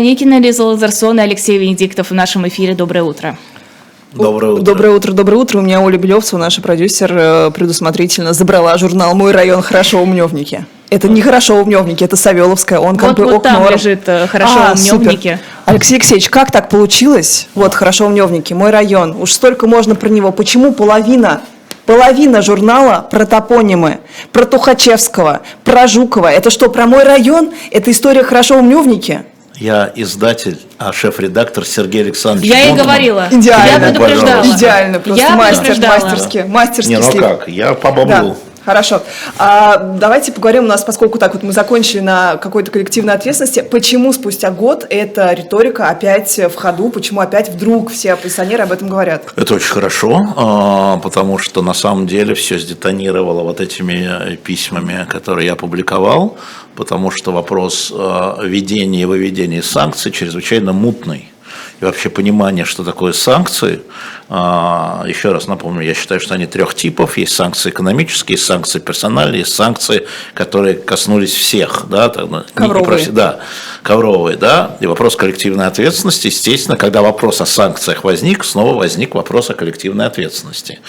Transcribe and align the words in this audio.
Никина, 0.00 0.38
Лиза 0.38 0.64
Лазарсон 0.64 1.18
и 1.20 1.22
Алексей 1.22 1.58
Венедиктов 1.58 2.10
в 2.10 2.14
нашем 2.14 2.46
эфире. 2.48 2.74
Доброе 2.74 3.02
утро. 3.02 3.36
Доброе 4.14 4.52
утро. 4.52 4.62
Доброе 4.62 4.90
утро, 4.94 5.12
доброе 5.12 5.36
утро. 5.36 5.58
У 5.58 5.62
меня 5.62 5.80
Оля 5.82 5.98
Белевцева, 5.98 6.38
наша 6.40 6.62
продюсер, 6.62 7.12
э, 7.14 7.50
предусмотрительно 7.50 8.32
забрала 8.32 8.76
журнал 8.78 9.14
«Мой 9.14 9.32
район 9.32 9.60
хорошо 9.60 10.00
умневники». 10.00 10.64
Это 10.88 11.08
не 11.08 11.20
хорошо 11.20 11.56
умневники, 11.56 12.02
это 12.02 12.16
Савеловская, 12.16 12.78
он 12.78 12.96
как 12.96 13.10
Вот, 13.10 13.18
бы 13.18 13.24
вот 13.32 13.42
там 13.42 13.62
окно- 13.62 13.72
лежит 13.74 14.04
э, 14.06 14.26
хорошо 14.26 14.54
А, 14.56 14.72
умневники. 14.72 15.16
супер. 15.32 15.38
Алексей 15.66 15.94
Алексеевич, 15.96 16.30
как 16.30 16.50
так 16.50 16.70
получилось? 16.70 17.48
Вот, 17.54 17.74
хорошо 17.74 18.06
умневники, 18.06 18.54
мой 18.54 18.70
район. 18.70 19.14
Уж 19.20 19.32
столько 19.32 19.66
можно 19.66 19.94
про 19.94 20.08
него. 20.08 20.32
Почему 20.32 20.72
половина 20.72 21.42
Половина 21.84 22.42
журнала 22.42 23.06
про 23.10 23.24
топонимы, 23.24 24.00
про 24.32 24.44
Тухачевского, 24.44 25.40
про 25.64 25.86
Жукова. 25.86 26.26
Это 26.30 26.50
что, 26.50 26.68
про 26.68 26.84
мой 26.86 27.02
район? 27.02 27.50
Это 27.70 27.90
история 27.90 28.22
«Хорошо 28.22 28.58
умневники»? 28.58 29.20
Я 29.58 29.90
издатель, 29.96 30.58
а 30.78 30.92
шеф-редактор 30.92 31.64
Сергей 31.66 32.02
Александрович 32.02 32.48
Я 32.50 32.60
и 32.62 32.68
Бонтман. 32.68 32.86
говорила. 32.86 33.28
Идеально, 33.30 33.70
Я 33.86 33.92
предупреждала. 33.92 34.46
Идеально, 34.46 34.98
просто 35.00 35.22
Я 35.24 35.36
мастер, 35.36 35.76
мастерски, 35.88 36.44
мастерски 36.46 36.90
Не, 36.90 36.98
ну 36.98 37.10
слив. 37.10 37.22
как, 37.22 37.48
я 37.48 37.74
по 37.74 37.90
баблу. 37.90 38.06
Да, 38.08 38.36
хорошо. 38.64 39.02
А, 39.36 39.78
давайте 39.98 40.30
поговорим 40.30 40.64
у 40.64 40.66
нас, 40.68 40.84
поскольку 40.84 41.18
так 41.18 41.34
вот 41.34 41.42
мы 41.42 41.52
закончили 41.52 42.00
на 42.00 42.36
какой-то 42.36 42.70
коллективной 42.70 43.14
ответственности, 43.14 43.62
почему 43.68 44.12
спустя 44.12 44.50
год 44.52 44.86
эта 44.88 45.32
риторика 45.32 45.88
опять 45.88 46.38
в 46.38 46.54
ходу, 46.54 46.90
почему 46.90 47.20
опять 47.20 47.48
вдруг 47.48 47.90
все 47.90 48.12
оппозиционеры 48.12 48.62
об 48.62 48.70
этом 48.70 48.88
говорят? 48.88 49.24
Это 49.34 49.54
очень 49.54 49.70
хорошо, 49.70 50.34
а, 50.36 50.98
потому 50.98 51.38
что 51.38 51.62
на 51.62 51.74
самом 51.74 52.06
деле 52.06 52.34
все 52.34 52.58
сдетонировало 52.60 53.42
вот 53.42 53.60
этими 53.60 54.08
э, 54.32 54.36
письмами, 54.36 55.04
которые 55.10 55.46
я 55.46 55.56
публиковал, 55.56 56.36
потому 56.78 57.10
что 57.10 57.32
вопрос 57.32 57.92
э, 57.92 58.34
введения 58.44 59.02
и 59.02 59.04
выведения 59.04 59.62
санкций 59.62 60.12
чрезвычайно 60.12 60.72
мутный. 60.72 61.32
И 61.80 61.84
вообще 61.84 62.08
понимание, 62.08 62.64
что 62.64 62.84
такое 62.84 63.12
санкции, 63.12 63.80
а, 64.28 65.04
еще 65.06 65.32
раз 65.32 65.48
напомню, 65.48 65.82
я 65.82 65.94
считаю, 65.94 66.20
что 66.20 66.34
они 66.34 66.46
трех 66.46 66.74
типов. 66.74 67.18
Есть 67.18 67.34
санкции 67.34 67.70
экономические, 67.70 68.34
есть 68.34 68.46
санкции 68.46 68.78
персональные, 68.78 69.40
есть 69.40 69.54
санкции, 69.54 70.06
которые 70.34 70.74
коснулись 70.74 71.34
всех. 71.34 71.86
Да, 71.88 72.12
ну, 72.16 72.38
не- 72.38 72.44
Ковровые. 72.54 73.06
да, 73.10 73.40
ковровые, 73.82 74.36
да, 74.36 74.76
и 74.80 74.86
вопрос 74.86 75.16
коллективной 75.16 75.66
ответственности, 75.66 76.28
естественно, 76.28 76.76
когда 76.76 77.02
вопрос 77.02 77.40
о 77.40 77.46
санкциях 77.46 78.04
возник, 78.04 78.44
снова 78.44 78.74
возник 78.74 79.14
вопрос 79.14 79.50
о 79.50 79.54
коллективной 79.54 80.06
ответственности. 80.06 80.80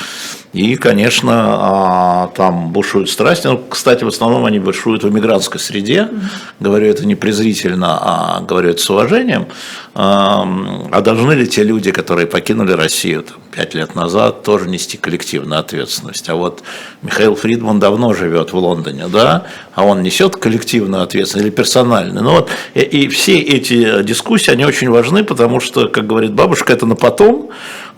И, 0.54 0.76
конечно, 0.78 1.32
а, 1.34 2.28
там 2.36 2.72
бушуют 2.72 3.10
страсти, 3.10 3.46
ну, 3.48 3.64
кстати, 3.70 4.04
в 4.04 4.08
основном 4.08 4.46
они 4.46 4.60
бушуют 4.60 5.04
в 5.04 5.10
иммигрантской 5.10 5.60
среде, 5.60 6.10
говорю 6.60 6.88
это 6.88 7.06
не 7.06 7.16
презрительно, 7.16 8.00
а 8.02 8.42
говорю 8.42 8.72
это 8.72 8.82
с 8.82 8.90
уважением, 8.90 9.48
а 9.94 10.48
а 10.92 11.02
должны 11.02 11.34
ли 11.34 11.48
те 11.48 11.64
люди, 11.64 11.92
которые 11.92 12.26
покинули 12.26 12.72
Россию 12.72 13.24
там, 13.24 13.38
пять 13.52 13.74
лет 13.74 13.96
назад, 13.96 14.44
тоже 14.44 14.70
нести 14.70 14.98
коллективную 14.98 15.60
ответственность? 15.60 16.30
А 16.30 16.36
вот 16.36 16.64
Михаил 17.02 17.36
Фридман 17.36 17.80
давно 17.80 18.14
живет 18.14 18.54
в 18.54 18.58
Лондоне, 18.58 19.08
да, 19.08 19.46
а 19.74 19.86
он 19.86 20.02
несет 20.02 20.36
коллективную 20.36 21.04
ответственность 21.04 21.48
или 21.48 21.56
персональную. 21.56 22.24
Ну 22.24 22.32
вот, 22.32 22.50
и, 22.74 22.82
и 22.82 23.08
все 23.08 23.40
эти 23.40 24.04
дискуссии, 24.04 24.52
они 24.52 24.66
очень 24.66 24.90
важны, 24.90 25.24
потому 25.24 25.60
что, 25.60 25.88
как 25.88 26.08
говорит 26.08 26.34
бабушка, 26.34 26.74
это 26.74 26.86
на 26.86 26.96
потом, 26.96 27.50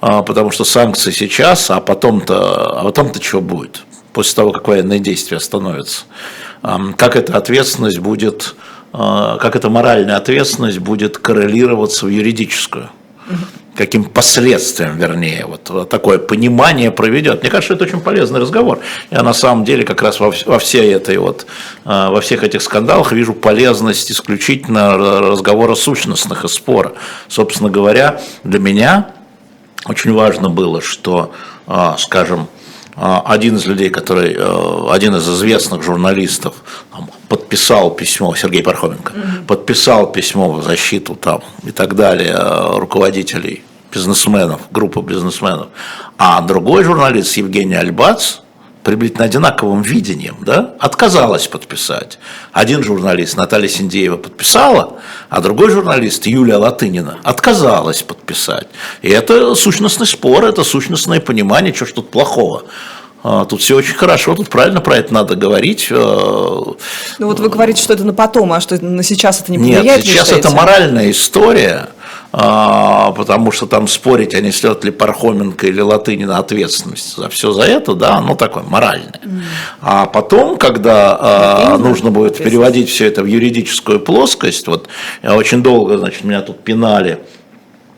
а, 0.01 0.23
потому 0.23 0.51
что 0.51 0.63
санкции 0.63 1.11
сейчас, 1.11 1.69
а 1.69 1.79
потом-то, 1.79 2.79
а 2.79 2.83
потом-то 2.83 3.21
что 3.21 3.41
будет? 3.41 3.83
После 4.13 4.35
того, 4.35 4.51
как 4.51 4.67
военные 4.67 4.99
действия 4.99 5.37
остановятся. 5.37 6.03
Как 6.97 7.15
эта 7.15 7.37
ответственность 7.37 7.99
будет, 7.99 8.55
а, 8.93 9.37
как 9.37 9.55
эта 9.55 9.69
моральная 9.69 10.17
ответственность 10.17 10.79
будет 10.79 11.17
коррелироваться 11.17 12.05
в 12.05 12.09
юридическую? 12.09 12.89
Каким 13.75 14.03
последствиям, 14.03 14.97
вернее, 14.97 15.45
вот, 15.45 15.89
такое 15.89 16.17
понимание 16.17 16.91
проведет. 16.91 17.41
Мне 17.41 17.49
кажется, 17.49 17.73
это 17.73 17.85
очень 17.85 18.01
полезный 18.01 18.39
разговор. 18.39 18.79
Я 19.11 19.23
на 19.23 19.33
самом 19.33 19.63
деле 19.63 19.83
как 19.83 20.01
раз 20.01 20.19
во, 20.19 20.33
во 20.45 20.59
всей 20.59 20.93
этой 20.93 21.17
вот, 21.17 21.45
э, 21.85 22.09
во 22.09 22.19
всех 22.21 22.43
этих 22.43 22.61
скандалах 22.61 23.11
вижу 23.11 23.33
полезность 23.33 24.11
исключительно 24.11 24.97
разговора 24.97 25.75
сущностных 25.75 26.43
и 26.43 26.47
спора. 26.47 26.93
Собственно 27.27 27.69
говоря, 27.69 28.21
для 28.43 28.59
меня 28.59 29.11
очень 29.85 30.13
важно 30.13 30.49
было, 30.49 30.81
что, 30.81 31.33
а, 31.65 31.97
скажем, 31.97 32.41
а, 32.41 32.60
один 33.01 33.55
из 33.55 33.65
людей, 33.65 33.89
который, 33.89 34.35
э, 34.37 34.93
один 34.93 35.15
из 35.15 35.27
известных 35.27 35.81
журналистов 35.81 36.53
там, 36.91 37.09
подписал 37.27 37.89
письмо, 37.89 38.35
Сергей 38.35 38.61
Пархоменко, 38.61 39.13
подписал 39.47 40.11
письмо 40.11 40.51
в 40.51 40.63
защиту 40.63 41.15
там 41.15 41.41
и 41.63 41.71
так 41.71 41.95
далее 41.95 42.35
э, 42.37 42.77
руководителей 42.77 43.63
бизнесменов, 43.91 44.61
группы 44.71 45.01
бизнесменов, 45.01 45.67
а 46.17 46.41
другой 46.41 46.83
журналист 46.83 47.37
Евгений 47.37 47.75
Альбац, 47.75 48.41
приблизительно 48.83 49.25
одинаковым 49.25 49.81
видением, 49.81 50.37
да, 50.41 50.73
отказалась 50.79 51.47
подписать. 51.47 52.17
Один 52.51 52.83
журналист, 52.83 53.37
Наталья 53.37 53.67
Синдеева, 53.67 54.17
подписала, 54.17 54.97
а 55.29 55.41
другой 55.41 55.69
журналист, 55.69 56.25
Юлия 56.25 56.55
Латынина, 56.57 57.19
отказалась 57.23 58.01
подписать. 58.01 58.67
И 59.01 59.09
это 59.09 59.53
сущностный 59.55 60.07
спор, 60.07 60.45
это 60.45 60.63
сущностное 60.63 61.19
понимание, 61.19 61.73
что 61.73 61.85
ж 61.85 61.91
тут 61.93 62.09
плохого. 62.11 62.63
А, 63.23 63.45
Тут 63.45 63.61
все 63.61 63.75
очень 63.75 63.93
хорошо, 63.93 64.33
тут 64.35 64.49
правильно 64.49 64.81
про 64.81 64.97
это 64.97 65.13
надо 65.13 65.35
говорить. 65.35 65.87
э, 65.91 65.95
Ну 65.95 66.75
вот 67.27 67.39
вы 67.39 67.49
говорите, 67.49 67.79
что 67.79 67.93
это 67.93 68.03
на 68.03 68.13
потом, 68.13 68.51
а 68.51 68.59
что 68.61 68.83
на 68.83 69.03
сейчас 69.03 69.41
это 69.41 69.51
не 69.51 69.59
Нет, 69.59 69.75
повлияет? 69.77 70.01
вы 70.03 70.07
сейчас 70.11 70.31
это 70.31 70.49
моральная 70.49 71.11
история, 71.11 71.89
потому 72.31 73.51
что 73.51 73.67
там 73.67 73.87
спорить, 73.87 74.33
а 74.33 74.41
несет 74.41 74.85
ли 74.85 74.91
Пархоменко 74.91 75.67
или 75.67 75.81
Латынина 75.81 76.37
ответственность 76.37 77.17
за 77.17 77.27
все 77.29 77.51
за 77.51 77.63
это, 77.63 77.93
да, 77.93 78.21
ну 78.21 78.35
такое 78.35 78.63
моральное. 78.63 79.19
А 79.81 80.05
потом, 80.05 80.57
когда 80.57 81.17
а, 81.19 81.77
нужно 81.77 82.09
будет 82.09 82.37
переводить 82.37 82.89
все 82.89 83.07
это 83.07 83.23
в 83.23 83.25
юридическую 83.25 83.99
плоскость, 83.99 84.67
вот 84.67 84.87
очень 85.23 85.61
долго, 85.61 85.97
значит, 85.97 86.23
меня 86.23 86.41
тут 86.41 86.63
пинали 86.63 87.19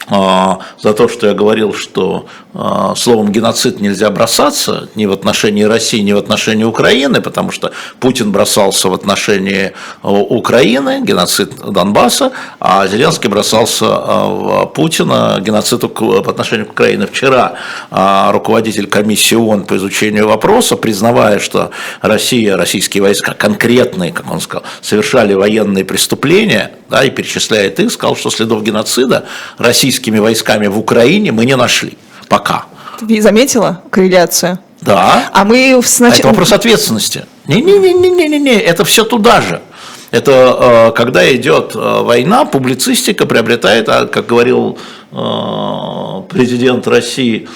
а, 0.08 0.60
за 0.80 0.94
то, 0.94 1.08
что 1.08 1.28
я 1.28 1.34
говорил, 1.34 1.74
что 1.74 2.26
а, 2.26 2.43
словом 2.96 3.32
геноцид 3.32 3.80
нельзя 3.80 4.10
бросаться 4.12 4.90
ни 4.96 5.06
в 5.06 5.12
отношении 5.12 5.64
России, 5.64 6.00
ни 6.00 6.14
в 6.14 6.18
отношении 6.18 6.64
Украины, 6.64 7.20
потому 7.22 7.52
что 7.52 7.72
Путин 8.00 8.32
бросался 8.32 8.90
в 8.90 8.94
отношении 8.94 9.74
а, 10.02 10.12
Украины, 10.12 11.02
геноцид 11.04 11.56
Донбасса, 11.56 12.32
а 12.60 12.86
Зеленский 12.88 13.30
бросался 13.30 13.86
а, 13.90 14.28
в 14.28 14.66
Путина, 14.68 15.40
геноцид 15.42 15.82
по 15.82 16.30
отношению 16.30 16.68
к 16.68 16.72
Украине. 16.72 17.08
Вчера 17.08 17.54
а, 17.90 18.32
руководитель 18.32 18.88
комиссии 18.88 19.36
ООН 19.36 19.66
по 19.66 19.76
изучению 19.78 20.28
вопроса, 20.28 20.76
признавая, 20.76 21.40
что 21.40 21.72
Россия, 22.02 22.56
российские 22.56 23.02
войска 23.02 23.34
конкретные, 23.34 24.12
как 24.12 24.32
он 24.32 24.40
сказал, 24.40 24.64
совершали 24.82 25.34
военные 25.34 25.86
преступления, 25.86 26.72
да, 26.90 27.04
и 27.04 27.10
перечисляет 27.10 27.80
их, 27.80 27.92
сказал, 27.92 28.16
что 28.16 28.30
следов 28.30 28.64
геноцида 28.64 29.26
российскими 29.58 30.20
войсками 30.20 30.68
в 30.68 30.78
Украине 30.78 31.32
мы 31.32 31.46
не 31.46 31.56
нашли. 31.56 31.98
Пока. 32.34 32.66
Ты 33.00 33.22
заметила 33.22 33.82
корреляцию? 33.92 34.58
Да. 34.82 35.30
А 35.32 35.46
мы 35.46 35.80
сначала... 35.86 36.20
это 36.20 36.28
вопрос 36.30 36.52
ответственности. 36.52 37.26
Не-не-не-не-не-не, 37.46 38.60
это 38.60 38.84
все 38.86 39.04
туда 39.04 39.40
же. 39.40 39.62
Это 40.10 40.32
э, 40.32 40.92
когда 40.96 41.32
идет 41.36 41.76
э, 41.76 42.02
война, 42.02 42.46
публицистика 42.46 43.28
приобретает, 43.28 43.88
а, 43.88 44.08
как 44.08 44.26
говорил 44.26 44.80
э, 45.12 46.22
президент 46.30 46.88
России, 46.88 47.48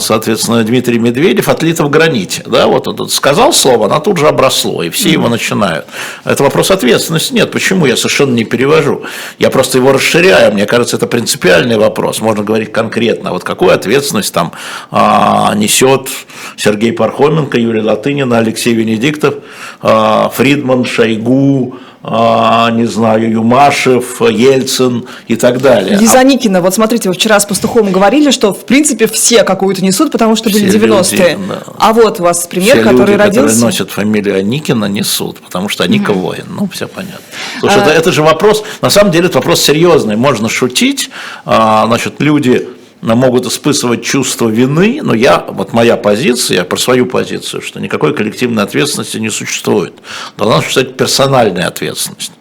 соответственно, 0.00 0.62
Дмитрий 0.64 0.98
Медведев, 0.98 1.48
отлито 1.48 1.84
в 1.84 1.90
граните. 1.90 2.42
Да, 2.46 2.66
вот 2.66 2.88
он 2.88 3.08
сказал 3.08 3.52
слово, 3.52 3.86
оно 3.86 4.00
тут 4.00 4.18
же 4.18 4.28
обросло, 4.28 4.82
и 4.82 4.90
все 4.90 5.10
его 5.10 5.28
начинают. 5.28 5.86
Это 6.24 6.42
вопрос 6.42 6.70
ответственности. 6.70 7.32
Нет, 7.32 7.50
почему? 7.50 7.86
Я 7.86 7.96
совершенно 7.96 8.34
не 8.34 8.44
перевожу. 8.44 9.02
Я 9.38 9.50
просто 9.50 9.78
его 9.78 9.92
расширяю. 9.92 10.52
Мне 10.52 10.66
кажется, 10.66 10.96
это 10.96 11.06
принципиальный 11.06 11.76
вопрос. 11.76 12.20
Можно 12.20 12.42
говорить 12.42 12.72
конкретно. 12.72 13.32
Вот 13.32 13.44
какую 13.44 13.72
ответственность 13.72 14.32
там 14.32 14.52
а, 14.90 15.54
несет 15.54 16.08
Сергей 16.56 16.92
Пархоменко, 16.92 17.58
Юлия 17.58 17.82
Латынина, 17.82 18.38
Алексей 18.38 18.74
Венедиктов, 18.74 19.36
а, 19.80 20.28
Фридман, 20.30 20.84
Шойгу, 20.84 21.76
а, 21.76 21.91
не 22.04 22.84
знаю, 22.86 23.30
Юмашев, 23.30 24.20
Ельцин 24.20 25.06
и 25.28 25.36
так 25.36 25.60
далее. 25.60 25.96
Лиза 25.96 26.22
Никина, 26.24 26.60
вот 26.60 26.74
смотрите, 26.74 27.08
вы 27.08 27.14
вчера 27.14 27.38
с 27.38 27.46
Пастуховым 27.46 27.92
говорили, 27.92 28.30
что 28.32 28.52
в 28.52 28.64
принципе 28.64 29.06
все 29.06 29.44
какую-то 29.44 29.84
несут, 29.84 30.10
потому 30.10 30.34
что 30.34 30.50
были 30.50 30.68
Все 30.68 30.78
90-е. 30.78 31.18
люди, 31.34 31.38
да. 31.48 31.62
А 31.78 31.92
вот 31.92 32.18
у 32.18 32.24
вас 32.24 32.46
пример, 32.48 32.74
Все 32.74 32.82
который 32.82 33.12
люди, 33.12 33.18
родился. 33.18 33.40
которые 33.40 33.60
носят 33.60 33.90
фамилию 33.90 34.36
Аникина, 34.38 34.86
несут, 34.86 35.38
потому 35.40 35.68
что 35.68 35.84
Аника 35.84 36.12
воин. 36.12 36.46
Ну, 36.48 36.68
все 36.72 36.88
понятно. 36.88 37.20
Слушай, 37.60 37.78
А- 37.78 37.82
это, 37.86 37.90
это 37.90 38.10
же 38.12 38.22
вопрос, 38.22 38.64
на 38.80 38.90
самом 38.90 39.12
деле, 39.12 39.26
это 39.26 39.38
вопрос 39.38 39.60
серьезный. 39.60 40.16
Можно 40.16 40.48
шутить, 40.48 41.08
а, 41.44 41.86
значит, 41.86 42.14
люди 42.20 42.66
могут 43.02 43.46
испытывать 43.46 44.04
чувство 44.04 44.48
вины, 44.48 45.00
но 45.02 45.12
я, 45.12 45.44
вот 45.48 45.72
моя 45.72 45.96
позиция, 45.96 46.58
я 46.58 46.64
про 46.64 46.76
свою 46.78 47.06
позицию, 47.06 47.60
что 47.60 47.80
никакой 47.80 48.14
коллективной 48.14 48.62
ответственности 48.62 49.18
не 49.18 49.28
существует. 49.28 49.94
Должна 50.36 50.62
существовать 50.62 50.96
персональная 50.96 51.66
ответственность. 51.66 52.32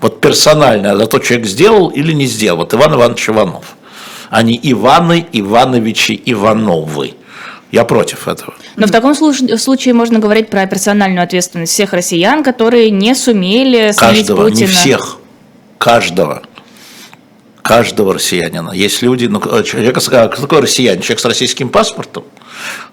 Вот 0.00 0.20
персонально, 0.20 0.96
за 0.96 1.06
то 1.06 1.18
человек 1.18 1.46
сделал 1.46 1.88
или 1.88 2.12
не 2.12 2.26
сделал. 2.26 2.58
Вот 2.58 2.74
Иван 2.74 2.94
Иванович 2.94 3.30
Иванов. 3.30 3.76
Они 4.28 4.58
Иваны, 4.62 5.26
Ивановичи, 5.32 6.20
Ивановы. 6.26 7.14
Я 7.72 7.84
против 7.84 8.28
этого. 8.28 8.54
Но 8.76 8.86
в 8.86 8.90
таком 8.90 9.14
случае 9.14 9.94
можно 9.94 10.18
говорить 10.18 10.50
про 10.50 10.66
персональную 10.66 11.22
ответственность 11.22 11.72
всех 11.72 11.92
россиян, 11.92 12.42
которые 12.42 12.90
не 12.90 13.14
сумели 13.14 13.92
Каждого, 13.96 14.44
Путина. 14.44 14.60
не 14.60 14.66
всех. 14.66 15.16
Каждого. 15.78 16.42
Каждого 17.70 18.14
россиянина. 18.14 18.72
Есть 18.72 19.00
люди, 19.00 19.26
ну, 19.26 19.40
человек, 19.62 19.96
кто 19.96 20.28
такой 20.28 20.58
россиянин? 20.58 21.02
Человек 21.02 21.20
с 21.20 21.24
российским 21.24 21.68
паспортом? 21.68 22.24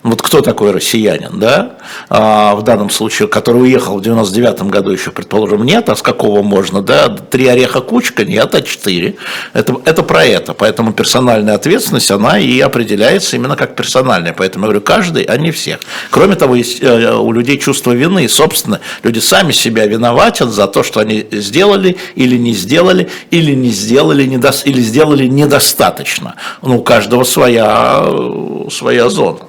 Вот 0.04 0.22
кто 0.22 0.42
такой 0.42 0.72
россиянин, 0.72 1.40
да? 1.40 1.78
А, 2.10 2.56
в 2.56 2.64
данном 2.64 2.90
случае, 2.90 3.28
который 3.28 3.64
уехал 3.64 3.98
в 3.98 4.02
99 4.02 4.64
году 4.64 4.92
еще, 4.92 5.12
предположим, 5.12 5.64
нет, 5.64 5.90
а 5.90 5.96
с 5.96 6.02
какого 6.02 6.44
можно, 6.44 6.82
да? 6.82 7.10
Три 7.10 7.48
ореха 7.48 7.82
кучка, 7.82 8.24
нет, 8.24 8.54
а 8.56 8.62
четыре. 8.62 9.16
Это, 9.54 9.76
это 9.86 10.04
про 10.04 10.24
это. 10.24 10.54
Поэтому 10.54 10.94
персональная 10.94 11.56
ответственность, 11.56 12.10
она 12.12 12.40
и 12.40 12.60
определяется 12.60 13.36
именно 13.36 13.56
как 13.56 13.76
персональная. 13.76 14.34
Поэтому 14.34 14.66
я 14.66 14.68
говорю, 14.68 14.82
каждый, 14.82 15.24
а 15.24 15.38
не 15.38 15.52
всех. 15.52 15.80
Кроме 16.10 16.36
того, 16.36 16.56
есть 16.56 16.82
э, 16.82 17.14
у 17.14 17.32
людей 17.32 17.58
чувство 17.58 17.92
вины, 17.92 18.26
и, 18.26 18.28
собственно, 18.28 18.80
люди 19.04 19.20
сами 19.20 19.52
себя 19.52 19.86
виноватят 19.88 20.50
за 20.50 20.68
то, 20.68 20.84
что 20.84 21.00
они 21.00 21.28
сделали 21.32 21.98
или 22.16 22.38
не 22.38 22.54
сделали, 22.54 23.10
или 23.32 23.54
не 23.54 23.70
сделали, 23.70 24.26
недос- 24.26 24.64
или 24.64 24.82
сделали 24.82 25.28
недостаточно. 25.28 26.36
Ну, 26.62 26.78
у 26.80 26.82
каждого 26.82 27.24
своя, 27.24 28.04
э, 28.04 28.68
своя 28.72 29.10
зона. 29.10 29.40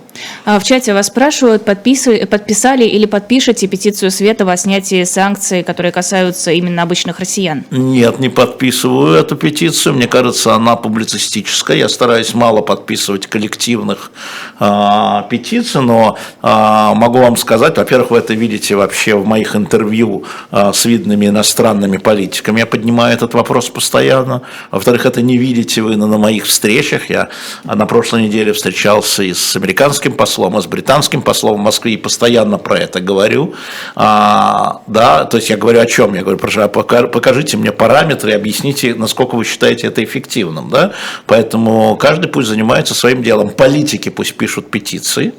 А 0.44 0.58
В 0.58 0.64
чате 0.64 0.94
вас 0.94 1.06
спрашивают, 1.06 1.64
подписывай- 1.64 2.26
подписали 2.26 2.84
или 2.84 3.06
подпишете 3.06 3.66
петицию 3.66 4.10
Светова 4.10 4.52
о 4.52 4.56
снятии 4.56 5.04
санкций, 5.04 5.62
которые 5.62 5.92
касаются 5.92 6.50
именно 6.52 6.82
обычных 6.82 7.20
россиян? 7.20 7.64
Нет, 7.70 8.18
не 8.18 8.28
подписываю 8.28 9.14
эту 9.14 9.36
петицию. 9.36 9.94
Мне 9.94 10.06
кажется, 10.06 10.54
она 10.54 10.76
публицистическая. 10.76 11.76
Я 11.76 11.88
стараюсь 11.88 12.34
мало 12.34 12.60
подписывать 12.60 13.26
коллективных 13.26 14.10
а, 14.58 15.22
петиций, 15.30 15.82
но 15.82 16.16
а, 16.42 16.94
могу 16.94 17.18
вам 17.18 17.36
сказать, 17.36 17.76
во-первых, 17.76 18.10
вы 18.10 18.18
это 18.18 18.34
видите 18.34 18.74
вообще 18.74 19.14
в 19.14 19.26
моих 19.26 19.56
интервью 19.56 20.24
а, 20.50 20.72
с 20.72 20.84
видными 20.84 21.26
иностранными 21.26 21.98
политиками. 21.98 22.60
Я 22.60 22.66
поднимаю 22.66 23.14
этот 23.14 23.34
вопрос 23.34 23.68
постоянно. 23.68 24.42
Во-вторых, 24.70 25.06
это 25.06 25.22
не 25.22 25.36
видите 25.36 25.82
вы 25.82 25.96
на, 25.96 26.06
на 26.06 26.18
моих 26.18 26.46
встречах. 26.46 27.10
Я 27.10 27.28
на 27.64 27.86
прошлой 27.86 28.22
неделе 28.22 28.52
встречался 28.52 29.22
и 29.22 29.32
с 29.34 29.56
американским 29.56 30.07
послом, 30.12 30.58
и 30.58 30.62
с 30.62 30.66
британским 30.66 31.22
послом 31.22 31.56
в 31.56 31.60
Москве 31.60 31.94
и 31.94 31.96
постоянно 31.96 32.58
про 32.58 32.78
это 32.78 33.00
говорю. 33.00 33.54
А, 33.94 34.82
да, 34.86 35.24
то 35.24 35.36
есть 35.36 35.50
я 35.50 35.56
говорю 35.56 35.80
о 35.80 35.86
чем? 35.86 36.14
Я 36.14 36.22
говорю, 36.22 36.38
прошу, 36.38 36.62
а 36.62 36.68
пока- 36.68 37.06
покажите 37.06 37.56
мне 37.56 37.72
параметры, 37.72 38.32
объясните, 38.32 38.94
насколько 38.94 39.36
вы 39.36 39.44
считаете 39.44 39.86
это 39.86 40.02
эффективным. 40.02 40.70
Да? 40.70 40.92
Поэтому 41.26 41.96
каждый 41.96 42.28
пусть 42.28 42.48
занимается 42.48 42.94
своим 42.94 43.22
делом. 43.22 43.50
Политики 43.50 44.08
пусть 44.08 44.36
пишут 44.36 44.70
петиции, 44.70 45.32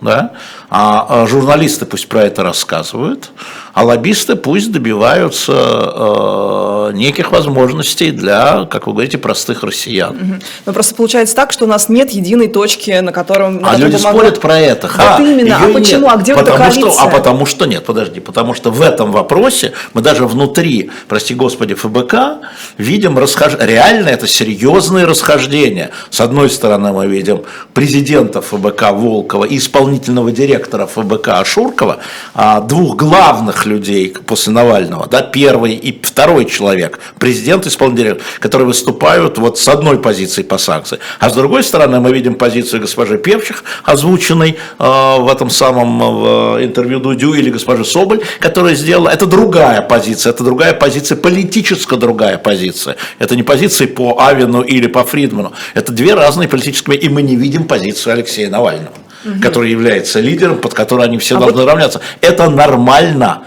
да? 0.00 0.32
а, 0.70 1.06
а 1.08 1.26
журналисты 1.26 1.86
пусть 1.86 2.08
про 2.08 2.22
это 2.22 2.42
рассказывают, 2.42 3.30
а 3.78 3.84
лоббисты 3.84 4.34
пусть 4.34 4.72
добиваются 4.72 5.52
э, 5.54 6.90
неких 6.94 7.30
возможностей 7.30 8.10
для, 8.10 8.64
как 8.64 8.88
вы 8.88 8.92
говорите, 8.92 9.18
простых 9.18 9.62
россиян. 9.62 10.40
Но 10.66 10.72
просто 10.72 10.96
получается 10.96 11.36
так, 11.36 11.52
что 11.52 11.64
у 11.64 11.68
нас 11.68 11.88
нет 11.88 12.10
единой 12.10 12.48
точки, 12.48 12.90
на 12.98 13.12
котором... 13.12 13.60
А 13.62 13.76
люди 13.76 13.94
могла- 13.94 14.10
спорят 14.10 14.40
про 14.40 14.58
это. 14.58 14.88
Вот 14.88 14.96
Ха, 14.96 15.18
именно. 15.20 15.58
А 15.62 15.72
почему? 15.72 16.06
нет. 16.06 16.12
А 16.12 16.16
где 16.16 16.34
вот 16.34 16.42
эта 16.42 16.52
потому 16.52 16.72
что, 16.72 16.80
коалиция? 16.80 17.04
А 17.04 17.08
потому 17.08 17.46
что 17.46 17.66
нет, 17.66 17.84
подожди, 17.84 18.18
потому 18.18 18.54
что 18.54 18.72
в 18.72 18.82
этом 18.82 19.12
вопросе 19.12 19.72
мы 19.94 20.00
даже 20.00 20.26
внутри, 20.26 20.90
прости 21.06 21.34
господи, 21.34 21.74
ФБК 21.74 22.14
видим 22.78 23.16
расхож... 23.16 23.52
реально 23.60 24.08
это 24.08 24.26
серьезные 24.26 25.04
расхождения. 25.04 25.90
С 26.10 26.20
одной 26.20 26.50
стороны 26.50 26.92
мы 26.92 27.06
видим 27.06 27.42
президента 27.74 28.40
ФБК 28.40 28.90
Волкова 28.90 29.44
и 29.44 29.58
исполнительного 29.58 30.32
директора 30.32 30.86
ФБК 30.86 31.28
Ашуркова, 31.28 31.98
а, 32.34 32.60
двух 32.60 32.96
главных 32.96 33.67
людей 33.68 34.14
после 34.26 34.52
Навального, 34.52 35.06
да, 35.06 35.22
первый 35.22 35.74
и 35.74 35.98
второй 36.02 36.44
человек, 36.46 36.98
президент 37.18 37.66
и 37.66 37.68
исполнительный 37.68 38.04
директор, 38.10 38.26
которые 38.40 38.66
выступают 38.66 39.38
вот 39.38 39.58
с 39.58 39.68
одной 39.68 39.98
позиции 39.98 40.42
по 40.42 40.58
санкции. 40.58 40.98
А 41.20 41.30
с 41.30 41.34
другой 41.34 41.62
стороны 41.62 42.00
мы 42.00 42.12
видим 42.12 42.34
позицию 42.34 42.80
госпожи 42.80 43.18
Певчих, 43.18 43.64
озвученной 43.84 44.56
э, 44.78 45.16
в 45.18 45.28
этом 45.30 45.50
самом 45.50 46.00
э, 46.56 46.64
интервью 46.64 47.00
Дудю 47.00 47.34
или 47.34 47.50
госпожи 47.50 47.84
Соболь, 47.84 48.20
которая 48.40 48.74
сделала, 48.74 49.08
это 49.08 49.26
другая 49.26 49.82
позиция, 49.82 50.32
это 50.32 50.44
другая 50.44 50.74
позиция, 50.74 51.16
политическая 51.16 51.96
другая 51.96 52.38
позиция. 52.38 52.96
Это 53.18 53.36
не 53.36 53.42
позиции 53.42 53.86
по 53.86 54.20
Авину 54.20 54.62
или 54.62 54.86
по 54.86 55.04
Фридману, 55.04 55.52
это 55.74 55.92
две 55.92 56.14
разные 56.14 56.48
политические, 56.48 56.96
и 56.96 57.08
мы 57.08 57.22
не 57.22 57.36
видим 57.36 57.64
позицию 57.64 58.14
Алексея 58.14 58.48
Навального, 58.50 58.92
который 59.42 59.70
является 59.70 60.20
лидером, 60.20 60.58
под 60.58 60.74
который 60.74 61.04
они 61.04 61.18
все 61.18 61.36
А 61.36 61.40
должны 61.40 61.62
вот- 61.62 61.68
равняться. 61.68 62.00
Это 62.20 62.48
нормально. 62.48 63.42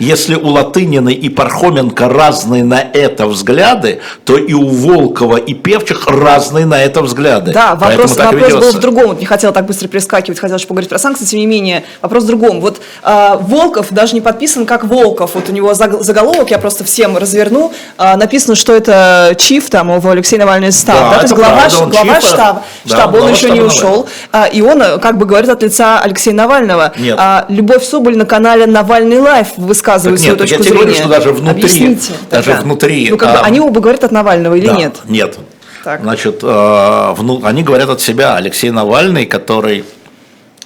Если 0.00 0.34
у 0.34 0.48
Латынина 0.48 1.10
и 1.10 1.28
Пархоменко 1.28 2.08
разные 2.08 2.64
на 2.64 2.80
это 2.80 3.26
взгляды, 3.26 4.00
то 4.24 4.36
и 4.36 4.52
у 4.52 4.66
Волкова 4.66 5.36
и 5.36 5.54
Певчих 5.54 6.08
разные 6.08 6.66
на 6.66 6.82
это 6.82 7.00
взгляды. 7.00 7.52
Да, 7.52 7.76
вопрос, 7.76 8.16
вопрос 8.16 8.52
был 8.52 8.72
в 8.72 8.80
другом. 8.80 9.06
Вот 9.08 9.20
не 9.20 9.26
хотела 9.26 9.52
так 9.52 9.66
быстро 9.66 9.86
перескакивать, 9.86 10.40
хотела 10.40 10.58
еще 10.58 10.66
поговорить 10.66 10.90
про 10.90 10.98
санкции, 10.98 11.24
тем 11.24 11.38
не 11.38 11.46
менее, 11.46 11.84
вопрос 12.02 12.24
в 12.24 12.26
другом. 12.26 12.60
Вот 12.60 12.80
а, 13.02 13.36
Волков 13.36 13.86
даже 13.90 14.14
не 14.14 14.20
подписан 14.20 14.66
как 14.66 14.84
Волков. 14.84 15.34
Вот 15.34 15.48
у 15.48 15.52
него 15.52 15.72
заг- 15.74 16.02
заголовок, 16.02 16.50
я 16.50 16.58
просто 16.58 16.82
всем 16.82 17.16
разверну. 17.16 17.72
А, 17.96 18.16
написано, 18.16 18.56
что 18.56 18.74
это 18.74 19.36
чиф, 19.38 19.70
там 19.70 19.94
его 19.94 20.10
Алексей 20.10 20.38
Навальный 20.38 20.72
staff. 20.72 20.98
Да, 20.98 21.10
да, 21.10 21.16
то 21.16 21.22
есть 21.22 21.34
глава, 21.34 21.68
правда, 21.68 21.86
глава 21.86 22.20
чиф, 22.20 22.28
штаба, 22.28 22.62
да, 22.84 22.96
штаба, 22.96 23.10
он 23.10 23.20
глава 23.20 23.30
еще 23.30 23.50
не 23.50 23.60
ушел. 23.60 24.08
А, 24.32 24.46
и 24.46 24.60
он 24.60 24.82
э, 24.82 24.98
как 24.98 25.18
бы 25.18 25.24
говорит 25.24 25.50
от 25.50 25.62
лица 25.62 26.00
Алексея 26.00 26.34
Навального. 26.34 26.92
Нет. 26.98 27.16
А, 27.16 27.46
Любовь 27.48 27.84
Соболь 27.84 28.16
на 28.16 28.26
канале 28.26 28.66
Навальный 28.66 29.20
Live 29.20 29.48
высказывает 29.56 29.83
Так 29.92 30.00
свою 30.02 30.16
нет, 30.16 30.38
так 30.38 30.48
я 30.48 30.56
точку 30.58 30.62
тебе 30.64 30.74
говорю, 30.74 30.90
зрения. 30.94 31.00
что 31.08 31.08
даже 31.10 31.32
внутри, 31.32 31.62
Объясните 31.62 32.12
даже 32.30 32.44
тогда. 32.50 32.62
внутри, 32.62 33.08
Ну, 33.10 33.16
как 33.16 33.32
бы, 33.32 33.38
а, 33.38 33.42
они 33.42 33.60
оба 33.60 33.80
говорят 33.80 34.04
от 34.04 34.12
Навального 34.12 34.54
или 34.54 34.66
Да, 34.66 34.76
нет? 34.76 34.96
Нет. 35.06 35.38
Так. 35.84 36.00
Значит, 36.02 36.40
э, 36.42 37.14
вну- 37.16 37.42
они 37.44 37.62
говорят 37.62 37.90
от 37.90 38.00
себя. 38.00 38.36
Алексей 38.36 38.70
Навальный, 38.70 39.26
который 39.26 39.84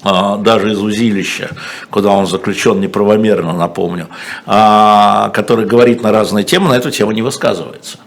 э, 0.05 0.37
даже 0.39 0.71
из 0.73 0.79
узилища, 0.81 1.51
куда 1.91 2.11
он 2.11 2.27
заключен 2.29 2.81
неправомерно, 2.81 3.53
напомню, 3.53 4.07
а, 4.47 5.31
который 5.31 5.67
говорит 5.67 6.03
на 6.03 6.13
разные 6.13 6.45
темы, 6.45 6.69
на 6.69 6.75
эту 6.75 6.93
тему 6.93 7.11
не 7.11 7.23
высказывается. 7.23 7.99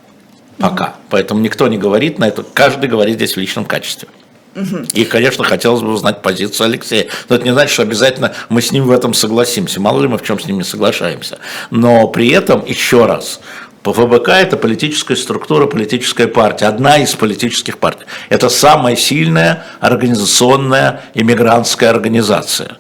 Пока. 0.58 0.94
Поэтому 1.10 1.42
никто 1.42 1.68
не 1.68 1.78
говорит 1.78 2.18
на 2.20 2.26
это, 2.30 2.44
каждый 2.54 2.88
говорит 2.88 3.16
здесь 3.16 3.36
в 3.36 3.40
личном 3.40 3.66
качестве. 3.66 4.08
И, 4.94 5.06
конечно, 5.06 5.44
хотелось 5.44 5.82
бы 5.82 5.94
узнать 5.94 6.22
позицию 6.22 6.66
Алексея. 6.66 7.08
Но 7.30 7.36
это 7.36 7.46
не 7.46 7.52
значит, 7.52 7.72
что 7.72 7.84
обязательно 7.84 8.34
мы 8.50 8.62
с 8.62 8.72
ним 8.72 8.86
в 8.86 8.92
этом 8.92 9.14
согласимся. 9.14 9.80
Мало 9.80 10.02
ли 10.02 10.08
мы 10.08 10.18
в 10.18 10.24
чем 10.24 10.40
с 10.40 10.46
ним 10.46 10.58
не 10.58 10.64
соглашаемся. 10.64 11.40
Но 11.70 12.08
при 12.08 12.30
этом, 12.30 12.66
еще 12.66 13.06
раз, 13.06 13.40
ФБК 13.84 14.30
это 14.30 14.58
политическая 14.58 15.16
структура, 15.16 15.66
политическая 15.66 16.28
партия, 16.28 16.68
одна 16.68 16.98
из 16.98 17.16
политических 17.16 17.78
партий. 17.78 18.06
Это 18.30 18.50
самая 18.50 18.96
сильная 18.96 19.66
организационная 19.80 21.02
иммигрантская 21.14 21.90
организация. 21.90 22.78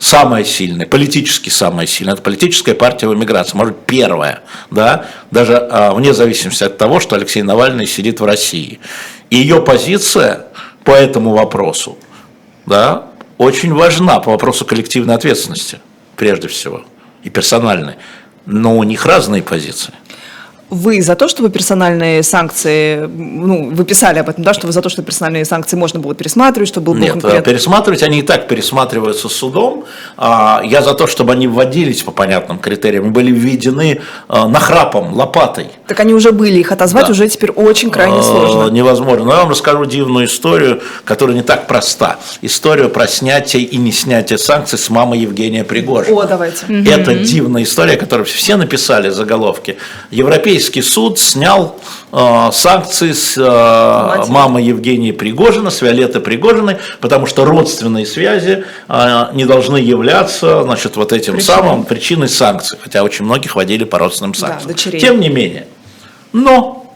Самая 0.00 0.44
сильная, 0.44 0.86
политически 0.86 1.50
самая 1.50 1.86
сильная, 1.86 2.14
это 2.14 2.22
политическая 2.22 2.74
партия 2.74 3.06
в 3.06 3.14
эмиграции, 3.14 3.54
может 3.54 3.84
первая, 3.84 4.40
да, 4.70 5.04
даже 5.30 5.58
а, 5.58 5.92
вне 5.92 6.14
зависимости 6.14 6.64
от 6.64 6.78
того, 6.78 7.00
что 7.00 7.16
Алексей 7.16 7.42
Навальный 7.42 7.86
сидит 7.86 8.18
в 8.18 8.24
России. 8.24 8.80
И 9.28 9.36
ее 9.36 9.60
позиция 9.60 10.46
по 10.90 10.94
этому 10.94 11.34
вопросу, 11.34 11.96
да, 12.66 13.12
очень 13.38 13.72
важна 13.72 14.18
по 14.18 14.32
вопросу 14.32 14.64
коллективной 14.64 15.14
ответственности, 15.14 15.78
прежде 16.16 16.48
всего, 16.48 16.82
и 17.22 17.30
персональной. 17.30 17.94
Но 18.44 18.76
у 18.76 18.82
них 18.82 19.06
разные 19.06 19.40
позиции. 19.40 19.94
Вы 20.70 21.02
за 21.02 21.16
то, 21.16 21.26
чтобы 21.28 21.50
персональные 21.50 22.22
санкции, 22.22 23.00
ну, 23.06 23.70
вы 23.72 23.84
писали 23.84 24.18
об 24.20 24.28
этом, 24.28 24.44
да, 24.44 24.54
что 24.54 24.66
вы 24.68 24.72
за 24.72 24.80
то, 24.82 24.88
что 24.88 25.02
персональные 25.02 25.44
санкции 25.44 25.76
можно 25.76 25.98
было 26.00 26.14
пересматривать, 26.14 26.68
чтобы 26.68 26.92
был 26.92 26.94
Нет, 27.00 27.12
конкурент. 27.12 27.46
э, 27.46 27.50
пересматривать 27.50 28.02
они 28.04 28.20
и 28.20 28.22
так 28.22 28.46
пересматриваются 28.46 29.28
судом. 29.28 29.84
А, 30.16 30.62
Я 30.64 30.82
за 30.82 30.94
то, 30.94 31.06
чтобы 31.08 31.32
они 31.32 31.48
вводились 31.48 32.02
по 32.02 32.12
понятным 32.12 32.58
критериям 32.58 33.12
были 33.12 33.32
введены 33.32 34.00
э, 34.28 34.46
нахрапом, 34.46 35.12
лопатой. 35.14 35.66
Так 35.88 35.98
они 36.00 36.14
уже 36.14 36.30
были, 36.30 36.58
их 36.60 36.70
отозвать 36.70 37.06
Да. 37.06 37.12
уже 37.12 37.28
теперь 37.28 37.50
очень 37.50 37.90
крайне 37.90 38.20
Э, 38.20 38.22
сложно. 38.22 38.70
Невозможно. 38.70 39.24
Но 39.24 39.32
я 39.32 39.38
вам 39.40 39.50
расскажу 39.50 39.84
дивную 39.86 40.26
историю, 40.26 40.80
которая 41.04 41.34
не 41.34 41.42
так 41.42 41.66
проста. 41.66 42.18
Историю 42.42 42.90
про 42.90 43.08
снятие 43.08 43.64
и 43.64 43.76
не 43.76 43.90
снятие 43.90 44.38
санкций 44.38 44.78
с 44.78 44.88
мамой 44.88 45.18
Евгения 45.18 45.64
Пригожина. 45.64 46.16
О, 46.22 46.26
давайте. 46.26 46.66
Это 46.88 47.14
дивная 47.14 47.64
история, 47.64 47.96
которую 47.96 48.26
все 48.26 48.56
написали 48.56 49.08
заголовки. 49.10 49.76
Европейские 50.12 50.59
Европейский 50.60 50.82
суд 50.82 51.18
снял 51.18 51.76
э, 52.12 52.50
санкции 52.52 53.12
с 53.12 53.34
э, 53.38 54.30
мамы 54.30 54.60
Евгении 54.60 55.10
Пригожина, 55.10 55.70
с 55.70 55.80
Виолетты 55.80 56.20
Пригожиной, 56.20 56.76
потому 57.00 57.24
что 57.24 57.46
родственные 57.46 58.04
связи 58.04 58.64
э, 58.86 59.26
не 59.32 59.46
должны 59.46 59.78
являться 59.78 60.62
значит, 60.62 60.96
вот 60.96 61.14
этим 61.14 61.36
Причиной. 61.36 61.56
самым 61.56 61.84
причиной 61.84 62.28
санкций, 62.28 62.78
хотя 62.78 63.02
очень 63.02 63.24
многих 63.24 63.56
водили 63.56 63.84
по 63.84 63.98
родственным 63.98 64.34
санкциям. 64.34 64.68
дочерей. 64.68 65.00
Тем 65.00 65.18
не 65.18 65.30
менее, 65.30 65.66
но, 66.34 66.94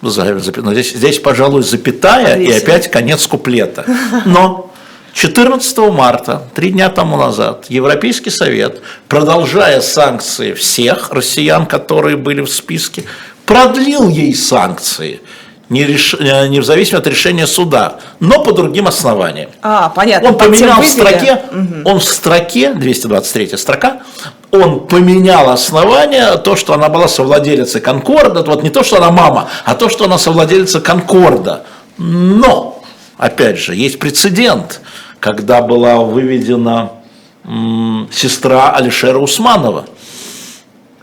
ну, 0.00 0.08
здесь, 0.08 0.94
здесь, 0.94 1.18
пожалуй, 1.18 1.62
запятая 1.62 2.38
и 2.38 2.44
Агрессия. 2.44 2.64
опять 2.64 2.90
конец 2.90 3.26
куплета. 3.26 3.84
Но 4.24 4.65
14 5.16 5.78
марта, 5.78 6.42
три 6.54 6.72
дня 6.72 6.90
тому 6.90 7.16
назад, 7.16 7.64
Европейский 7.70 8.28
Совет, 8.28 8.82
продолжая 9.08 9.80
санкции 9.80 10.52
всех 10.52 11.10
россиян, 11.10 11.64
которые 11.64 12.18
были 12.18 12.42
в 12.42 12.50
списке, 12.50 13.04
продлил 13.46 14.10
ей 14.10 14.34
санкции, 14.34 15.22
не, 15.70 15.84
реш- 15.84 16.18
э, 16.20 16.48
не 16.48 16.60
в 16.60 16.66
зависимости 16.66 16.96
от 16.96 17.06
решения 17.06 17.46
суда, 17.46 17.96
но 18.20 18.44
по 18.44 18.52
другим 18.52 18.88
основаниям. 18.88 19.48
А, 19.62 19.88
понятно. 19.88 20.28
Он 20.28 20.36
поменял 20.36 20.82
в 20.82 20.86
строке, 20.86 21.40
он 21.86 21.98
в 21.98 22.04
строке, 22.04 22.74
223 22.74 23.56
строка, 23.56 24.02
он 24.50 24.86
поменял 24.86 25.48
основание, 25.48 26.36
то, 26.36 26.56
что 26.56 26.74
она 26.74 26.90
была 26.90 27.08
совладелицей 27.08 27.80
Конкорда, 27.80 28.42
вот 28.42 28.62
не 28.62 28.68
то, 28.68 28.84
что 28.84 28.98
она 28.98 29.10
мама, 29.10 29.48
а 29.64 29.74
то, 29.76 29.88
что 29.88 30.04
она 30.04 30.18
совладелица 30.18 30.82
Конкорда. 30.82 31.64
Но, 31.96 32.82
опять 33.16 33.56
же, 33.58 33.74
есть 33.74 33.98
прецедент, 33.98 34.82
когда 35.26 35.60
была 35.60 35.96
выведена 35.96 36.92
сестра 38.12 38.70
Алишера 38.70 39.18
Усманова. 39.18 39.86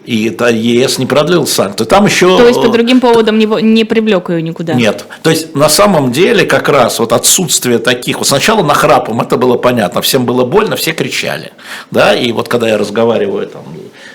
И 0.05 0.27
это 0.29 0.47
ЕС 0.47 0.97
не 0.97 1.05
продлил 1.05 1.45
санкции. 1.45 1.83
Там 1.83 2.05
еще... 2.05 2.37
То 2.37 2.47
есть 2.47 2.61
по 2.61 2.69
другим 2.69 3.01
поводам 3.01 3.37
не, 3.37 3.45
не 3.61 3.83
привлек 3.83 4.29
ее 4.29 4.41
никуда? 4.41 4.75
Нет. 4.75 5.03
То 5.23 5.29
есть 5.29 5.55
на 5.55 5.67
самом 5.67 6.13
деле 6.13 6.45
как 6.45 6.69
раз 6.69 6.99
вот 6.99 7.11
отсутствие 7.11 7.79
таких, 7.79 8.19
вот 8.19 8.27
сначала 8.27 8.63
нахрапом 8.63 9.19
это 9.19 9.35
было 9.35 9.57
понятно, 9.57 10.01
всем 10.01 10.25
было 10.25 10.45
больно, 10.45 10.77
все 10.77 10.93
кричали, 10.93 11.51
да, 11.91 12.13
и 12.15 12.31
вот 12.31 12.47
когда 12.47 12.69
я 12.69 12.77
разговариваю 12.77 13.47
там 13.47 13.63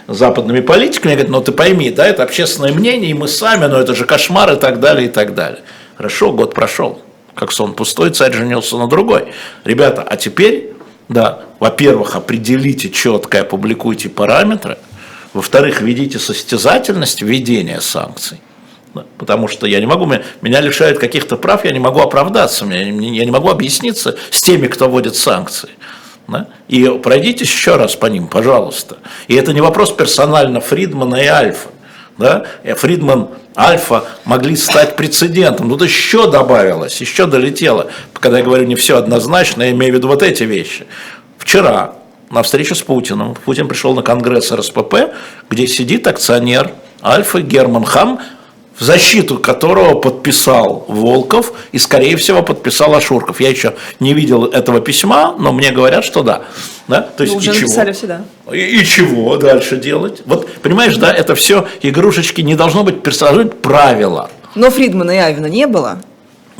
с 0.08 0.16
западными 0.16 0.60
политиками, 0.60 1.12
они 1.12 1.22
говорят, 1.22 1.30
ну 1.30 1.42
ты 1.42 1.52
пойми, 1.52 1.90
да, 1.90 2.06
это 2.06 2.22
общественное 2.22 2.72
мнение, 2.72 3.10
и 3.10 3.14
мы 3.14 3.28
сами, 3.28 3.66
но 3.66 3.78
это 3.78 3.94
же 3.94 4.06
кошмар 4.06 4.52
и 4.52 4.56
так 4.56 4.80
далее, 4.80 5.08
и 5.08 5.10
так 5.10 5.34
далее. 5.34 5.60
Хорошо, 5.96 6.32
год 6.32 6.54
прошел, 6.54 7.00
как 7.38 7.52
сон 7.52 7.74
пустой, 7.74 8.10
царь 8.10 8.32
женился 8.32 8.76
на 8.76 8.88
другой. 8.88 9.32
Ребята, 9.64 10.02
а 10.02 10.16
теперь, 10.16 10.72
да, 11.08 11.44
во-первых, 11.60 12.16
определите 12.16 12.90
четко, 12.90 13.42
опубликуйте 13.42 14.08
параметры, 14.08 14.76
во-вторых, 15.32 15.80
введите 15.80 16.18
состязательность 16.18 17.22
введения 17.22 17.80
санкций. 17.80 18.40
Потому 19.18 19.46
что 19.46 19.68
я 19.68 19.78
не 19.78 19.86
могу, 19.86 20.06
меня, 20.42 20.60
лишают 20.60 20.98
каких-то 20.98 21.36
прав, 21.36 21.64
я 21.64 21.70
не 21.70 21.78
могу 21.78 22.00
оправдаться, 22.00 22.64
меня- 22.64 22.82
я 22.82 23.24
не 23.24 23.30
могу 23.30 23.50
объясниться 23.50 24.16
с 24.30 24.42
теми, 24.42 24.66
кто 24.66 24.88
вводит 24.88 25.14
санкции. 25.14 25.70
И 26.66 26.86
пройдитесь 27.02 27.52
еще 27.52 27.76
раз 27.76 27.94
по 27.94 28.06
ним, 28.06 28.26
пожалуйста. 28.26 28.96
И 29.28 29.36
это 29.36 29.52
не 29.52 29.60
вопрос 29.60 29.92
персонально 29.92 30.60
Фридмана 30.60 31.16
и 31.16 31.26
Альфа. 31.26 31.68
Да? 32.18 32.46
И 32.64 32.72
Фридман, 32.72 33.28
Альфа 33.58 34.04
могли 34.24 34.54
стать 34.54 34.94
прецедентом. 34.96 35.68
Тут 35.68 35.82
еще 35.82 36.30
добавилось, 36.30 37.00
еще 37.00 37.26
долетело. 37.26 37.90
Когда 38.14 38.38
я 38.38 38.44
говорю 38.44 38.64
не 38.66 38.76
все 38.76 38.96
однозначно, 38.96 39.62
я 39.62 39.72
имею 39.72 39.92
в 39.92 39.96
виду 39.96 40.06
вот 40.06 40.22
эти 40.22 40.44
вещи. 40.44 40.86
Вчера 41.38 41.94
на 42.30 42.42
встречу 42.42 42.74
с 42.74 42.82
Путиным, 42.82 43.34
Путин 43.34 43.68
пришел 43.68 43.94
на 43.94 44.02
конгресс 44.02 44.52
РСПП, 44.52 45.12
где 45.50 45.66
сидит 45.66 46.06
акционер 46.06 46.70
Альфа 47.02 47.40
Герман 47.40 47.84
Хам, 47.84 48.20
в 48.78 48.84
защиту 48.84 49.38
которого 49.38 49.98
подписал 49.98 50.84
Волков 50.88 51.52
и, 51.72 51.78
скорее 51.78 52.16
всего, 52.16 52.42
подписал 52.42 52.94
Ашурков. 52.94 53.40
Я 53.40 53.50
еще 53.50 53.74
не 54.00 54.14
видел 54.14 54.44
этого 54.44 54.80
письма, 54.80 55.34
но 55.38 55.52
мне 55.52 55.70
говорят, 55.70 56.04
что 56.04 56.22
да. 56.22 56.42
да? 56.86 57.02
То 57.02 57.24
есть, 57.24 57.34
Ну, 57.34 57.38
уже 57.38 57.50
и 57.50 57.54
чего? 57.54 57.62
написали 57.62 57.92
все, 57.92 58.06
да. 58.06 58.24
И, 58.52 58.80
и 58.80 58.84
чего 58.84 59.36
дальше 59.36 59.76
делать? 59.76 60.22
Вот, 60.26 60.48
понимаешь, 60.62 60.96
да, 60.96 61.12
это 61.12 61.34
все 61.34 61.66
игрушечки, 61.82 62.40
не 62.40 62.54
должно 62.54 62.84
быть 62.84 63.02
персонажей 63.02 63.46
правила. 63.46 64.30
Но 64.54 64.70
Фридмана 64.70 65.10
и 65.10 65.18
Авина 65.18 65.46
не 65.46 65.66
было. 65.66 66.00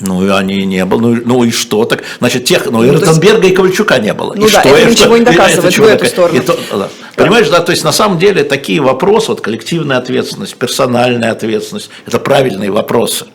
Ну, 0.00 0.25
и 0.25 0.31
они 0.31 0.64
не 0.64 0.85
было. 0.85 1.00
Ну, 1.00 1.17
и- 1.17 1.23
ну 1.25 1.43
и 1.45 1.50
что 1.50 1.85
так? 1.85 2.02
Значит, 2.19 2.45
тех, 2.45 2.67
ну, 2.67 2.83
и 2.85 2.87
Ну, 2.87 2.93
есть- 2.93 3.05
Ротенберга 3.07 3.49
и 3.49 3.50
Ковальчука 3.52 3.99
не 3.99 4.14
было. 4.14 4.33
Ну 4.37 4.47
и 4.47 4.50
да, 4.50 4.61
что? 4.61 4.69
это 4.69 4.88
И 4.88 4.90
ничего 4.93 5.07
что? 5.07 5.17
не 5.17 5.23
И 5.23 5.25
доказывает 5.25 5.59
это 5.75 5.83
в 5.83 5.87
эту 5.87 5.93
такое? 5.97 6.09
сторону. 6.09 6.38
И 6.38 6.40
то- 6.40 6.59
да. 6.73 6.88
Понимаешь, 7.17 7.49
да, 7.49 7.61
то 7.61 7.73
есть 7.73 7.83
на 7.85 7.93
самом 7.93 8.19
деле 8.19 8.45
такие 8.45 8.81
вопросы, 8.81 9.28
вот 9.28 9.40
коллективная 9.40 9.99
ответственность, 9.99 10.55
персональная 10.57 11.33
ответственность, 11.33 11.90
это 12.07 12.21
правильные 12.21 12.71
вопросы. 12.71 13.26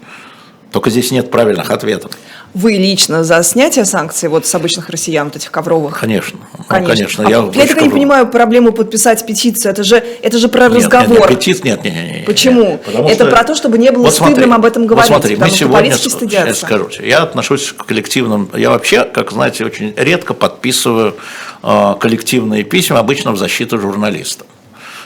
Только 0.71 0.89
здесь 0.89 1.11
нет 1.11 1.29
правильных 1.29 1.69
ответов. 1.69 2.11
Вы 2.53 2.73
лично 2.73 3.23
за 3.23 3.41
снятие 3.41 3.83
санкций 3.83 4.29
вот 4.29 4.45
с 4.45 4.53
обычных 4.53 4.89
россиян, 4.89 5.25
вот 5.25 5.35
этих 5.35 5.49
ковровых? 5.49 5.99
Конечно. 5.99 6.39
Ну, 6.55 6.63
Конечно. 6.67 6.93
конечно. 6.95 7.27
А 7.27 7.29
я 7.29 7.37
я, 7.51 7.67
так 7.67 7.77
и 7.77 7.83
не 7.85 7.89
понимаю 7.89 8.27
проблему 8.27 8.71
подписать 8.71 9.25
петицию. 9.25 9.71
Это 9.71 9.83
же, 9.83 9.95
это 10.21 10.37
же 10.37 10.47
про 10.49 10.67
Нет, 10.67 10.77
разговор. 10.77 11.31
Нет, 11.31 11.47
нет, 11.47 11.63
нет, 11.63 11.83
нет, 11.83 11.93
нет, 11.95 12.11
нет. 12.17 12.25
Почему? 12.25 12.77
Потому 12.77 13.09
Это 13.09 13.23
что- 13.25 13.31
про 13.31 13.43
то, 13.43 13.55
чтобы 13.55 13.79
не 13.79 13.91
было 13.91 14.03
Вот 14.03 14.13
стыдным 14.13 14.35
смотри, 14.35 14.51
об 14.53 14.65
этом 14.65 14.83
вот 14.83 14.89
говорить, 14.89 15.07
смотри, 15.07 15.35
мы 15.35 15.49
сегодня, 15.49 15.95
стыдятся. 15.95 16.47
я 16.47 16.53
скажу 16.53 16.89
я 17.03 17.23
отношусь 17.23 17.71
к 17.75 17.85
коллективным, 17.85 18.47
я 18.55 18.69
вообще, 18.69 19.03
как 19.05 19.31
знаете, 19.31 19.65
очень 19.65 19.93
редко 19.97 20.35
подписываю 20.35 21.15
э, 21.63 21.95
коллективные 21.99 22.63
письма, 22.63 22.99
обычно 22.99 23.31
в 23.31 23.37
защиту 23.37 23.79
журналистов. 23.79 24.45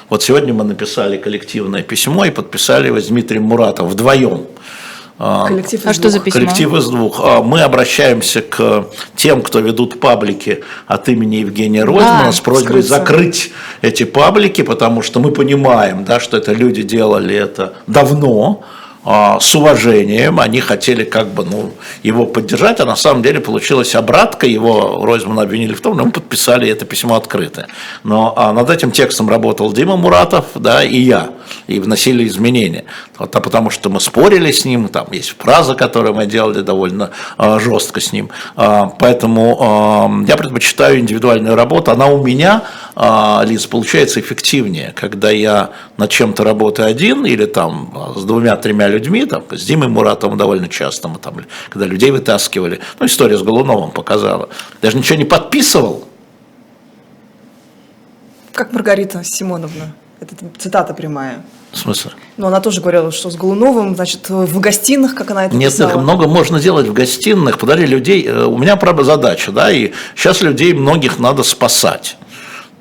Вот 0.10 0.22
сегодня 0.22 0.54
мы 0.54 0.66
написали 0.66 1.18
коллективное 1.18 1.82
письмо 1.82 2.26
и 2.26 2.30
подписали 2.30 2.88
его 2.88 3.00
с 3.00 3.08
Дмитрием 3.08 3.44
Муратовым 3.44 3.92
вдвоем. 3.92 4.48
А, 5.20 5.48
Коллектив 5.48 5.82
А 5.86 5.90
из 5.92 5.96
что 5.96 6.10
за 6.10 6.18
двух. 6.18 6.26
письмо? 6.26 6.40
Коллектив 6.42 6.74
из 6.76 6.90
двух. 6.90 7.20
А, 7.24 7.42
Мы 7.42 7.62
обращаемся 7.62 8.42
к 8.42 8.86
тем, 9.16 9.42
кто 9.42 9.60
ведут 9.60 10.00
паблики 10.00 10.64
от 10.86 11.10
имени 11.10 11.38
Евгения 11.38 11.84
Ройзмана 11.84 12.28
А, 12.28 12.32
с 12.32 12.40
просьбой 12.40 12.84
скрыться. 12.84 12.90
закрыть 12.90 13.52
эти 13.82 14.04
паблики, 14.04 14.62
потому 14.62 15.02
что 15.02 15.20
мы 15.20 15.32
понимаем, 15.32 16.04
да, 16.06 16.20
что 16.20 16.38
это 16.38 16.52
люди 16.54 16.84
делали 16.84 17.36
это 17.36 17.74
давно, 17.88 18.62
с 19.40 19.56
уважением, 19.56 20.40
они 20.40 20.60
хотели 20.60 21.04
как 21.04 21.30
бы 21.30 21.46
ну, 21.46 21.72
его 22.04 22.26
поддержать, 22.26 22.80
а 22.82 22.86
на 22.86 22.96
самом 22.96 23.24
деле 23.24 23.40
получилась 23.40 23.96
обратка, 23.96 24.48
его 24.48 25.06
Ройзмана 25.06 25.44
обвинили 25.44 25.74
в 25.74 25.82
том, 25.82 25.96
что 25.96 26.06
мы 26.06 26.12
подписали 26.12 26.70
это 26.70 26.86
письмо 26.86 27.16
открытое. 27.16 27.68
Но 28.04 28.34
а, 28.36 28.52
над 28.54 28.70
этим 28.70 28.92
текстом 28.92 29.30
работал 29.30 29.72
Дима 29.72 29.96
Муратов, 29.96 30.46
да, 30.56 30.84
и 30.84 30.98
я, 31.00 31.30
и 31.68 31.80
вносили 31.80 32.28
изменения. 32.28 32.86
Вот, 33.18 33.36
а 33.36 33.40
потому 33.40 33.70
что 33.70 33.90
мы 33.90 34.00
спорили 34.00 34.52
с 34.52 34.66
ним, 34.66 34.88
там 34.90 35.08
есть 35.12 35.36
фраза, 35.38 35.76
которую 35.76 36.14
мы 36.14 36.26
делали 36.26 36.62
довольно 36.62 37.12
а, 37.38 37.60
жестко 37.60 38.00
с 38.00 38.12
ним. 38.12 38.30
А, 38.56 38.88
поэтому 39.00 39.58
а, 39.60 40.12
я 40.28 40.38
предпочитаю 40.38 41.00
индивидуальную 41.00 41.56
работу. 41.56 41.92
Она 41.92 42.08
у 42.08 42.24
меня, 42.24 42.64
а, 42.96 43.44
Лиз, 43.46 43.66
получается 43.66 44.20
эффективнее, 44.20 44.94
когда 44.96 45.30
я 45.30 45.72
над 45.98 46.10
чем-то 46.10 46.44
работаю 46.44 46.88
один 46.88 47.26
или 47.26 47.46
там 47.46 47.94
а, 47.96 48.20
с 48.20 48.24
двумя-тремя 48.24 48.88
людьми, 48.88 48.97
там, 49.26 49.44
с 49.52 49.64
Димой 49.66 49.88
Муратовым 49.88 50.38
довольно 50.38 50.68
часто 50.68 51.08
мы 51.08 51.20
там, 51.20 51.36
когда 51.70 51.86
людей 51.86 52.12
вытаскивали. 52.12 52.80
Ну, 53.00 53.06
история 53.06 53.38
с 53.38 53.42
Голуновым 53.44 53.92
показала. 53.92 54.50
Даже 54.82 54.98
ничего 54.98 55.18
не 55.18 55.26
подписывал, 55.26 56.06
Как 58.54 58.74
Маргарита 58.74 59.24
Симоновна. 59.24 59.94
Это 60.20 60.36
цитата 60.58 60.96
прямая. 60.96 61.44
в 61.72 61.78
смысле? 61.78 62.12
Но 62.38 62.48
она 62.48 62.60
тоже 62.60 62.82
говорила, 62.82 63.12
что 63.12 63.30
с 63.30 63.36
Голуновым, 63.36 63.96
значит, 63.96 64.30
в 64.30 64.60
гостиных, 64.60 65.14
как 65.14 65.30
она 65.30 65.46
это 65.46 65.56
Нет, 65.56 65.72
писала. 65.72 65.92
так 65.92 66.02
много 66.02 66.28
можно 66.28 66.60
делать 66.60 66.88
в 66.88 66.94
гостиных. 66.94 67.60
Подали 67.60 67.86
людей. 67.86 68.26
э, 68.26 68.46
У 68.46 68.58
меня 68.58 68.78
правда 68.78 69.04
задача, 69.04 69.52
да, 69.52 69.72
и 69.72 69.92
сейчас 70.16 70.42
людей 70.42 70.74
многих 70.74 71.20
надо 71.20 71.44
спасать. 71.44 72.18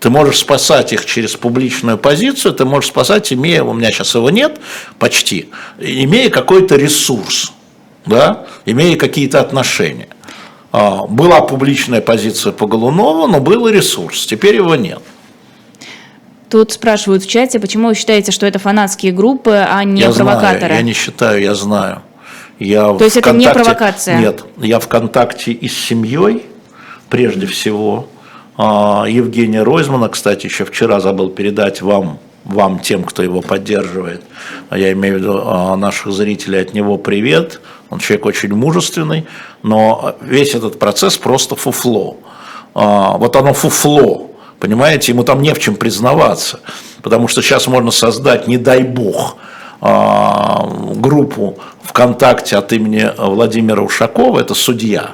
Ты 0.00 0.10
можешь 0.10 0.38
спасать 0.38 0.92
их 0.92 1.06
через 1.06 1.36
публичную 1.36 1.96
позицию, 1.96 2.52
ты 2.52 2.64
можешь 2.64 2.90
спасать, 2.90 3.32
имея, 3.32 3.62
у 3.62 3.72
меня 3.72 3.90
сейчас 3.90 4.14
его 4.14 4.28
нет 4.30 4.60
почти, 4.98 5.48
имея 5.78 6.28
какой-то 6.28 6.76
ресурс, 6.76 7.52
да, 8.04 8.46
имея 8.66 8.96
какие-то 8.96 9.40
отношения. 9.40 10.08
А, 10.72 11.06
Была 11.06 11.40
публичная 11.40 12.02
позиция 12.02 12.52
по 12.52 12.66
Голунову, 12.66 13.26
но 13.26 13.40
был 13.40 13.66
и 13.68 13.72
ресурс, 13.72 14.26
теперь 14.26 14.56
его 14.56 14.74
нет. 14.74 15.00
Тут 16.50 16.72
спрашивают 16.72 17.24
в 17.24 17.28
чате, 17.28 17.58
почему 17.58 17.88
вы 17.88 17.94
считаете, 17.94 18.30
что 18.30 18.46
это 18.46 18.58
фанатские 18.58 19.12
группы, 19.12 19.66
а 19.68 19.82
не 19.82 20.02
я 20.02 20.12
провокаторы? 20.12 20.58
Знаю, 20.58 20.74
я 20.74 20.82
не 20.82 20.92
считаю, 20.92 21.42
я 21.42 21.54
знаю. 21.54 22.02
Я 22.58 22.94
То 22.94 23.04
есть 23.04 23.16
это 23.16 23.32
не 23.32 23.50
провокация? 23.50 24.18
Нет, 24.18 24.44
я 24.58 24.78
в 24.78 24.88
контакте 24.88 25.52
и 25.52 25.68
с 25.68 25.76
семьей, 25.76 26.46
прежде 27.10 27.46
всего. 27.46 28.08
А, 28.56 29.04
Евгения 29.06 29.62
Ройзмана, 29.62 30.08
кстати, 30.08 30.46
еще 30.46 30.64
вчера 30.64 31.00
забыл 31.00 31.30
передать 31.30 31.82
вам, 31.82 32.18
вам 32.44 32.78
тем, 32.78 33.04
кто 33.04 33.22
его 33.22 33.42
поддерживает. 33.42 34.22
А 34.70 34.78
Я 34.78 34.92
имею 34.92 35.16
в 35.16 35.18
виду 35.18 35.42
а, 35.44 35.76
наших 35.76 36.12
зрителей 36.12 36.60
от 36.60 36.72
него 36.72 36.96
привет. 36.96 37.60
Он 37.90 37.98
человек 37.98 38.26
очень 38.26 38.54
мужественный, 38.54 39.26
но 39.62 40.16
весь 40.20 40.54
этот 40.54 40.78
процесс 40.78 41.18
просто 41.18 41.54
фуфло. 41.54 42.16
Вот 42.74 43.36
оно 43.36 43.54
фуфло. 43.54 44.30
Понимаете, 44.58 45.12
ему 45.12 45.22
там 45.22 45.40
не 45.40 45.54
в 45.54 45.58
чем 45.60 45.76
признаваться. 45.76 46.60
Потому 47.02 47.28
что 47.28 47.42
сейчас 47.42 47.68
можно 47.68 47.90
создать, 47.92 48.48
не 48.48 48.58
дай 48.58 48.82
бог, 48.82 49.36
группу 49.80 51.58
ВКонтакте 51.84 52.56
от 52.56 52.72
имени 52.72 53.08
Владимира 53.16 53.82
Ушакова, 53.82 54.40
это 54.40 54.54
судья, 54.54 55.12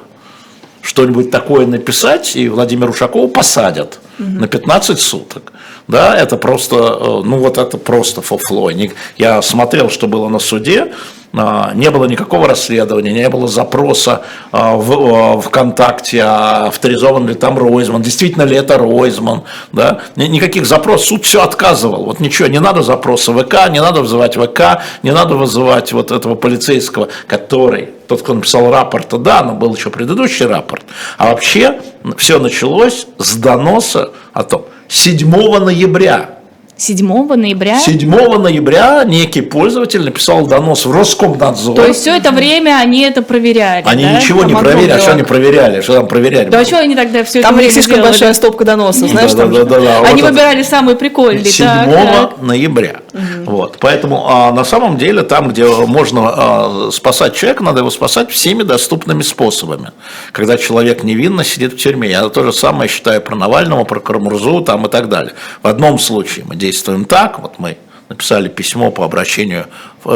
что-нибудь 0.83 1.31
такое 1.31 1.65
написать, 1.65 2.35
и 2.35 2.49
Владимира 2.49 2.91
Ушакова 2.91 3.27
посадят 3.27 3.99
на 4.19 4.47
15 4.47 4.99
суток. 4.99 5.53
Да, 5.87 6.15
это 6.15 6.37
просто, 6.37 6.75
э, 6.75 7.21
ну 7.25 7.37
вот 7.39 7.57
это 7.57 7.77
просто 7.77 8.21
фуфло. 8.21 8.69
Не- 8.71 8.91
Я 9.17 9.41
смотрел, 9.41 9.89
что 9.89 10.07
было 10.07 10.27
на 10.29 10.39
суде, 10.39 10.93
не 11.33 11.89
было 11.89 12.05
никакого 12.05 12.47
расследования, 12.47 13.11
не 13.11 13.27
было 13.27 13.47
запроса 13.47 14.21
а, 14.51 14.75
в 14.75 14.91
а, 14.91 15.41
ВКонтакте, 15.41 16.21
а 16.23 16.67
авторизован 16.67 17.27
ли 17.27 17.33
там 17.33 17.57
Ройзман, 17.57 18.03
действительно 18.03 18.43
ли 18.43 18.55
это 18.55 18.77
Ройзман, 18.77 19.41
да, 19.71 20.01
Ни- 20.15 20.27
никаких 20.27 20.67
запросов, 20.67 21.07
суд 21.07 21.25
все 21.25 21.41
отказывал, 21.41 22.05
вот 22.05 22.19
ничего, 22.19 22.47
не 22.47 22.59
надо 22.59 22.83
запроса 22.83 23.33
ВК, 23.33 23.69
не 23.71 23.81
надо 23.81 24.01
вызывать 24.01 24.35
ВК, 24.35 24.81
не 25.01 25.11
надо 25.11 25.33
вызывать 25.33 25.91
вот 25.91 26.11
этого 26.11 26.35
полицейского, 26.35 27.07
который, 27.25 27.89
тот, 28.07 28.21
кто 28.21 28.35
написал 28.35 28.69
рапорт, 28.69 29.09
да, 29.23 29.41
но 29.41 29.53
был 29.53 29.73
еще 29.73 29.89
предыдущий 29.89 30.45
рапорт, 30.45 30.83
а 31.17 31.31
вообще 31.31 31.81
все 32.15 32.37
началось 32.37 33.07
с 33.17 33.35
доноса 33.37 34.11
о 34.33 34.43
том, 34.43 34.65
7 34.87 35.27
ноября 35.27 36.42
7 36.83 37.35
ноября. 37.35 37.79
7 37.79 38.09
ноября 38.09 39.03
некий 39.05 39.39
пользователь 39.39 40.01
написал 40.03 40.45
донос 40.47 40.85
в 40.85 40.91
Роскомнадзор. 40.91 41.75
То 41.77 41.85
есть 41.87 42.01
все 42.01 42.17
это 42.17 42.31
время 42.31 42.77
они 42.81 43.03
это 43.03 43.21
проверяли. 43.21 43.83
Они 43.87 44.03
да? 44.03 44.17
ничего 44.17 44.43
не 44.43 44.53
Там 44.53 44.63
проверяли, 44.63 44.91
а 44.91 44.99
что 44.99 45.13
они 45.13 45.23
проверяли? 45.23 45.81
Что 45.81 45.93
там 45.93 46.07
проверяли? 46.07 46.49
Да 46.49 46.59
а 46.59 46.65
что 46.65 46.79
они 46.79 46.93
тогда 46.95 47.23
все 47.23 47.39
это 47.39 47.47
Там 47.47 47.55
них 47.57 47.67
время 47.67 47.73
слишком 47.73 47.95
делали? 47.95 48.09
большая 48.09 48.33
стопка 48.33 48.65
доносов, 48.65 49.09
знаешь, 49.09 49.31
Да, 49.31 49.37
там 49.37 49.53
да, 49.53 49.59
же. 49.59 49.65
да, 49.65 49.79
да. 49.79 49.99
Они 49.99 50.21
Вот 50.21 50.23
это. 50.23 50.25
выбирали 50.33 50.63
самый 50.63 50.95
прикольный. 50.95 51.45
7 51.45 51.65
так, 51.65 51.87
так. 51.87 52.41
ноября. 52.41 53.02
Вот. 53.45 53.77
Поэтому 53.79 54.27
а, 54.27 54.51
на 54.51 54.63
самом 54.63 54.97
деле 54.97 55.23
там, 55.23 55.49
где 55.49 55.65
можно 55.65 56.21
а, 56.25 56.89
спасать 56.91 57.35
человека, 57.35 57.63
надо 57.63 57.79
его 57.79 57.91
спасать 57.91 58.31
всеми 58.31 58.63
доступными 58.63 59.21
способами. 59.21 59.91
Когда 60.31 60.57
человек 60.57 61.03
невинно 61.03 61.43
сидит 61.43 61.73
в 61.73 61.77
тюрьме. 61.77 62.09
Я 62.09 62.27
то 62.29 62.43
же 62.43 62.51
самое 62.53 62.89
считаю 62.89 63.21
про 63.21 63.35
Навального, 63.35 63.83
про 63.83 63.99
Карамурзу 63.99 64.61
там, 64.61 64.85
и 64.85 64.89
так 64.89 65.09
далее. 65.09 65.33
В 65.61 65.67
одном 65.67 65.99
случае 65.99 66.45
мы 66.47 66.55
действуем 66.55 67.05
так, 67.05 67.39
вот 67.39 67.59
мы 67.59 67.77
написали 68.09 68.47
письмо 68.47 68.91
по 68.91 69.05
обращению, 69.05 69.67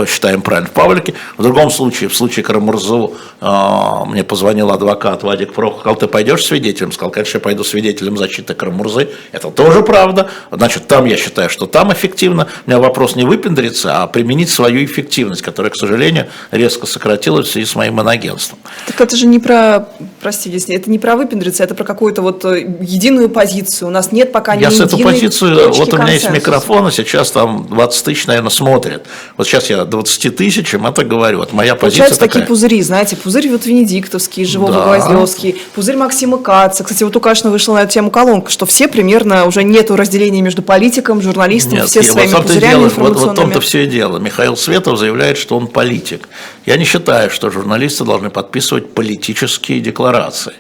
считаем 0.08 0.41
правильно, 0.41 0.70
в 0.70 0.72
Павлике. 0.72 1.13
В 1.38 1.44
другом 1.44 1.72
случае, 1.72 2.10
в 2.10 2.15
случае 2.15 2.44
Карамурзу, 2.44 3.15
э, 3.41 4.06
мне 4.08 4.24
позвонил 4.24 4.72
адвокат 4.72 5.24
Вадик 5.24 5.53
Прохор, 5.53 5.79
сказал, 5.79 5.96
ты 5.96 6.08
пойдешь 6.08 6.46
свидетелем? 6.46 6.91
Сказал, 6.91 7.12
конечно, 7.12 7.38
я 7.38 7.41
пойду 7.41 7.63
свидетелем 7.63 8.17
защиты 8.17 8.53
Карамурзы. 8.53 9.10
Это 9.32 9.50
тоже 9.51 9.84
правда. 9.84 10.29
Значит, 10.51 10.88
там 10.88 11.06
я 11.06 11.17
считаю, 11.17 11.50
что 11.50 11.65
там 11.65 11.91
эффективно. 11.94 12.48
У 12.65 12.70
меня 12.70 12.79
вопрос 12.79 13.15
не 13.15 13.24
выпендриться, 13.24 14.03
а 14.03 14.08
применить 14.08 14.50
свою 14.50 14.84
эффективность, 14.84 15.41
которая, 15.41 15.72
к 15.72 15.75
сожалению, 15.75 16.27
резко 16.51 16.86
сократилась 16.86 17.48
в 17.48 17.51
связи 17.51 17.65
с 17.67 17.75
моим 17.75 18.01
инагентством. 18.01 18.60
Так 18.88 19.00
это 19.00 19.15
же 19.15 19.27
не 19.27 19.39
про, 19.39 19.88
прости, 20.22 20.50
если 20.50 20.75
это 20.75 20.89
не 20.89 21.00
про 21.00 21.15
выпендриться, 21.15 21.63
это 21.63 21.75
про 21.75 21.84
какую-то 21.84 22.22
вот 22.22 22.44
э, 22.46 22.77
единую 22.82 23.29
позицию. 23.29 23.89
У 23.89 23.91
нас 23.91 24.12
нет 24.12 24.32
пока 24.32 24.56
ни 24.56 24.62
Я 24.62 24.72
с 24.72 24.79
эту 24.79 24.98
позицию, 24.98 25.72
вот 25.74 25.94
у 25.94 25.98
меня 25.98 26.13
есть 26.13 26.25
консенсуса. 26.25 26.32
микрофон, 26.32 26.88
и 26.88 26.91
сейчас 26.91 27.32
там 27.32 27.67
20 27.70 28.03
тысяч, 28.03 28.27
наверное, 28.27 28.50
смотрят. 28.50 29.06
Вот 29.38 29.48
сейчас 29.48 29.70
я 29.70 29.76
20 29.86 30.36
тысячам 30.36 30.86
это 30.86 31.03
говорю. 31.03 31.39
Вот 31.39 31.53
моя 31.53 31.75
позиция 31.75 32.00
Получаются 32.00 32.19
такая. 32.19 32.34
такие 32.41 32.48
пузыри, 32.48 32.81
знаете, 32.81 33.15
пузырь 33.15 33.50
вот 33.50 33.65
Венедиктовский, 33.65 34.46
Живого 34.46 34.74
Да. 34.74 34.86
Гвоздевский, 34.86 35.62
пузырь 35.75 35.96
Максима 35.98 36.38
Каца. 36.38 36.84
Кстати, 36.84 37.03
вот 37.03 37.15
у 37.15 37.19
Кашина 37.19 37.51
вышла 37.51 37.75
на 37.75 37.84
эту 37.84 37.93
тему 37.93 38.12
колонка, 38.12 38.51
что 38.51 38.65
все 38.65 38.88
примерно 38.88 39.46
уже 39.46 39.63
нету 39.63 39.96
разделения 39.96 40.41
между 40.41 40.62
политиком, 40.62 41.22
журналистом, 41.22 41.74
Нет, 41.74 41.88
все 41.88 42.03
своими 42.03 42.34
вот 42.34 42.43
пузырями 42.43 42.72
дело, 42.72 42.91
вот, 42.96 43.15
вот 43.15 43.31
в 43.31 43.34
том-то 43.34 43.62
все 43.62 43.84
и 43.84 43.88
дело. 43.88 44.17
Михаил 44.17 44.55
Светов 44.55 45.00
заявляет, 45.00 45.38
что 45.38 45.57
он 45.57 45.67
политик. 45.67 46.27
Я 46.68 46.76
не 46.76 46.84
считаю, 46.84 47.30
что 47.30 47.50
журналисты 47.50 48.04
должны 48.04 48.30
подписывать 48.30 48.94
политические 48.94 49.80
декларации. 49.80 50.54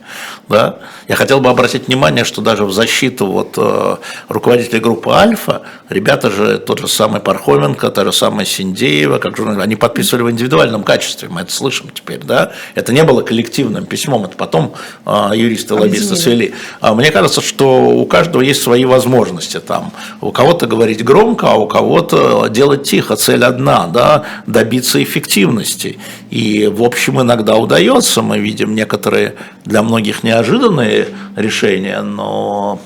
Да? 0.47 0.77
Я 1.09 1.15
хотел 1.15 1.41
бы 1.41 1.49
обратить 1.49 1.87
внимание, 1.87 2.23
что 2.23 2.41
даже 2.41 2.63
в 2.63 2.71
защиту 2.71 3.25
вот, 3.25 3.55
э, 3.57 3.97
руководителей 4.29 4.79
группы 4.79 5.11
«Альфа», 5.11 5.63
ребята 5.89 6.31
же, 6.31 6.59
тот 6.59 6.79
же 6.79 6.87
самый 6.87 7.19
Пархоменко, 7.19 7.89
та 7.89 8.05
же 8.05 8.13
самая 8.13 8.45
Синдеева, 8.45 9.17
как 9.17 9.35
журналисты, 9.35 9.63
они 9.63 9.75
подписывали 9.75 10.23
в 10.23 10.31
индивидуальном 10.31 10.83
качестве, 10.83 11.27
мы 11.27 11.41
это 11.41 11.51
слышим 11.51 11.89
теперь. 11.93 12.19
Да? 12.23 12.53
Это 12.75 12.93
не 12.93 13.03
было 13.03 13.21
коллективным 13.21 13.85
письмом, 13.85 14.23
это 14.23 14.37
потом 14.37 14.75
э, 15.05 15.31
юристы, 15.35 15.73
лоббисты 15.73 16.15
свели. 16.15 16.53
А 16.79 16.93
мне 16.93 17.11
кажется, 17.11 17.41
что 17.41 17.81
у 17.83 18.05
каждого 18.05 18.41
есть 18.43 18.61
свои 18.61 18.85
возможности 18.85 19.59
там. 19.59 19.91
У 20.21 20.31
кого-то 20.31 20.67
говорить 20.67 21.03
громко, 21.03 21.47
а 21.51 21.55
у 21.55 21.67
кого-то 21.67 22.47
делать 22.47 22.83
тихо. 22.83 23.17
Цель 23.17 23.43
одна, 23.43 23.87
да, 23.87 24.23
добиться 24.45 25.03
эффективности. 25.03 25.96
И, 26.29 26.67
в 26.67 26.83
общем, 26.83 27.21
иногда 27.21 27.55
удается. 27.57 28.21
Мы 28.21 28.39
видим 28.39 28.75
некоторые 28.75 29.35
для 29.65 29.83
многих 29.83 30.23
неожиданные 30.23 31.07
решения, 31.35 32.01
но 32.01 32.79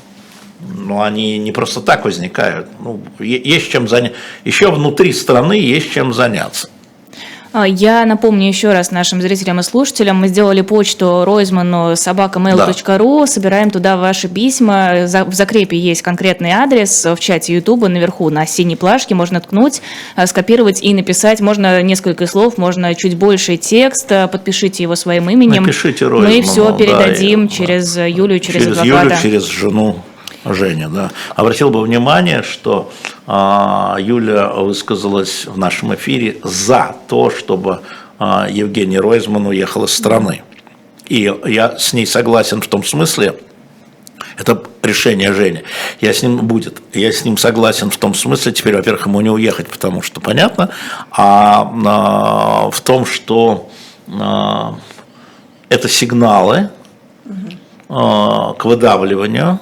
но 0.61 1.01
они 1.01 1.39
не 1.39 1.51
просто 1.51 1.81
так 1.81 2.05
возникают. 2.05 2.67
Ну, 2.79 3.01
есть 3.19 3.71
чем 3.71 3.87
заняться. 3.87 4.17
Еще 4.45 4.71
внутри 4.71 5.11
страны 5.11 5.53
есть 5.53 5.91
чем 5.91 6.13
заняться. 6.13 6.69
А, 7.53 7.67
Я 7.67 8.05
напомню 8.05 8.47
еще 8.47 8.71
раз 8.71 8.91
нашим 8.91 9.21
зрителям 9.21 9.59
и 9.59 9.63
слушателям, 9.63 10.17
мы 10.17 10.29
сделали 10.29 10.61
почту 10.61 11.23
Ройзману 11.25 11.97
собакамейл.ру, 11.97 13.25
собираем 13.27 13.69
туда 13.69 13.97
ваши 13.97 14.29
письма, 14.29 15.05
в 15.27 15.33
закрепе 15.33 15.77
есть 15.77 16.01
конкретный 16.01 16.51
адрес, 16.51 17.05
в 17.05 17.17
чате 17.19 17.55
Ютуба 17.55 17.89
наверху 17.89 18.29
на 18.29 18.45
синей 18.45 18.77
плашке 18.77 19.15
можно 19.15 19.41
ткнуть, 19.41 19.81
а, 20.15 20.27
скопировать 20.27 20.81
и 20.81 20.93
написать, 20.93 21.41
можно 21.41 21.81
несколько 21.83 22.25
слов, 22.25 22.57
можно 22.57 22.95
чуть 22.95 23.17
больше 23.17 23.57
текста, 23.57 24.29
подпишите 24.31 24.83
его 24.83 24.95
своим 24.95 25.29
именем. 25.29 25.63
Напишите 25.63 26.05
Мы 26.05 26.11
Ройзману, 26.21 26.43
все 26.43 26.65
да, 26.71 26.77
передадим 26.77 27.45
и- 27.45 27.49
через 27.49 27.97
Юлю, 27.97 28.39
через, 28.39 28.63
через 28.63 28.77
адвоката. 28.79 29.05
Юлю, 29.07 29.21
через 29.21 29.45
жену 29.45 30.01
Женя, 30.45 30.89
да. 30.89 31.11
Обратил 31.35 31.69
бы 31.69 31.81
внимание, 31.81 32.43
что 32.43 32.91
а, 33.27 33.97
Юля 33.99 34.49
высказалась 34.49 35.45
в 35.45 35.57
нашем 35.57 35.93
эфире 35.95 36.37
за 36.43 36.95
то, 37.07 37.29
чтобы 37.29 37.81
а, 38.17 38.47
Евгений 38.49 38.99
Ройзман 38.99 39.47
уехал 39.47 39.83
из 39.85 39.93
страны. 39.93 40.43
И 41.07 41.31
я 41.45 41.77
с 41.77 41.93
ней 41.93 42.05
согласен 42.05 42.61
в 42.61 42.67
том 42.67 42.83
смысле, 42.83 43.35
это 44.37 44.63
решение 44.81 45.33
Жени. 45.33 45.63
Я 45.99 46.13
с 46.13 46.23
ним 46.23 46.37
будет. 46.47 46.81
Я 46.93 47.11
с 47.11 47.23
ним 47.25 47.37
согласен 47.37 47.91
в 47.91 47.97
том 47.97 48.13
смысле, 48.13 48.51
теперь, 48.51 48.75
во-первых, 48.75 49.05
ему 49.05 49.21
не 49.21 49.29
уехать, 49.29 49.67
потому 49.67 50.01
что 50.01 50.21
понятно, 50.21 50.69
а, 51.11 51.71
а, 51.85 52.71
в 52.71 52.81
том, 52.81 53.05
что 53.05 53.69
а, 54.07 54.75
это 55.69 55.87
сигналы 55.87 56.69
а, 57.89 58.53
к 58.53 58.65
выдавливанию. 58.65 59.59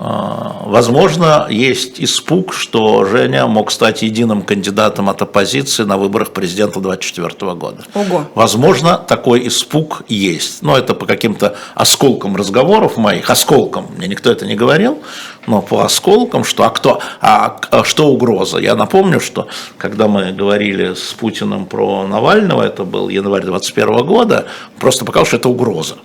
А, 0.00 0.62
Возможно, 0.64 1.46
есть 1.50 1.98
испуг, 1.98 2.52
что 2.52 3.04
Женя 3.04 3.46
мог 3.46 3.72
стать 3.72 4.02
единым 4.02 4.42
кандидатом 4.42 5.08
от 5.08 5.22
оппозиции 5.22 5.82
на 5.82 5.96
выборах 5.96 6.30
президента 6.30 6.78
2024 6.78 7.54
года. 7.54 7.84
Ого. 7.94 8.24
Возможно, 8.34 8.96
такой 8.98 9.48
испуг 9.48 10.02
есть. 10.08 10.62
Но 10.62 10.76
это 10.76 10.94
по 10.94 11.06
каким-то 11.06 11.56
осколкам 11.74 12.36
разговоров 12.36 12.96
моих, 12.96 13.28
осколкам, 13.30 13.86
мне 13.96 14.06
никто 14.08 14.30
это 14.30 14.46
не 14.46 14.54
говорил, 14.54 15.02
но 15.46 15.62
по 15.62 15.84
осколкам, 15.84 16.44
что 16.44 16.64
а 16.64 16.70
кто, 16.70 17.00
а, 17.20 17.58
а 17.70 17.82
что 17.82 18.08
угроза? 18.08 18.58
Я 18.58 18.76
напомню, 18.76 19.18
что 19.20 19.48
когда 19.78 20.06
мы 20.06 20.32
говорили 20.32 20.94
с 20.94 21.14
Путиным 21.14 21.66
про 21.66 22.06
Навального, 22.06 22.62
это 22.62 22.84
был 22.84 23.08
январь 23.08 23.42
2021 23.42 24.06
года, 24.06 24.46
просто 24.78 25.04
показал, 25.04 25.26
что 25.26 25.36
это 25.38 25.48
угроза. 25.48 25.96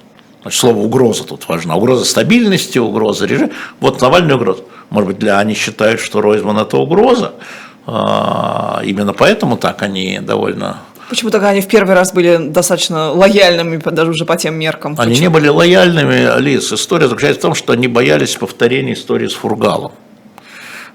Значит, 0.44 0.60
слово 0.60 0.78
угроза 0.78 1.24
тут 1.24 1.48
важна. 1.48 1.76
Угроза 1.76 2.06
стабильности, 2.06 2.78
угроза 2.78 3.26
режима. 3.26 3.52
Вот 3.80 4.02
Навальный 4.02 4.36
угроза. 4.36 4.64
Может 4.90 5.08
быть, 5.08 5.20
для 5.20 5.40
они 5.40 5.56
считают, 5.56 6.00
что 6.00 6.22
Ройзман 6.22 6.60
это 6.60 6.78
угроза. 6.78 7.34
А, 7.88 8.82
Именно 8.84 9.14
поэтому 9.14 9.58
так 9.58 9.82
они 9.82 10.20
довольно 10.20 10.78
Почему 11.10 11.30
тогда 11.30 11.50
они 11.50 11.62
в 11.62 11.68
первый 11.68 11.96
раз 11.96 12.14
были 12.14 12.38
достаточно 12.38 13.12
лояльными, 13.12 13.78
даже 13.78 14.12
уже 14.12 14.26
по 14.26 14.36
тем 14.38 14.56
меркам? 14.56 14.96
Они 14.98 15.20
не 15.20 15.30
были 15.30 15.48
лояльными, 15.48 16.40
Лиз. 16.40 16.72
История 16.72 17.08
заключается 17.08 17.40
в 17.40 17.42
том, 17.44 17.56
что 17.56 17.74
они 17.74 17.88
боялись 17.88 18.36
повторения 18.36 18.94
истории 18.94 19.28
с 19.28 19.34
Фургалом. 19.34 19.92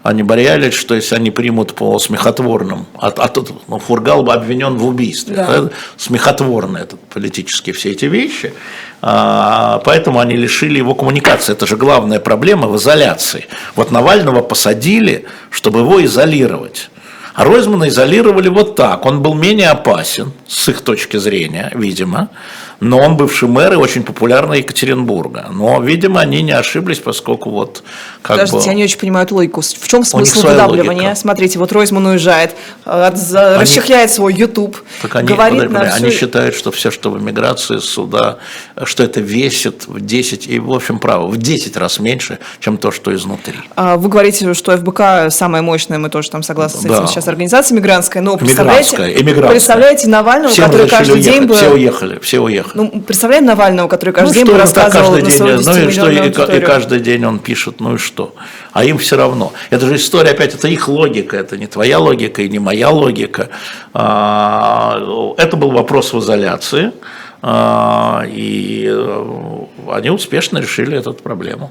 Они 0.08 0.22
боялись, 0.22 0.72
что 0.72 0.94
если 0.94 1.16
они 1.16 1.30
примут 1.30 1.74
по 1.74 1.98
смехотворным, 1.98 2.86
а, 2.96 3.08
а 3.08 3.28
тут 3.28 3.50
ну, 3.68 3.78
Фургал 3.78 4.22
бы 4.22 4.32
обвинен 4.32 4.76
в 4.78 4.86
убийстве, 4.86 5.36
Да. 5.36 5.46
да, 5.60 5.70
смехотворные 5.98 6.84
это, 6.84 6.96
политические 7.12 7.74
все 7.74 7.90
эти 7.90 8.06
вещи, 8.06 8.54
А, 9.02 9.82
поэтому 9.84 10.18
они 10.18 10.34
лишили 10.34 10.78
его 10.78 10.94
коммуникации. 10.94 11.52
Это 11.52 11.66
же 11.66 11.76
главная 11.76 12.20
проблема 12.20 12.68
в 12.68 12.76
изоляции. 12.78 13.46
Вот 13.76 13.90
Навального 13.90 14.40
посадили, 14.40 15.26
чтобы 15.50 15.80
его 15.80 16.02
изолировать. 16.02 16.88
А 17.34 17.44
Ройзмана 17.44 17.88
изолировали 17.88 18.48
вот 18.48 18.76
так. 18.76 19.04
Он 19.06 19.22
был 19.22 19.34
менее 19.34 19.68
опасен, 19.68 20.32
с 20.48 20.68
их 20.70 20.80
точки 20.80 21.18
зрения, 21.18 21.70
видимо. 21.74 22.30
Но 22.80 22.98
он 22.98 23.16
бывший 23.16 23.48
мэр 23.48 23.72
и 23.72 23.76
очень 23.76 24.02
популярный 24.04 24.58
Екатеринбурга. 24.58 25.46
Но, 25.52 25.80
видимо, 25.82 26.20
они 26.20 26.42
не 26.42 26.52
ошиблись, 26.52 26.98
поскольку 26.98 27.50
вот 27.50 27.82
как 28.22 28.36
Подождите, 28.36 28.64
бы... 28.64 28.70
я 28.70 28.74
не 28.74 28.84
очень 28.84 28.98
понимаю 28.98 29.26
эту 29.26 29.34
логику. 29.34 29.60
В 29.62 29.88
чем 29.88 30.04
смысл 30.04 30.42
выдавливания? 30.42 31.02
логика. 31.02 31.14
Смотрите, 31.16 31.58
вот 31.58 31.72
Ройзман 31.72 32.06
уезжает, 32.06 32.54
э, 32.84 33.10
Они- 33.12 33.62
расчехляет 33.62 34.10
свой 34.12 34.32
YouTube, 34.34 34.76
Так 35.02 35.16
они, 35.16 35.28
говорит 35.28 35.62
подожди, 35.68 35.88
на 35.88 35.94
они 35.94 36.10
всю- 36.10 36.18
считают, 36.20 36.54
что 36.54 36.70
все, 36.70 36.90
что 36.90 37.10
в 37.10 37.18
эмиграции, 37.18 37.78
суда, 37.78 38.38
что 38.84 39.02
это 39.02 39.20
весит 39.20 39.86
в 39.88 40.00
10, 40.00 40.46
и 40.46 40.58
в 40.60 40.72
общем 40.72 40.98
право, 41.00 41.26
в 41.26 41.36
10 41.36 41.76
раз 41.76 41.98
меньше, 41.98 42.38
чем 42.60 42.78
то, 42.78 42.90
что 42.92 43.14
изнутри. 43.14 43.54
А, 43.76 43.96
Вы 43.96 44.08
говорите, 44.08 44.54
что 44.54 44.76
ФБК 44.76 45.30
самая 45.30 45.62
мощная, 45.62 45.98
мы 45.98 46.10
тоже 46.10 46.30
там 46.30 46.42
согласны 46.42 46.80
с 46.80 46.84
этим 46.84 46.94
Да. 46.94 47.06
сейчас, 47.08 47.26
организация 47.26 47.74
мигрантская, 47.76 48.22
но 48.22 48.36
представляете, 48.36 48.90
Эмигрантская, 48.90 49.08
эмигрантская. 49.22 49.50
представляете 49.50 50.08
Навального, 50.08 50.52
Все 50.52 50.62
который 50.62 50.88
каждый 50.88 51.20
день 51.20 51.32
уехать, 51.44 51.48
бы... 51.48 51.54
все 51.56 51.72
уехали, 51.72 52.18
все 52.20 52.38
уехали. 52.40 52.67
Ну, 52.74 53.02
представляем 53.02 53.44
Навального, 53.44 53.88
который 53.88 54.12
каждый 54.12 54.34
день 54.34 54.46
что 54.46 54.52
он 54.52 54.58
так 54.60 54.66
рассказывал 54.66 55.12
каждый 55.12 55.22
на 55.22 55.28
день, 55.28 55.36
свою 55.36 55.52
ну 55.52 55.60
и 55.60 55.90
что, 55.90 56.10
10-миллионную 56.10 56.54
и, 56.54 56.58
и 56.58 56.60
каждый 56.60 57.00
день 57.00 57.24
он 57.24 57.38
пишет, 57.38 57.80
ну 57.80 57.94
и 57.94 57.98
что? 57.98 58.34
А 58.72 58.84
им 58.84 58.98
все 58.98 59.16
равно. 59.16 59.52
Это 59.70 59.86
же 59.86 59.96
история, 59.96 60.30
опять, 60.30 60.54
это 60.54 60.68
их 60.68 60.88
логика, 60.88 61.36
это 61.36 61.56
не 61.56 61.66
твоя 61.66 61.98
логика 61.98 62.42
и 62.42 62.48
не 62.48 62.58
моя 62.58 62.90
логика. 62.90 63.48
А, 63.94 65.34
Это 65.38 65.56
был 65.56 65.70
вопрос 65.70 66.12
в 66.12 66.18
изоляции, 66.18 66.92
а, 67.40 68.24
и 68.26 68.86
э, 68.90 69.64
они 69.90 70.10
успешно 70.10 70.58
решили 70.58 70.98
эту 70.98 71.14
проблему. 71.14 71.70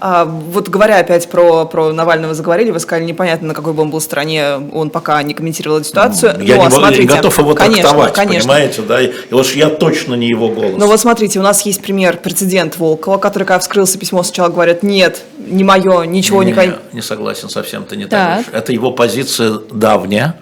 А, 0.00 0.24
вот 0.24 0.68
говоря 0.68 0.98
опять 0.98 1.28
про, 1.28 1.66
про 1.66 1.92
Навального 1.92 2.34
заговорили, 2.34 2.70
вы 2.70 2.80
сказали, 2.80 3.04
непонятно, 3.04 3.48
на 3.48 3.54
какой 3.54 3.72
бы 3.74 3.82
он 3.82 3.90
был 3.90 4.00
стороне, 4.00 4.54
он 4.72 4.90
пока 4.90 5.22
не 5.22 5.34
комментировал 5.34 5.78
эту 5.78 5.88
ситуацию. 5.88 6.32
Я 6.40 6.56
Но 6.56 6.62
не, 6.62 6.68
могу- 6.68 6.70
смотрите, 6.76 7.14
готов 7.14 7.38
его 7.38 7.54
конечно, 7.54 7.82
трактовать, 7.82 8.12
конечно. 8.14 8.40
понимаете, 8.40 8.82
да? 8.82 9.02
И 9.02 9.12
вот 9.30 9.46
я 9.54 9.68
точно 9.68 10.14
не 10.14 10.28
его 10.28 10.48
голос. 10.48 10.74
Но 10.78 10.86
вот 10.86 10.98
смотрите, 11.00 11.38
у 11.38 11.42
нас 11.42 11.60
есть 11.62 11.82
пример, 11.82 12.16
прецедент 12.18 12.78
Волкова, 12.78 13.18
который, 13.18 13.44
когда 13.44 13.58
вскрылся 13.58 13.98
письмо, 13.98 14.22
сначала 14.22 14.48
говорят, 14.48 14.82
нет, 14.82 15.22
не 15.38 15.64
мое, 15.64 16.04
ничего 16.04 16.42
не... 16.42 16.52
Кон- 16.54 16.76
не 16.92 17.02
согласен 17.02 17.48
совсем, 17.50 17.84
ты 17.84 17.96
не 17.96 18.06
Так. 18.06 18.46
так. 18.46 18.54
Это 18.54 18.72
его 18.72 18.92
позиция 18.92 19.58
давняя 19.72 20.36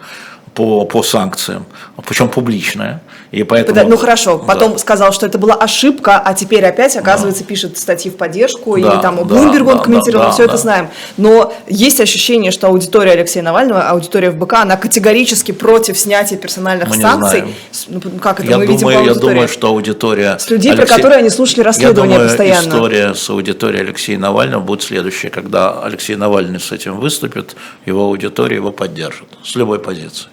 по, 0.55 0.85
по 0.87 1.03
санкциям, 1.03 1.67
причем 2.07 2.29
публичная. 2.29 3.03
И 3.33 3.43
поэтому, 3.43 3.89
Ну 3.89 3.97
хорошо, 3.97 4.39
Да. 4.39 4.45
потом 4.55 4.79
сказал, 4.79 5.13
что 5.13 5.27
это 5.27 5.37
была 5.39 5.55
ошибка, 5.55 6.19
а 6.19 6.33
теперь 6.35 6.65
опять, 6.65 6.97
оказывается, 6.97 7.43
пишет 7.45 7.77
статьи 7.77 8.11
в 8.11 8.17
поддержку, 8.17 8.79
Да, 8.79 8.79
или 8.95 9.03
там 9.03 9.19
у 9.19 9.25
да, 9.25 9.35
он 9.35 9.47
да, 9.53 9.83
комментировал, 9.83 10.23
да, 10.23 10.29
мы 10.29 10.33
все 10.33 10.45
это 10.45 10.53
да. 10.53 10.59
знаем. 10.59 10.89
Но 11.17 11.53
есть 11.67 12.01
ощущение, 12.01 12.51
что 12.53 12.69
аудитория 12.69 13.13
Алексея 13.13 13.43
Навального, 13.43 13.83
аудитория 13.89 14.31
ФБК, 14.31 14.55
она 14.55 14.77
категорически 14.77 15.53
против 15.53 15.99
снятия 15.99 16.39
персональных 16.39 16.89
Мы 16.89 16.97
санкций. 16.97 17.45
ну, 17.89 18.01
как 18.21 18.41
это 18.41 18.49
я 18.51 18.59
мы 18.59 18.67
видим 18.67 18.79
думаю, 18.81 18.99
по 18.99 19.03
я 19.05 19.11
аудитории? 19.11 19.33
думаю, 19.35 19.49
что 19.49 19.69
аудитория... 19.69 20.39
С 20.39 20.49
людей, 20.51 20.73
про 20.73 20.83
Алексея- 20.83 20.97
которые 20.97 21.19
они 21.19 21.31
слушали 21.31 21.61
расследования 21.63 22.13
я 22.13 22.19
думаю, 22.19 22.29
постоянно. 22.29 22.69
история 22.69 23.15
с 23.15 23.29
аудиторией 23.31 23.83
Алексея 23.85 24.19
Навального 24.19 24.61
будет 24.63 24.83
следующая. 24.83 25.31
Когда 25.31 25.83
Алексей 25.83 26.15
Навальный 26.17 26.61
с 26.61 26.71
этим 26.73 27.01
выступит, 27.01 27.57
его 27.87 28.05
аудитория 28.05 28.57
его 28.57 28.71
поддержит 28.71 29.27
с 29.45 29.55
любой 29.57 29.79
позиции. 29.81 30.29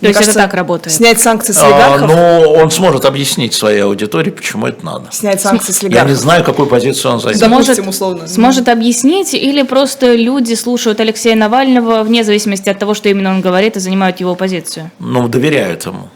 То 0.00 0.08
есть 0.08 0.20
это 0.20 0.34
так 0.34 0.54
работает? 0.54 0.94
Снять 0.94 1.20
санкции 1.20 1.52
с 1.52 1.58
А, 1.58 1.66
олигархов, 1.66 2.08
но 2.08 2.52
он 2.52 2.70
сможет 2.70 3.04
объяснить 3.04 3.54
своей 3.54 3.80
аудитории, 3.84 4.30
почему 4.30 4.66
это 4.66 4.84
надо. 4.84 5.06
снять 5.12 5.40
санкции 5.40 5.72
с 5.72 5.82
Я 5.82 5.86
олигархов. 5.88 6.10
не 6.10 6.16
знаю, 6.16 6.44
какую 6.44 6.68
позицию 6.68 7.12
он 7.14 7.20
займет. 7.20 7.40
Сможет, 7.40 7.78
условно. 7.86 8.26
сможет 8.28 8.68
объяснить, 8.68 9.34
или 9.34 9.62
просто 9.62 10.14
люди 10.14 10.54
слушают 10.54 11.00
Алексея 11.00 11.36
Навального 11.36 12.02
вне 12.02 12.24
зависимости 12.24 12.68
от 12.68 12.78
того, 12.78 12.94
что 12.94 13.08
именно 13.08 13.30
он 13.30 13.40
говорит, 13.40 13.76
и 13.76 13.80
занимают 13.80 14.20
его 14.20 14.34
позицию? 14.34 14.90
Ну, 14.98 15.28
доверяют 15.28 15.86
ему. 15.86 16.08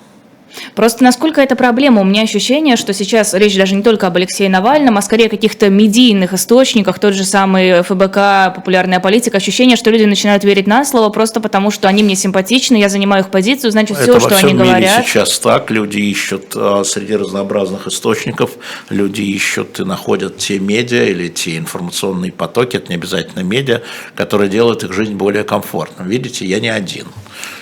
Просто 0.75 1.05
насколько 1.05 1.41
это 1.41 1.57
проблема? 1.57 2.01
У 2.01 2.05
меня 2.05 2.23
ощущение, 2.23 2.77
что 2.77 2.93
сейчас 2.93 3.35
речь 3.35 3.57
даже 3.57 3.75
не 3.75 3.83
только 3.83 4.07
об 4.07 4.17
Алексее 4.17 4.49
Навальном, 4.49 4.99
а 4.99 5.03
скорее 5.03 5.27
о 5.27 5.29
каких-то 5.29 5.69
медийных 5.69 6.33
источниках, 6.33 6.99
тот 6.99 7.15
же 7.15 7.25
самый 7.25 7.83
ФБК, 7.83 8.55
популярная 8.55 9.01
политика. 9.01 9.37
Ощущение, 9.37 9.77
что 9.77 9.91
люди 9.91 10.05
начинают 10.05 10.45
верить 10.45 10.67
на 10.67 10.85
слово 10.85 11.11
просто 11.11 11.41
потому, 11.41 11.71
что 11.71 11.89
они 11.89 12.03
мне 12.03 12.17
симпатичны, 12.17 12.77
я 12.77 12.89
занимаю 12.89 13.25
их 13.25 13.31
позицию, 13.31 13.71
значит, 13.71 13.97
все, 13.97 14.13
Это 14.13 14.21
что 14.21 14.29
во 14.31 14.37
всем 14.37 14.49
они 14.49 14.59
мире 14.59 14.69
говорят. 14.69 15.07
сейчас 15.07 15.39
так. 15.39 15.71
Люди 15.71 15.99
ищут 15.99 16.53
а, 16.55 16.83
среди 16.85 17.17
разнообразных 17.17 17.87
источников, 17.87 18.53
люди 18.91 19.23
ищут 19.23 19.81
и 19.81 19.85
находят 19.85 20.39
те 20.39 20.59
медиа 20.59 21.05
или 21.05 21.29
те 21.29 21.57
информационные 21.57 22.33
потоки, 22.33 22.77
это 22.77 22.89
не 22.89 22.95
обязательно 22.95 23.43
медиа, 23.43 23.83
которые 24.15 24.49
делают 24.49 24.83
их 24.85 24.93
жизнь 24.93 25.15
более 25.15 25.45
комфортной. 25.45 26.09
Видите, 26.09 26.47
я 26.47 26.61
не 26.61 26.69
один. 26.69 27.07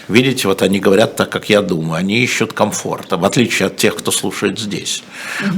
Видите, 0.09 0.47
вот 0.49 0.63
они 0.63 0.79
говорят 0.79 1.17
так, 1.17 1.31
как 1.31 1.49
я 1.49 1.63
думаю. 1.63 1.99
Они 1.99 2.19
ищут 2.19 2.53
комфорта, 2.53 3.17
в 3.17 3.25
отличие 3.25 3.67
от 3.67 3.77
тех, 3.77 3.97
кто 3.97 4.11
слушает 4.11 4.59
здесь. 4.59 5.03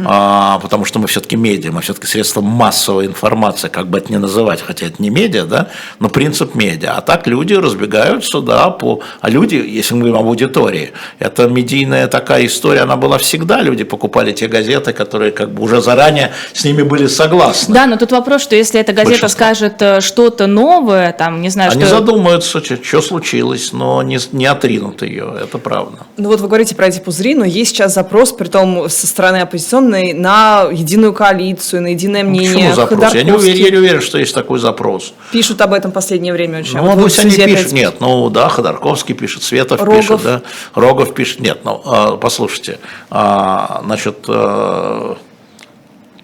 А, 0.07 0.59
потому 0.61 0.85
что 0.85 0.99
мы 0.99 1.07
все-таки 1.07 1.37
медиа, 1.37 1.71
мы 1.71 1.83
все-таки 1.83 2.07
средства 2.07 2.41
массовой 2.41 3.07
информации, 3.07 3.69
как 3.69 3.89
бы 3.89 3.99
это 3.99 4.13
ни 4.13 4.17
называть, 4.17 4.63
хотя 4.63 4.87
это 4.87 5.03
не 5.03 5.11
медиа, 5.11 5.45
да, 5.45 5.69
но 5.99 6.09
принцип 6.09 6.55
медиа. 6.55 6.97
А 6.97 7.01
так 7.03 7.27
люди 7.27 7.55
разбегаются, 7.55 8.41
да, 8.41 8.71
по... 8.71 9.01
А 9.21 9.29
люди, 9.29 9.57
если 9.57 9.95
мы 9.95 10.01
говорим 10.01 10.21
об 10.21 10.27
аудитории, 10.27 10.93
это 11.19 11.47
медийная 11.49 12.09
такая 12.09 12.47
история, 12.47 12.81
она 12.81 12.97
была 12.97 13.19
всегда. 13.19 13.61
Люди 13.61 13.85
покупали 13.85 14.33
те 14.33 14.49
газеты, 14.49 14.93
которые 14.93 15.31
как 15.33 15.53
бы 15.53 15.63
уже 15.63 15.83
заранее 15.83 16.33
с 16.53 16.65
ними 16.65 16.83
были 16.83 17.07
согласны. 17.07 17.75
Да, 17.75 17.87
но 17.87 17.97
тут 17.97 18.13
вопрос, 18.13 18.43
что 18.43 18.57
если 18.57 18.81
эта 18.81 18.93
газета 18.93 19.21
Большинство. 19.21 19.29
скажет 19.29 19.83
э, 19.83 20.01
что-то 20.01 20.47
новое, 20.47 21.13
там, 21.13 21.43
не 21.43 21.51
знаю, 21.51 21.73
Они 21.73 21.85
что... 21.85 21.97
задумаются, 21.97 22.63
что 22.63 23.03
случилось, 23.03 23.73
но 23.73 24.03
не, 24.03 24.19
не 24.39 24.47
отринут 24.47 25.03
ее, 25.03 25.35
это 25.43 25.59
правда. 25.59 25.99
Ну 26.17 26.29
вот 26.29 26.41
вы 26.41 26.47
говорите 26.47 26.75
про 26.75 26.87
эти 26.87 27.01
пузыри, 27.01 27.35
но 27.35 27.45
есть 27.45 27.73
сейчас 27.73 27.93
запрос, 27.95 28.33
при 28.33 28.49
том 28.49 28.89
со 28.89 29.07
стороны 29.07 29.39
оппозиционной, 29.39 30.13
на 30.15 30.69
единую 30.71 31.13
коалицию, 31.13 31.83
на 31.83 31.89
единое 31.89 32.23
мнение. 32.25 32.71
Почему 32.71 32.75
запрос? 32.75 33.15
Я 33.15 33.23
не, 33.25 33.33
уверен, 33.33 33.65
я 33.65 33.71
не 33.71 33.77
уверен, 33.77 34.01
что 34.01 34.19
есть 34.19 34.35
такой 34.35 34.59
запрос. 34.59 35.13
Пишут 35.33 35.61
об 35.61 35.75
этом 35.75 35.91
в 35.91 35.95
последнее 35.95 36.33
время 36.33 36.61
очень. 36.61 36.79
Ну, 36.79 36.85
Вот 36.85 37.03
пусть 37.03 37.19
они 37.19 37.31
пишут. 37.31 37.51
опять- 37.51 37.73
Нет, 37.73 37.95
ну 38.01 38.31
да, 38.31 38.49
Ходорковский 38.49 39.15
пишет, 39.15 39.43
Светов 39.43 39.81
Рогов. 39.83 39.97
пишет, 40.01 40.23
да, 40.23 40.43
Рогов 40.75 41.13
пишет. 41.15 41.41
Нет, 41.41 41.59
ну, 41.65 41.83
а, 41.85 42.17
послушайте, 42.17 42.79
а, 43.11 43.83
значит, 43.85 44.19
а, 44.29 45.17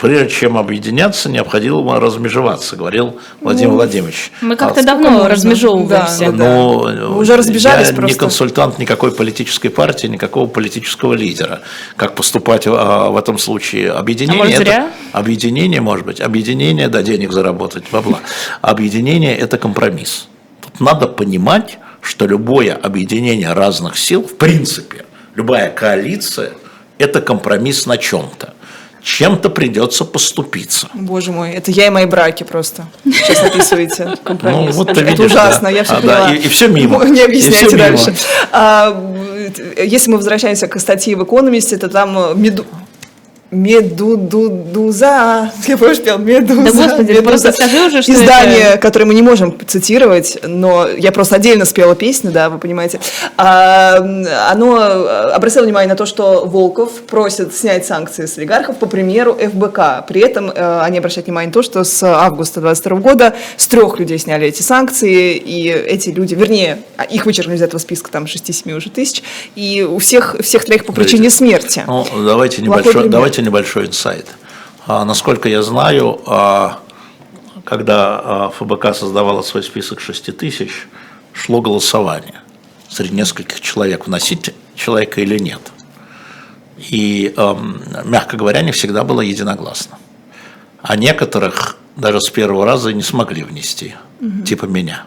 прежде 0.04 0.28
чем 0.28 0.58
объединяться, 0.58 1.30
необходимо 1.30 1.98
размежеваться, 1.98 2.76
говорил 2.76 3.18
Владимир 3.40 3.70
Владимирович. 3.70 4.32
Мы 4.42 4.54
как-то 4.54 4.80
А, 4.80 4.84
давно 4.84 5.08
можно? 5.08 5.30
размежевываемся. 5.30 6.30
Да, 6.30 6.32
да. 6.32 6.56
ну, 6.58 7.14
Вы 7.14 7.20
уже 7.20 7.36
разбежались 7.38 7.86
я 7.86 7.92
не 7.92 7.98
просто. 8.00 8.18
консультант 8.18 8.78
никакой 8.78 9.12
политической 9.12 9.70
партии, 9.70 10.06
никакого 10.08 10.46
политического 10.46 11.14
лидера. 11.14 11.62
Как 11.96 12.14
поступать 12.16 12.64
а, 12.66 13.08
в 13.08 13.16
этом 13.16 13.38
случае? 13.38 13.92
Объединение, 13.92 14.42
А 14.42 14.44
может, 14.44 14.60
это- 14.60 14.64
зря? 14.70 14.90
объединение, 15.12 15.80
может 15.80 16.04
быть, 16.04 16.20
объединение, 16.20 16.88
да, 16.88 17.02
денег 17.02 17.32
заработать, 17.32 17.84
бабла. 17.90 18.20
Объединение– 18.60 19.34
это 19.38 19.56
компромисс. 19.56 20.28
Тут 20.60 20.80
надо 20.80 21.06
понимать, 21.08 21.78
что 22.02 22.26
любое 22.26 22.74
объединение 22.74 23.54
разных 23.54 23.96
сил, 23.96 24.22
в 24.22 24.36
принципе, 24.36 25.06
любая 25.34 25.70
коалиция– 25.70 26.50
это 26.98 27.22
компромисс 27.22 27.86
на 27.86 27.96
чем-то. 27.96 28.53
Чем-то 29.04 29.50
придется 29.50 30.04
поступиться. 30.06 30.88
Боже 30.94 31.30
мой, 31.30 31.50
это 31.52 31.70
я 31.70 31.86
и 31.88 31.90
мои 31.90 32.06
браки 32.06 32.42
просто. 32.42 32.86
Сейчас 33.04 33.42
описываете 33.44 34.04
Ну, 34.08 34.16
компромисс. 34.16 34.74
вот 34.76 34.86
ты 34.88 35.00
это 35.02 35.10
видишь, 35.10 35.26
ужасно, 35.26 35.64
да. 35.64 35.70
я 35.70 35.84
все 35.84 35.92
А, 35.94 36.00
да, 36.00 36.00
поняла. 36.24 36.34
и- 36.34 36.38
и 36.38 36.48
всё 36.48 36.68
мимо. 36.68 37.04
Не 37.04 37.20
объясняйте 37.20 37.66
мимо. 37.76 37.78
дальше. 37.78 38.14
А, 38.50 38.96
если 39.76 40.10
мы 40.10 40.16
возвращаемся 40.16 40.68
к 40.68 40.80
статье 40.80 41.16
в 41.16 41.22
«Экономисте», 41.22 41.76
то 41.76 41.88
там 41.90 42.16
э, 42.18 42.34
меду... 42.34 42.64
Медудуза. 43.54 45.52
Я 45.66 45.76
помню, 45.76 45.96
пел 45.96 46.18
Медуза. 46.18 46.62
Да, 46.62 46.88
господи, 46.88 47.10
Медуза. 47.12 47.22
просто 47.22 47.52
скажи 47.52 47.86
уже, 47.86 48.02
что 48.02 48.12
Издание, 48.12 48.58
это- 48.60 48.78
которое 48.78 49.04
мы 49.06 49.14
не 49.14 49.22
можем 49.22 49.56
цитировать, 49.66 50.38
но 50.42 50.86
я 50.88 51.12
просто 51.12 51.36
отдельно 51.36 51.64
спела 51.64 51.94
песню, 51.94 52.30
да, 52.30 52.50
вы 52.50 52.58
понимаете. 52.58 53.00
А, 53.36 53.96
оно 54.50 54.78
э, 54.78 55.30
обратило 55.30 55.64
внимание 55.64 55.88
на 55.88 55.96
то, 55.96 56.06
что 56.06 56.44
Волков 56.46 57.02
просит 57.02 57.54
снять 57.54 57.86
санкции 57.86 58.26
с 58.26 58.38
олигархов 58.38 58.76
по 58.78 58.86
примеру 58.86 59.34
ФБК. 59.34 60.06
При 60.06 60.20
этом 60.20 60.50
э, 60.50 60.80
они 60.82 60.98
обращают 60.98 61.26
внимание 61.26 61.48
на 61.48 61.52
то, 61.52 61.62
что 61.62 61.84
с 61.84 62.02
августа 62.02 62.60
2022 62.60 62.98
года 62.98 63.34
с 63.56 63.66
трех 63.66 63.98
людей 63.98 64.18
сняли 64.18 64.46
эти 64.48 64.62
санкции, 64.62 65.34
и 65.36 65.68
эти 65.68 66.10
люди, 66.10 66.34
вернее, 66.34 66.78
их 67.10 67.26
вычеркнули 67.26 67.56
из 67.56 67.62
этого 67.62 67.78
списка, 67.78 68.10
там 68.10 68.24
6-7 68.24 68.72
уже 68.76 68.90
тысяч, 68.90 69.22
и 69.54 69.82
у 69.82 69.98
всех, 69.98 70.36
всех 70.40 70.64
троих 70.64 70.84
по 70.84 70.92
причине 70.92 71.30
смерти. 71.30 71.84
Ну, 71.86 72.06
давайте 72.24 72.62
небольшой, 72.62 73.08
давайте 73.08 73.42
небольшой 73.44 73.86
инсайт. 73.86 74.26
А, 74.86 75.04
насколько 75.04 75.48
я 75.48 75.62
знаю, 75.62 76.20
а, 76.26 76.80
когда 77.64 78.20
а, 78.22 78.50
ФБК 78.50 78.94
создавала 78.94 79.42
свой 79.42 79.62
список 79.62 80.00
6 80.00 80.36
тысяч, 80.36 80.86
шло 81.32 81.60
голосование 81.60 82.40
среди 82.88 83.14
нескольких 83.14 83.60
человек, 83.60 84.06
вносить 84.06 84.54
человека 84.74 85.20
или 85.20 85.38
нет. 85.38 85.60
И, 86.76 87.34
мягко 88.04 88.36
говоря, 88.36 88.60
не 88.62 88.72
всегда 88.72 89.04
было 89.04 89.20
единогласно. 89.20 89.98
А 90.82 90.96
некоторых 90.96 91.76
даже 91.96 92.20
с 92.20 92.30
первого 92.30 92.64
раза 92.66 92.92
не 92.92 93.02
смогли 93.02 93.42
внести, 93.42 93.94
типа 94.44 94.66
меня. 94.66 95.04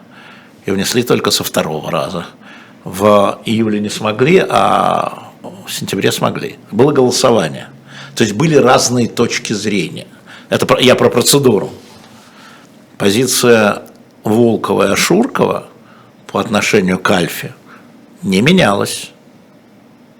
И 0.66 0.70
внесли 0.70 1.02
только 1.02 1.30
со 1.30 1.44
второго 1.44 1.90
раза. 1.90 2.26
В 2.84 3.38
июле 3.44 3.80
не 3.80 3.90
смогли, 3.90 4.44
а 4.46 5.30
в 5.66 5.72
сентябре 5.72 6.10
смогли. 6.10 6.56
Было 6.70 6.92
голосование. 6.92 7.68
То 8.18 8.24
есть 8.24 8.34
были 8.34 8.56
разные 8.56 9.08
точки 9.08 9.52
зрения. 9.52 10.08
Это 10.48 10.66
я 10.80 10.96
про 10.96 11.08
процедуру. 11.08 11.70
Позиция 12.96 13.82
Волкова 14.24 14.88
и 14.88 14.92
Ашуркова 14.92 15.68
по 16.26 16.40
отношению 16.40 16.98
к 16.98 17.08
Альфе 17.12 17.54
не 18.24 18.40
менялась. 18.40 19.12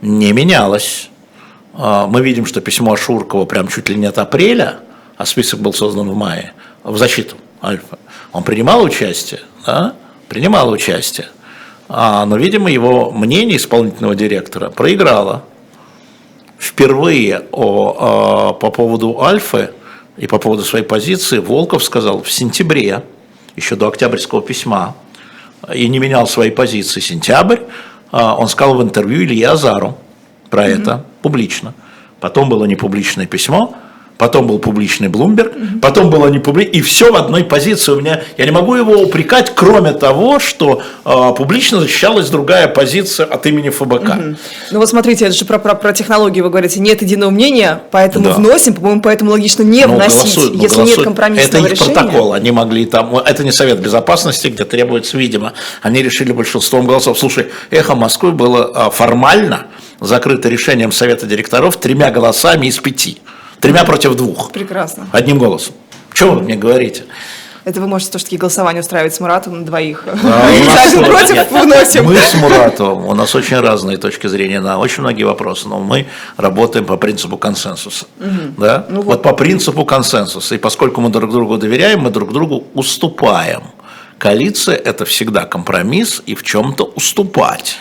Не 0.01 0.33
менялась. 0.33 1.11
А, 1.75 2.07
Мы 2.07 2.21
видим, 2.23 2.47
что 2.47 2.61
письмо 2.61 2.93
Ашуркова 2.93 3.47
прям 3.47 3.67
чуть 3.67 3.89
ли 3.89 3.97
не 3.97 4.07
от 4.07 4.19
апреля, 4.19 4.79
а 5.17 5.27
список 5.27 5.59
был 5.59 5.73
создан 5.73 6.09
в 6.09 6.15
мае, 6.15 6.53
в 6.85 6.97
защиту 6.99 7.35
Альфа. 7.61 7.99
Он 8.31 8.45
принимал 8.45 8.85
участие, 8.85 9.41
да? 9.67 9.95
Принимал 10.29 10.71
участие. 10.71 11.31
А, 11.89 12.25
но, 12.27 12.37
видимо, 12.37 12.71
его 12.71 13.11
мнение 13.11 13.57
исполнительного 13.57 14.15
директора 14.15 14.71
проиграло. 14.71 15.43
Впервые 16.59 17.45
о, 17.53 17.97
а, 17.99 18.53
по 18.53 18.71
поводу 18.71 19.21
Альфы 19.23 19.71
и 20.17 20.27
по 20.27 20.39
поводу 20.39 20.65
своей 20.65 20.85
позиции 20.85 21.39
Волков 21.39 21.85
сказал 21.85 22.23
в 22.23 22.31
сентябре, 22.31 23.05
еще 23.55 23.77
до 23.77 23.87
октябрьского 23.89 24.43
письма, 24.43 24.97
и 25.73 25.89
не 25.89 25.99
менял 25.99 26.27
своей 26.27 26.51
позиции. 26.51 27.01
Сентябрь, 27.01 27.61
а, 28.11 28.35
он 28.37 28.49
сказал 28.49 28.75
в 28.77 28.83
интервью 28.83 29.23
Илье 29.23 29.51
Азару 29.51 29.97
про 30.51 30.67
это 30.67 31.05
публично. 31.23 31.75
Потом 32.21 32.49
было 32.49 32.65
непубличное 32.65 33.27
письмо, 33.27 33.77
потом 34.19 34.47
был 34.47 34.59
публичный 34.59 35.09
Блумберг, 35.09 35.53
потом 35.81 36.11
было 36.11 36.27
непубличное, 36.29 36.75
и 36.75 36.83
все 36.83 37.11
в 37.13 37.17
одной 37.17 37.45
позиции. 37.45 37.93
У 37.93 38.01
меня, 38.01 38.21
я 38.37 38.45
не 38.45 38.51
могу 38.51 38.75
его 38.75 38.95
упрекать, 38.95 39.53
кроме 39.55 39.93
того, 39.93 40.39
что 40.41 40.83
а, 41.05 41.33
публично 41.33 41.81
защищалась 41.81 42.29
другая 42.29 42.69
позиция 42.69 43.27
от 43.27 43.47
имени 43.47 43.71
ФБК. 43.71 44.17
Ну 44.73 44.79
вот 44.81 44.89
смотрите, 44.89 45.27
это 45.27 45.35
же 45.35 45.45
про, 45.45 45.59
про, 45.59 45.75
про 45.75 45.93
технологии 45.93 46.41
вы 46.41 46.51
говорите, 46.51 46.81
нет 46.81 47.01
единого 47.03 47.31
мнения, 47.31 47.81
поэтому 47.91 48.27
Да. 48.27 48.35
вносим, 48.35 48.75
по-моему, 48.75 49.01
поэтому 49.01 49.31
логично 49.31 49.63
не 49.63 49.87
Ну, 49.87 49.95
вносить, 49.95 50.19
голосуют, 50.23 50.55
ну, 50.57 50.63
если 50.63 50.77
голосуют. 50.77 50.99
нет 50.99 51.05
компромиссного 51.05 51.65
Это 51.65 51.73
их 51.75 51.81
решения. 51.81 51.95
протокол, 51.95 52.33
они 52.33 52.51
могли 52.51 52.85
там, 52.87 53.17
это 53.17 53.45
не 53.45 53.53
Совет 53.53 53.79
Безопасности, 53.81 54.49
где 54.49 54.65
требуется, 54.65 55.17
видимо, 55.17 55.53
они 55.81 56.03
решили 56.03 56.33
большинством 56.33 56.87
голосов. 56.87 57.19
Слушай, 57.19 57.47
«Эхо 57.71 57.95
Москвы» 57.95 58.33
было 58.33 58.71
а, 58.75 58.91
формально 58.91 59.67
закрыто 60.01 60.49
решением 60.49 60.91
Совета 60.93 61.27
директоров 61.27 61.77
тремя 61.77 62.11
голосами 62.11 62.67
из 62.67 62.79
пяти. 62.79 63.19
Тремя 63.61 63.85
против 63.85 64.15
двух. 64.15 64.53
Прекрасно. 64.53 65.09
Одним 65.13 65.39
голосом. 65.39 65.75
Чего 66.13 66.33
вы 66.33 66.43
мне 66.43 66.57
говорите? 66.57 67.05
Это 67.65 67.83
вы 67.83 67.87
можете 67.87 68.13
тоже 68.13 68.25
такие 68.25 68.39
голосования 68.39 68.81
устраивать 68.81 69.15
с 69.15 69.21
Муратом 69.21 69.59
на 69.59 69.67
двоих. 69.67 70.05
А, 70.07 70.49
один 70.49 71.05
против 71.05 71.35
нет. 71.35 72.05
Мы 72.05 72.17
с 72.17 72.35
Муратовым, 72.35 73.05
у 73.05 73.15
нас 73.15 73.35
очень 73.35 73.61
разные 73.61 73.99
точки 73.99 74.27
зрения 74.27 74.61
на 74.61 74.79
очень 74.79 75.03
многие 75.03 75.25
вопросы, 75.25 75.69
но 75.69 75.79
мы 75.79 76.07
работаем 76.39 76.87
по 76.87 76.97
принципу 76.97 77.37
консенсуса. 77.37 78.07
Да? 78.57 78.87
Ну 78.89 79.03
вот. 79.03 79.23
по 79.23 79.35
принципу 79.35 79.85
консенсуса. 79.85 80.55
И 80.55 80.59
поскольку 80.59 81.03
мы 81.03 81.11
друг 81.11 81.31
другу 81.31 81.59
доверяем, 81.59 82.01
мы 82.01 82.11
друг 82.11 82.33
другу 82.33 82.65
уступаем. 82.73 83.65
Коалиция– 84.17 84.75
это 84.85 85.05
всегда 85.05 85.45
компромисс 85.45 86.23
и 86.25 86.35
в 86.35 86.43
чем-то 86.43 86.85
уступать. 86.85 87.77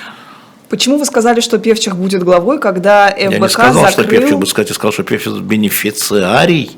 Почему 0.70 0.98
вы 0.98 1.06
сказали, 1.06 1.40
что 1.40 1.58
Певчих 1.60 1.96
будет 1.96 2.24
главой, 2.24 2.60
когда 2.60 3.10
ФБК 3.10 3.20
Я 3.20 3.40
не 3.40 3.50
сказал, 3.50 3.88
что 3.88 4.02
закрыл... 4.02 4.20
Певчик 4.22 4.38
бы 4.38 4.46
сказать, 4.46 4.70
я 4.70 4.76
сказал, 4.76 4.92
что 4.92 5.04
Певчик 5.04 5.34
бенефициарий 5.34 6.78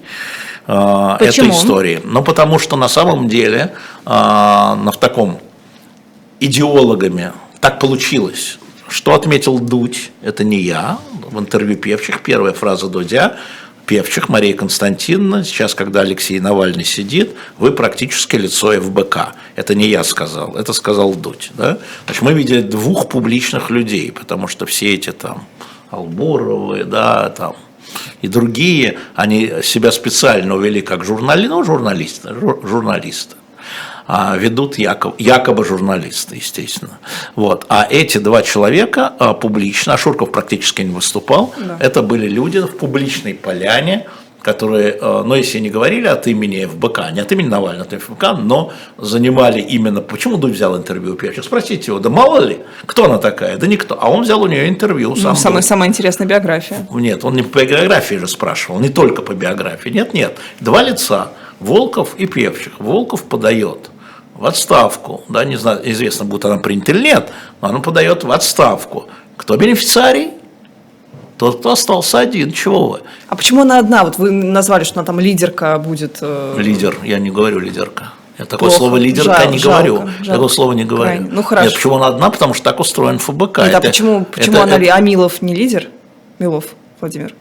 э, 0.68 1.18
этой 1.20 1.50
истории. 1.50 2.02
Ну, 2.04 2.24
потому 2.24 2.60
что 2.60 2.76
на 2.76 2.88
самом 2.88 3.28
деле 3.28 3.74
э, 4.06 4.10
на 4.10 4.92
в 4.92 4.98
таком 4.98 5.40
идеологами 6.40 7.34
так 7.60 7.80
получилось. 7.80 8.60
Что 8.88 9.14
отметил 9.14 9.60
Дудь, 9.60 10.12
это 10.24 10.44
не 10.44 10.58
я, 10.58 10.98
в 11.32 11.40
интервью 11.40 11.78
Певчих, 11.78 12.22
первая 12.22 12.54
фраза 12.54 12.88
Дудя, 12.88 13.38
Певчих, 13.90 14.30
Мария 14.30 14.56
Константиновна, 14.56 15.44
сейчас, 15.44 15.74
когда 15.74 16.02
Алексей 16.02 16.40
Навальный 16.40 16.86
сидит, 16.86 17.32
вы 17.58 17.72
практически 17.72 18.36
лицо 18.36 18.80
ФБК. 18.80 19.34
Это 19.56 19.74
не 19.74 19.88
я 19.88 20.04
сказал, 20.04 20.56
это 20.56 20.74
сказал 20.74 21.16
Дудь. 21.16 21.50
Да? 21.56 21.80
Значит, 22.06 22.22
мы 22.22 22.34
видели 22.34 22.62
двух 22.62 23.10
публичных 23.10 23.72
людей, 23.72 24.12
потому 24.12 24.48
что 24.48 24.68
все 24.68 24.94
эти 24.94 25.12
там 25.12 25.48
Албуровы, 25.90 26.84
да, 26.84 27.30
там, 27.30 27.56
и 28.22 28.28
другие, 28.28 29.00
они 29.16 29.54
себя 29.64 29.92
специально 29.92 30.54
увели 30.56 30.82
как 30.82 31.04
журнали, 31.04 31.48
ну, 31.48 31.64
журналисты, 31.64 32.30
жур- 32.36 32.62
журналисты 32.64 33.38
ведут 34.38 34.80
якобы, 34.80 35.16
якобы 35.20 35.64
журналисты, 35.64 36.38
естественно. 36.38 36.98
Вот. 37.36 37.66
А 37.70 37.86
эти 37.88 38.18
два 38.18 38.42
человека 38.42 39.14
а, 39.20 39.36
публично, 39.36 39.94
а 39.94 39.98
Шурков 39.98 40.32
практически 40.32 40.82
не 40.82 40.92
выступал, 40.92 41.54
это 41.80 42.02
были 42.02 42.28
люди 42.28 42.60
в 42.60 42.76
публичной 42.76 43.36
поляне, 43.36 44.08
которые, 44.42 44.98
а, 45.00 45.24
ну, 45.24 45.36
если 45.36 45.60
не 45.60 45.70
говорили 45.70 46.08
от 46.08 46.26
имени 46.26 46.66
ФБК, 46.66 47.12
не 47.12 47.20
от 47.20 47.32
имени 47.32 47.50
Навального, 47.50 47.86
от 47.86 47.94
имени 47.94 48.02
ФБК, 48.04 48.40
но 48.40 48.74
занимали 48.98 49.62
именно, 49.62 50.02
почему 50.02 50.38
Дудь 50.38 50.54
взял 50.54 50.76
интервью 50.76 51.14
у 51.14 51.16
Певчих? 51.16 51.44
Спросите 51.44 51.92
его, 51.92 52.00
да 52.00 52.10
мало 52.10 52.40
ли, 52.40 52.58
кто 52.88 53.06
она 53.06 53.20
такая? 53.20 53.58
Да 53.58 53.68
никто. 53.68 53.96
А 54.02 54.10
он 54.10 54.24
взял 54.24 54.42
у 54.42 54.48
нее 54.48 54.70
интервью. 54.70 55.10
Ну, 55.10 55.16
Сам 55.18 55.36
самая, 55.36 55.62
Дудь. 55.62 55.68
самая 55.68 55.90
интересная 55.90 56.26
биография. 56.26 56.88
Нет, 56.92 57.24
он 57.24 57.36
не 57.36 57.44
по 57.44 57.64
биографии 57.64 58.16
же 58.16 58.28
спрашивал, 58.28 58.80
не 58.80 58.90
только 58.90 59.22
по 59.22 59.34
биографии. 59.34 59.90
Нет, 59.90 60.16
нет. 60.16 60.36
Два 60.62 60.82
лица, 60.82 61.32
Волков 61.60 62.16
и 62.18 62.26
Певчих. 62.26 62.80
Волков 62.80 63.26
подает 63.26 63.92
в 64.40 64.46
отставку. 64.46 65.22
Да, 65.30 65.44
не 65.44 65.58
знаю, 65.58 65.80
известно, 65.92 66.26
будет 66.26 66.46
она 66.46 66.58
принята 66.58 66.92
или 66.94 67.02
нет, 67.04 67.30
но 67.62 67.68
она 67.70 67.80
подает 67.80 68.24
в 68.24 68.32
отставку. 68.32 69.06
Кто 69.38 69.58
бенефициарий? 69.58 70.32
Тот, 71.38 71.60
кто 71.60 71.72
остался 71.72 72.20
один. 72.20 72.52
Чего 72.52 72.88
вы? 72.90 73.00
А 73.28 73.36
почему 73.36 73.62
она 73.62 73.80
одна? 73.80 74.04
Вот 74.04 74.18
вы 74.18 74.32
назвали, 74.32 74.84
что 74.84 75.00
она 75.00 75.06
там 75.06 75.20
лидерка 75.20 75.78
будет. 75.80 76.18
э, 76.22 76.56
Лидер. 76.58 76.98
Я 77.04 77.20
не 77.20 77.32
говорю 77.32 77.60
лидерка. 77.60 78.12
Я 78.38 78.46
такое 78.46 78.70
Плохо. 78.70 78.76
слово 78.78 78.98
лидерка 78.98 79.42
Жал- 79.44 79.52
не 79.52 79.58
жалко, 79.60 79.78
говорю. 79.84 80.08
жалко. 80.08 80.26
Такого 80.32 80.48
слова 80.50 80.72
не 80.74 80.84
говорю. 80.86 81.04
Крайне. 81.12 81.30
Ну, 81.32 81.44
хорошо. 81.44 81.66
Нет, 81.68 81.76
почему 81.76 81.96
она 81.96 82.08
одна? 82.08 82.30
Потому 82.30 82.54
что 82.54 82.64
так 82.64 82.80
устроен 82.80 83.20
ФБК. 83.20 83.58
Нет, 83.60 83.68
а 83.76 83.78
Это- 83.78 83.88
почему, 83.88 84.26
почему 84.26 84.56
это- 84.58 84.64
она 84.64 84.78
это- 84.78 84.94
А 84.96 85.00
Милов 85.02 85.42
не 85.42 85.54
лидер? 85.56 85.88
Милов 86.40 86.66
Владимир. 87.02 87.34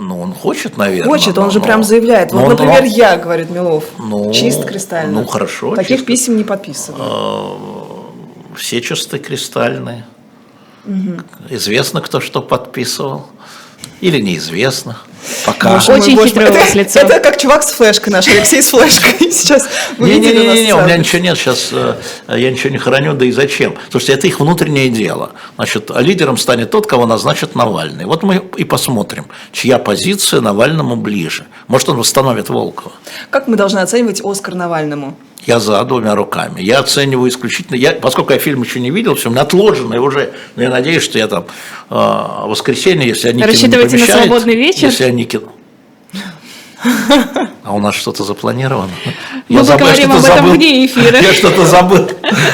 Ну, 0.00 0.20
он 0.20 0.32
хочет, 0.32 0.76
наверное. 0.76 1.10
Хочет, 1.10 1.36
он 1.38 1.44
но- 1.46 1.50
же 1.50 1.58
но- 1.58 1.64
прям 1.64 1.82
заявляет. 1.82 2.32
но 2.32 2.38
Вот, 2.38 2.44
он- 2.44 2.50
например, 2.52 2.82
он- 2.82 2.88
я, 2.88 3.16
говорит 3.16 3.50
Милов. 3.50 3.84
Ну, 3.98 4.32
чист 4.32 4.64
кристально. 4.64 5.20
ну, 5.22 5.26
хорошо, 5.26 5.74
Таких 5.74 5.96
чисто. 5.98 6.06
писем 6.06 6.36
не 6.36 6.44
подписываю. 6.44 7.56
все 8.56 8.80
чисто 8.80 9.18
кристальные. 9.18 10.04
Известно, 11.50 12.00
кто 12.00 12.20
что 12.20 12.40
подписывал. 12.42 13.26
Или 14.00 14.20
неизвестно. 14.20 14.98
Пока. 15.46 15.74
Боже 15.74 15.92
Очень 15.92 16.18
хитрое 16.18 16.48
мой. 16.48 16.56
у 16.56 16.60
вас 16.60 16.70
это, 16.70 16.78
лицо. 16.78 17.00
Это 17.00 17.20
как 17.20 17.38
чувак 17.38 17.62
с 17.62 17.72
флешкой 17.72 18.12
наш, 18.12 18.28
Алексей 18.28 18.62
с 18.62 18.70
флешкой. 18.70 19.30
Сейчас 19.32 19.68
вы 19.98 20.10
видели 20.10 20.38
у 20.38 20.42
Не-не-не, 20.42 20.72
меня 20.72 20.96
ничего 20.96 21.22
нет, 21.22 21.36
сейчас 21.38 21.72
я 22.28 22.50
ничего 22.50 22.70
не 22.70 22.78
храню, 22.78 23.14
да 23.14 23.24
и 23.24 23.30
зачем? 23.30 23.76
Слушайте, 23.90 24.14
это 24.14 24.26
их 24.26 24.40
внутреннее 24.40 24.88
дело. 24.88 25.32
Значит, 25.56 25.90
лидером 25.96 26.36
станет 26.36 26.70
тот, 26.70 26.86
кого 26.86 27.06
назначит 27.06 27.54
Навальный. 27.54 28.04
Вот 28.04 28.22
мы 28.22 28.42
и 28.56 28.64
посмотрим, 28.64 29.26
чья 29.52 29.78
позиция 29.78 30.40
Навальному 30.40 30.96
ближе. 30.96 31.46
Может, 31.66 31.88
он 31.90 31.96
восстановит 31.96 32.48
Волкова. 32.48 32.92
Как 33.30 33.48
мы 33.48 33.56
должны 33.56 33.78
оценивать 33.80 34.20
Оскар 34.24 34.54
Навальному? 34.54 35.16
Я 35.46 35.60
за 35.60 35.82
двумя 35.84 36.14
руками. 36.14 36.60
Я 36.60 36.80
оцениваю 36.80 37.30
исключительно, 37.30 37.76
я, 37.76 37.92
поскольку 37.92 38.32
я 38.32 38.38
фильм 38.38 38.62
еще 38.62 38.80
не 38.80 38.90
видел, 38.90 39.14
все 39.14 39.28
у 39.28 39.32
меня 39.32 39.42
отложено 39.42 39.94
и 39.94 39.98
уже, 39.98 40.32
но 40.56 40.62
я 40.64 40.68
надеюсь, 40.68 41.02
что 41.02 41.18
я 41.18 41.26
там 41.26 41.46
э, 41.88 41.94
в 41.94 42.48
воскресенье, 42.48 43.08
если 43.08 43.28
Рассчитываете 43.40 43.96
не 43.96 44.02
на 44.02 44.06
помешает, 44.06 44.26
свободный 44.26 44.56
вечер? 44.56 44.88
Если 44.88 45.04
Аникин... 45.18 45.42
А 47.64 47.74
у 47.74 47.80
нас 47.80 47.96
что-то 47.96 48.22
запланировано. 48.22 48.92
Мы 49.48 49.64
поговорим 49.64 50.12
об 50.12 50.24
этом 50.24 50.52
вне 50.52 50.86
эфира. 50.86 51.20
Я 51.20 51.32
что-то 51.34 51.66
забыл. 51.66 52.08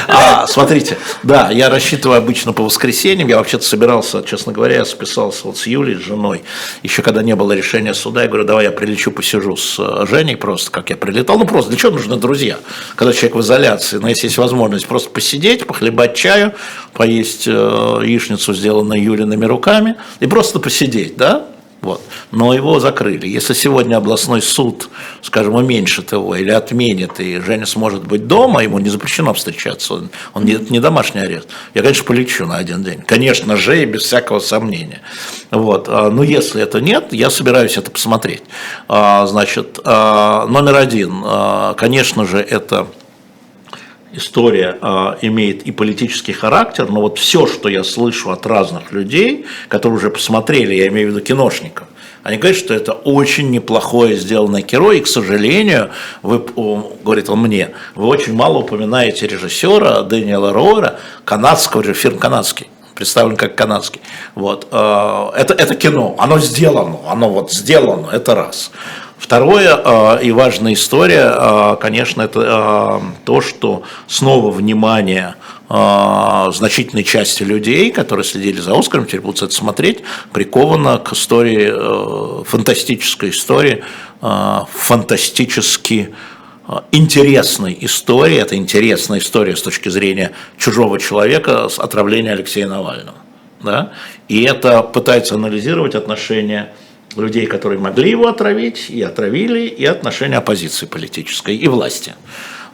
А, 0.07 0.47
смотрите, 0.47 0.97
да, 1.21 1.51
я 1.51 1.69
рассчитываю 1.69 2.17
обычно 2.17 2.51
по 2.51 2.63
воскресеньям. 2.63 3.27
Я 3.27 3.37
вообще-то 3.37 3.63
собирался, 3.63 4.23
честно 4.23 4.51
говоря, 4.51 4.77
я 4.77 4.85
списался 4.85 5.45
вот 5.45 5.57
с 5.57 5.67
Юлей, 5.67 5.95
с 5.95 5.99
женой. 5.99 6.43
Еще 6.81 7.03
когда 7.03 7.21
не 7.21 7.35
было 7.35 7.51
решения 7.51 7.93
суда, 7.93 8.23
я 8.23 8.27
говорю, 8.27 8.45
давай 8.45 8.65
я 8.65 8.71
прилечу, 8.71 9.11
посижу 9.11 9.55
с 9.55 9.77
э, 9.77 10.05
Женей 10.09 10.35
просто, 10.35 10.71
как 10.71 10.89
я 10.89 10.97
прилетал. 10.97 11.37
Ну, 11.37 11.45
просто 11.45 11.69
для 11.69 11.79
чего 11.79 11.91
нужны 11.91 12.15
друзья? 12.15 12.57
Когда 12.95 13.13
человек 13.13 13.35
в 13.35 13.41
изоляции, 13.41 13.97
но 13.97 14.09
если 14.09 14.25
есть 14.25 14.39
возможность 14.39 14.87
просто 14.87 15.11
посидеть, 15.11 15.67
похлебать 15.67 16.15
чаю, 16.15 16.53
поесть 16.93 17.43
э, 17.45 17.51
яичницу, 18.03 18.53
сделанную 18.53 19.01
Юлиными 19.01 19.45
руками, 19.45 19.95
и 20.19 20.25
просто 20.25 20.59
посидеть, 20.59 21.15
да? 21.15 21.45
Вот. 21.85 22.01
Но 22.31 22.51
его 22.51 22.79
закрыли. 22.79 23.27
Если 23.27 23.53
сегодня 23.53 23.97
областной 23.97 24.41
суд, 24.41 24.89
скажем, 25.21 25.53
уменьшит 25.53 26.13
его 26.13 26.35
или 26.35 26.49
отменит, 26.49 27.19
и 27.19 27.39
Женя 27.39 27.67
сможет 27.67 28.07
быть 28.07 28.25
дома, 28.25 28.63
ему 28.63 28.79
не 28.79 28.89
запрещено 28.89 29.35
встречаться, 29.35 29.93
он, 29.93 30.09
он 30.33 30.45
не, 30.45 30.57
не 30.71 30.79
домашний 30.79 31.21
арест, 31.21 31.47
я, 31.75 31.83
конечно, 31.83 32.03
полечу 32.03 32.47
на 32.47 32.57
один 32.57 32.83
день. 32.83 33.03
Конечно 33.05 33.55
же, 33.55 33.83
и 33.83 33.85
без 33.85 34.01
всякого 34.01 34.39
сомнения. 34.39 35.01
Вот. 35.51 35.85
А, 35.87 36.09
Но 36.09 36.23
если 36.23 36.59
это 36.59 36.81
нет, 36.81 37.13
я 37.13 37.29
собираюсь 37.29 37.77
это 37.77 37.91
посмотреть. 37.91 38.41
А, 38.87 39.27
Значит, 39.27 39.79
а, 39.83 40.47
номер 40.47 40.77
один, 40.77 41.23
конечно 41.77 42.25
же, 42.25 42.39
это 42.39 42.87
история 44.15 44.77
э, 44.81 45.15
имеет 45.21 45.63
и 45.63 45.71
политический 45.71 46.33
характер, 46.33 46.87
но 46.89 47.01
вот 47.01 47.17
все, 47.17 47.47
что 47.47 47.69
я 47.69 47.83
слышу 47.83 48.31
от 48.31 48.45
разных 48.45 48.91
людей, 48.91 49.45
которые 49.67 49.97
уже 49.97 50.09
посмотрели, 50.09 50.73
я 50.73 50.87
имею 50.87 51.09
в 51.09 51.11
виду 51.11 51.21
киношников, 51.21 51.87
они 52.23 52.37
говорят, 52.37 52.57
что 52.57 52.73
это 52.73 52.93
очень 52.93 53.51
неплохое 53.51 54.15
сделанное 54.15 54.63
кино, 54.63 54.91
и, 54.91 54.99
к 54.99 55.07
сожалению, 55.07 55.91
вы, 56.23 56.43
говорит 57.03 57.29
он 57.29 57.41
мне, 57.41 57.71
вы 57.93 58.07
очень 58.07 58.33
мало 58.33 58.59
упоминаете 58.59 59.27
режиссера 59.27 60.01
Дэниела 60.01 60.51
Роуэра, 60.51 60.99
канадского, 61.23 61.93
фильм 61.93 62.17
канадский 62.17 62.67
представлен 62.95 63.35
как 63.35 63.55
канадский. 63.55 64.01
Вот. 64.33 64.67
Э, 64.71 65.31
это, 65.35 65.53
это 65.53 65.75
кино, 65.75 66.15
оно 66.17 66.39
сделано, 66.39 66.99
оно 67.07 67.29
вот 67.29 67.51
сделано, 67.51 68.09
это 68.11 68.33
раз. 68.33 68.71
Второе 69.17 69.79
э, 69.83 70.23
и 70.23 70.31
важная 70.31 70.73
история, 70.73 71.33
э, 71.33 71.77
конечно, 71.79 72.21
это 72.21 73.01
то, 73.25 73.41
что 73.41 73.83
снова 74.07 74.51
внимание 74.51 75.35
значительной 75.67 77.03
части 77.03 77.41
людей, 77.41 77.89
которые 77.89 78.23
следили 78.23 78.61
за 78.61 78.77
Оскаром, 78.77 79.07
теперь 79.07 79.21
будут 79.21 79.41
это 79.41 79.51
смотреть, 79.51 80.03
приковано 80.31 80.99
к 80.99 81.13
истории, 81.13 82.43
фантастической 82.43 83.31
истории, 83.31 83.83
фантастически 84.21 86.13
интересной 86.91 87.75
истории, 87.81 88.37
это 88.37 88.55
интересная 88.55 89.17
история 89.17 89.55
с 89.55 89.61
точки 89.63 89.89
зрения 89.89 90.33
чужого 90.59 90.99
человека 90.99 91.67
с 91.69 91.79
отравления 91.79 92.33
Алексея 92.33 92.67
Навального. 92.67 93.17
Да? 93.63 93.93
И 94.27 94.43
это 94.43 94.83
пытается 94.83 95.35
анализировать 95.35 95.95
отношения 95.95 96.73
людей, 97.21 97.45
которые 97.45 97.79
могли 97.79 98.09
его 98.09 98.27
отравить, 98.27 98.89
и 98.89 99.01
отравили, 99.01 99.67
и 99.67 99.85
отношения 99.85 100.37
оппозиции 100.37 100.85
политической 100.85 101.55
и 101.55 101.67
власти. 101.67 102.13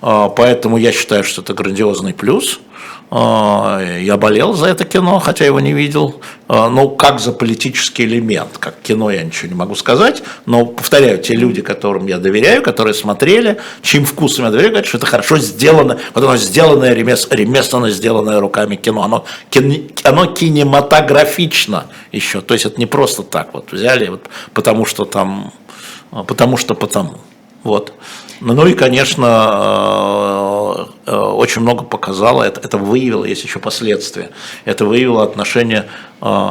А, 0.01 0.30
поэтому 0.30 0.77
я 0.77 0.91
считаю, 0.91 1.23
что 1.23 1.41
это 1.41 1.54
грандиозный 1.54 2.13
плюс– 2.13 2.60
я 3.13 4.17
болел 4.17 4.54
за 4.54 4.67
это 4.67 4.86
кино, 4.86 5.19
хотя 5.19 5.43
его 5.43 5.60
не 5.60 5.74
видел. 5.74 6.21
А, 6.47 6.69
ну, 6.69 6.89
как 6.89 7.19
за 7.19 7.34
политический 7.34 8.06
элемент, 8.06 8.58
как 8.58 8.80
кино 8.82 9.12
я 9.12 9.21
ничего 9.24 9.50
не 9.50 9.56
могу 9.56 9.76
сказать. 9.76 10.24
Но, 10.45 10.65
повторяю, 10.65 11.17
те 11.17 11.34
люди, 11.36 11.62
которым 11.62 12.08
я 12.08 12.19
доверяю, 12.19 12.63
которые 12.63 12.93
смотрели, 12.93 13.60
чьим 13.82 14.06
вкусом 14.06 14.45
я 14.45 14.52
доверяю, 14.52 14.71
говорят, 14.71 14.88
что 14.88 14.97
это 14.97 15.08
хорошо 15.08 15.38
сделано, 15.39 16.00
потому 16.13 16.38
что 16.38 16.45
сделанное 16.45 16.93
ремесленно 16.93 17.89
сделанное 17.89 18.39
руками 18.39 18.78
кино. 18.78 19.04
Оно, 19.04 19.26
оно 20.04 20.26
кинематографично 20.28 21.88
еще. 22.13 22.39
То 22.39 22.54
есть 22.54 22.65
это 22.65 22.80
не 22.80 22.86
просто 22.86 23.24
так 23.24 23.54
вот 23.54 23.74
взяли, 23.74 24.08
вот, 24.08 24.21
потому 24.54 24.86
что 24.86 25.04
там, 25.04 25.54
потому 26.28 26.56
что 26.56 26.76
потому. 26.76 27.15
Вот. 27.63 27.93
Ну 28.41 28.65
и, 28.65 28.74
конечно, 28.74 29.28
очень 31.06 31.62
много 31.62 31.84
показало, 31.84 32.44
это, 32.44 32.62
это 32.62 32.78
выявило, 32.78 33.26
есть 33.26 33.44
еще 33.44 33.60
последствия, 33.60 34.30
это 34.66 34.86
выявило 34.86 35.24
отношение 35.24 35.88
э, 36.22 36.50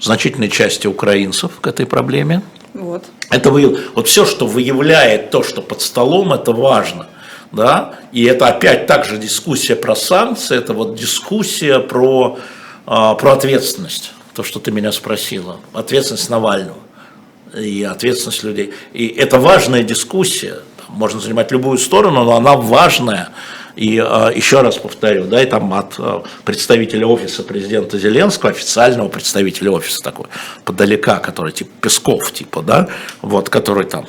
значительной 0.00 0.48
части 0.48 0.86
украинцев 0.86 1.60
к 1.60 1.66
этой 1.66 1.86
проблеме. 1.86 2.42
Вот. 2.74 3.04
Это 3.30 3.50
выявило, 3.50 3.80
вот 3.94 4.08
все, 4.08 4.24
что 4.24 4.46
выявляет 4.46 5.30
то, 5.30 5.42
что 5.42 5.62
под 5.62 5.80
столом, 5.82 6.32
это 6.32 6.52
важно. 6.52 7.06
Да? 7.52 7.94
И 8.12 8.24
это 8.24 8.46
опять 8.46 8.86
также 8.86 9.16
дискуссия 9.16 9.74
про 9.74 9.96
санкции, 9.96 10.56
это 10.56 10.74
вот 10.74 10.94
дискуссия 10.94 11.78
про, 11.78 12.38
про 12.84 13.32
ответственность, 13.32 14.12
то, 14.34 14.42
что 14.42 14.60
ты 14.60 14.70
меня 14.70 14.92
спросила, 14.92 15.56
ответственность 15.72 16.28
Навального 16.30 16.78
и 17.56 17.82
ответственность 17.84 18.44
людей. 18.44 18.74
И 18.92 19.06
это 19.08 19.38
важная 19.38 19.82
дискуссия, 19.82 20.58
можно 20.88 21.20
занимать 21.20 21.50
любую 21.50 21.78
сторону, 21.78 22.24
но 22.24 22.36
она 22.36 22.54
важная. 22.54 23.30
И 23.78 23.96
э, 24.04 24.32
еще 24.34 24.62
раз 24.62 24.76
повторю, 24.76 25.26
да, 25.26 25.40
и 25.40 25.46
там 25.46 25.72
от 25.72 25.94
э, 26.00 26.22
представителя 26.44 27.06
офиса 27.06 27.44
президента 27.44 27.96
Зеленского, 27.96 28.50
официального 28.50 29.08
представителя 29.08 29.70
офиса 29.70 30.02
такой, 30.02 30.26
подалека, 30.64 31.20
который 31.20 31.52
типа 31.52 31.70
Песков, 31.80 32.32
типа, 32.32 32.62
да, 32.62 32.88
вот, 33.22 33.48
который 33.50 33.84
там 33.84 34.06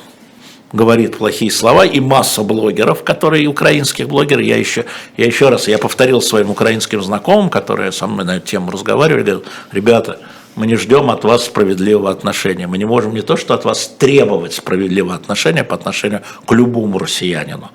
говорит 0.72 1.18
плохие 1.18 1.52
слова, 1.52 1.84
и 1.84 2.00
масса 2.00 2.42
блогеров, 2.42 3.04
которые 3.04 3.46
украинских 3.46 4.08
блогеров, 4.08 4.42
я 4.42 4.56
еще, 4.56 4.86
я 5.16 5.26
еще 5.26 5.50
раз, 5.50 5.68
я 5.68 5.78
повторил 5.78 6.20
своим 6.20 6.50
украинским 6.50 7.00
знакомым, 7.00 7.48
которые 7.48 7.92
со 7.92 8.08
мной 8.08 8.24
на 8.24 8.38
эту 8.38 8.48
тему 8.48 8.72
разговаривали, 8.72 9.22
говорю, 9.22 9.44
ребята, 9.70 10.18
мы 10.56 10.66
не 10.66 10.74
ждем 10.74 11.10
от 11.10 11.22
вас 11.22 11.44
справедливого 11.44 12.10
отношения. 12.10 12.66
Мы 12.66 12.76
не 12.76 12.84
можем 12.84 13.14
не 13.14 13.22
то, 13.22 13.36
что 13.36 13.54
от 13.54 13.64
вас 13.64 13.86
требовать 13.98 14.52
справедливого 14.52 15.14
отношения 15.14 15.62
по 15.62 15.76
отношению 15.76 16.22
к 16.44 16.52
любому 16.52 16.98
россиянину. 16.98 17.70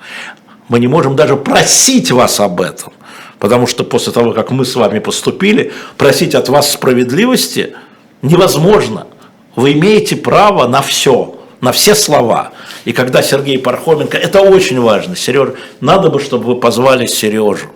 Мы 0.68 0.80
не 0.80 0.88
можем 0.88 1.16
даже 1.16 1.36
просить 1.36 2.12
вас 2.12 2.40
об 2.40 2.62
этом. 2.62 2.94
Потому 3.40 3.68
что 3.68 3.84
после 3.84 4.12
того, 4.12 4.34
как 4.34 4.52
мы 4.52 4.66
с 4.66 4.76
вами 4.76 5.00
поступили, 5.00 5.72
просить 5.98 6.36
от 6.36 6.50
вас 6.50 6.72
справедливости 6.72 7.76
невозможно. 8.22 9.08
Вы 9.56 9.74
имеете 9.74 10.16
право 10.16 10.68
на 10.68 10.82
все 10.82 11.36
на 11.66 11.72
все 11.72 11.96
слова. 11.96 12.52
И 12.86 12.94
когда 12.94 13.24
Сергей 13.24 13.58
Пархоменко, 13.58 14.18
это 14.18 14.42
очень 14.42 14.80
важно, 14.80 15.16
Сереж, 15.16 15.50
надо 15.82 16.10
бы, 16.10 16.20
чтобы 16.20 16.46
вы 16.46 16.56
позвали 16.60 17.08
Сережу 17.08 17.68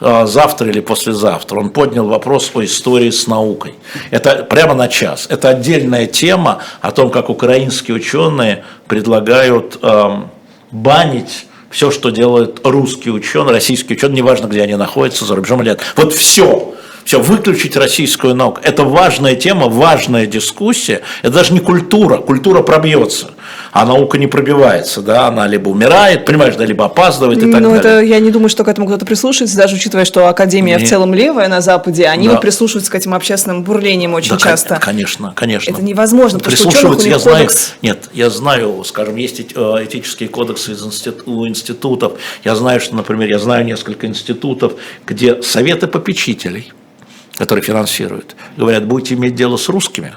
а, 0.00 0.26
завтра 0.26 0.68
или 0.68 0.80
послезавтра. 0.80 1.60
Он 1.60 1.70
поднял 1.70 2.06
вопрос 2.08 2.50
о 2.54 2.64
истории 2.64 3.10
с 3.10 3.28
наукой. 3.28 3.74
Это 4.10 4.44
прямо 4.44 4.74
на 4.74 4.88
час. 4.88 5.26
Это 5.30 5.50
отдельная 5.50 6.06
тема 6.06 6.58
о 6.80 6.90
том, 6.90 7.10
как 7.10 7.30
украинские 7.30 7.96
ученые 7.96 8.64
предлагают 8.88 9.78
банить 10.72 11.46
все, 11.70 11.90
что 11.90 12.10
делают 12.10 12.60
русские 12.64 13.14
ученые, 13.14 13.52
российские 13.52 13.96
ученые, 13.96 14.18
неважно, 14.18 14.46
где 14.46 14.62
они 14.62 14.76
находятся, 14.76 15.24
за 15.24 15.34
рубежом 15.36 15.62
или 15.62 15.70
нет. 15.70 15.80
Вот 15.96 16.12
все. 16.12 16.74
Все, 17.04 17.20
выключить 17.20 17.76
российскую 17.76 18.34
науку. 18.34 18.60
Это 18.64 18.82
важная 18.82 19.36
тема, 19.36 19.68
важная 19.68 20.26
дискуссия. 20.26 21.02
Это 21.22 21.34
даже 21.34 21.52
не 21.52 21.60
культура. 21.60 22.16
Культура 22.16 22.62
пробьется, 22.62 23.30
а 23.72 23.84
наука 23.84 24.18
не 24.18 24.26
пробивается. 24.26 25.02
Да? 25.02 25.26
Она 25.26 25.46
либо 25.46 25.68
умирает, 25.68 26.24
понимаешь, 26.24 26.56
да, 26.56 26.64
либо 26.64 26.84
опаздывает 26.84 27.38
и 27.38 27.50
так 27.50 27.60
ну, 27.60 27.74
далее. 27.74 27.78
Это, 27.78 28.00
я 28.00 28.18
не 28.20 28.30
думаю, 28.30 28.48
что 28.48 28.64
к 28.64 28.68
этому 28.68 28.86
кто-то 28.86 29.04
прислушивается, 29.04 29.56
даже 29.56 29.76
учитывая, 29.76 30.04
что 30.04 30.28
Академия 30.28 30.78
не. 30.78 30.84
в 30.84 30.88
целом 30.88 31.14
левая 31.14 31.48
на 31.48 31.60
Западе, 31.60 32.06
они 32.06 32.26
да. 32.26 32.34
вот 32.34 32.42
прислушиваются 32.42 32.90
к 32.90 32.94
этим 32.94 33.14
общественным 33.14 33.62
бурлениям 33.62 34.14
очень 34.14 34.32
да, 34.32 34.38
часто. 34.38 34.78
Конечно, 34.80 35.32
конечно. 35.34 35.70
Это 35.70 35.82
невозможно, 35.82 36.38
потому 36.38 36.56
у 36.68 37.00
я 37.02 37.18
знаю, 37.18 37.46
кодекс... 37.46 37.74
Нет, 37.82 38.08
я 38.12 38.30
знаю, 38.30 38.82
скажем, 38.84 39.16
есть 39.16 39.40
э, 39.40 39.60
этические 39.84 40.28
кодексы 40.28 40.72
из 40.72 40.84
институт, 40.84 41.26
у 41.26 41.46
институтов. 41.46 42.14
Я 42.44 42.56
знаю, 42.56 42.80
что, 42.80 42.94
например, 42.94 43.28
я 43.28 43.38
знаю 43.38 43.64
несколько 43.64 44.06
институтов, 44.06 44.74
где 45.06 45.42
советы 45.42 45.86
попечителей– 45.86 46.72
которые 47.36 47.62
финансируют, 47.62 48.34
говорят, 48.56 48.86
будете 48.86 49.14
иметь 49.14 49.34
дело 49.34 49.56
с 49.56 49.68
русскими, 49.68 50.14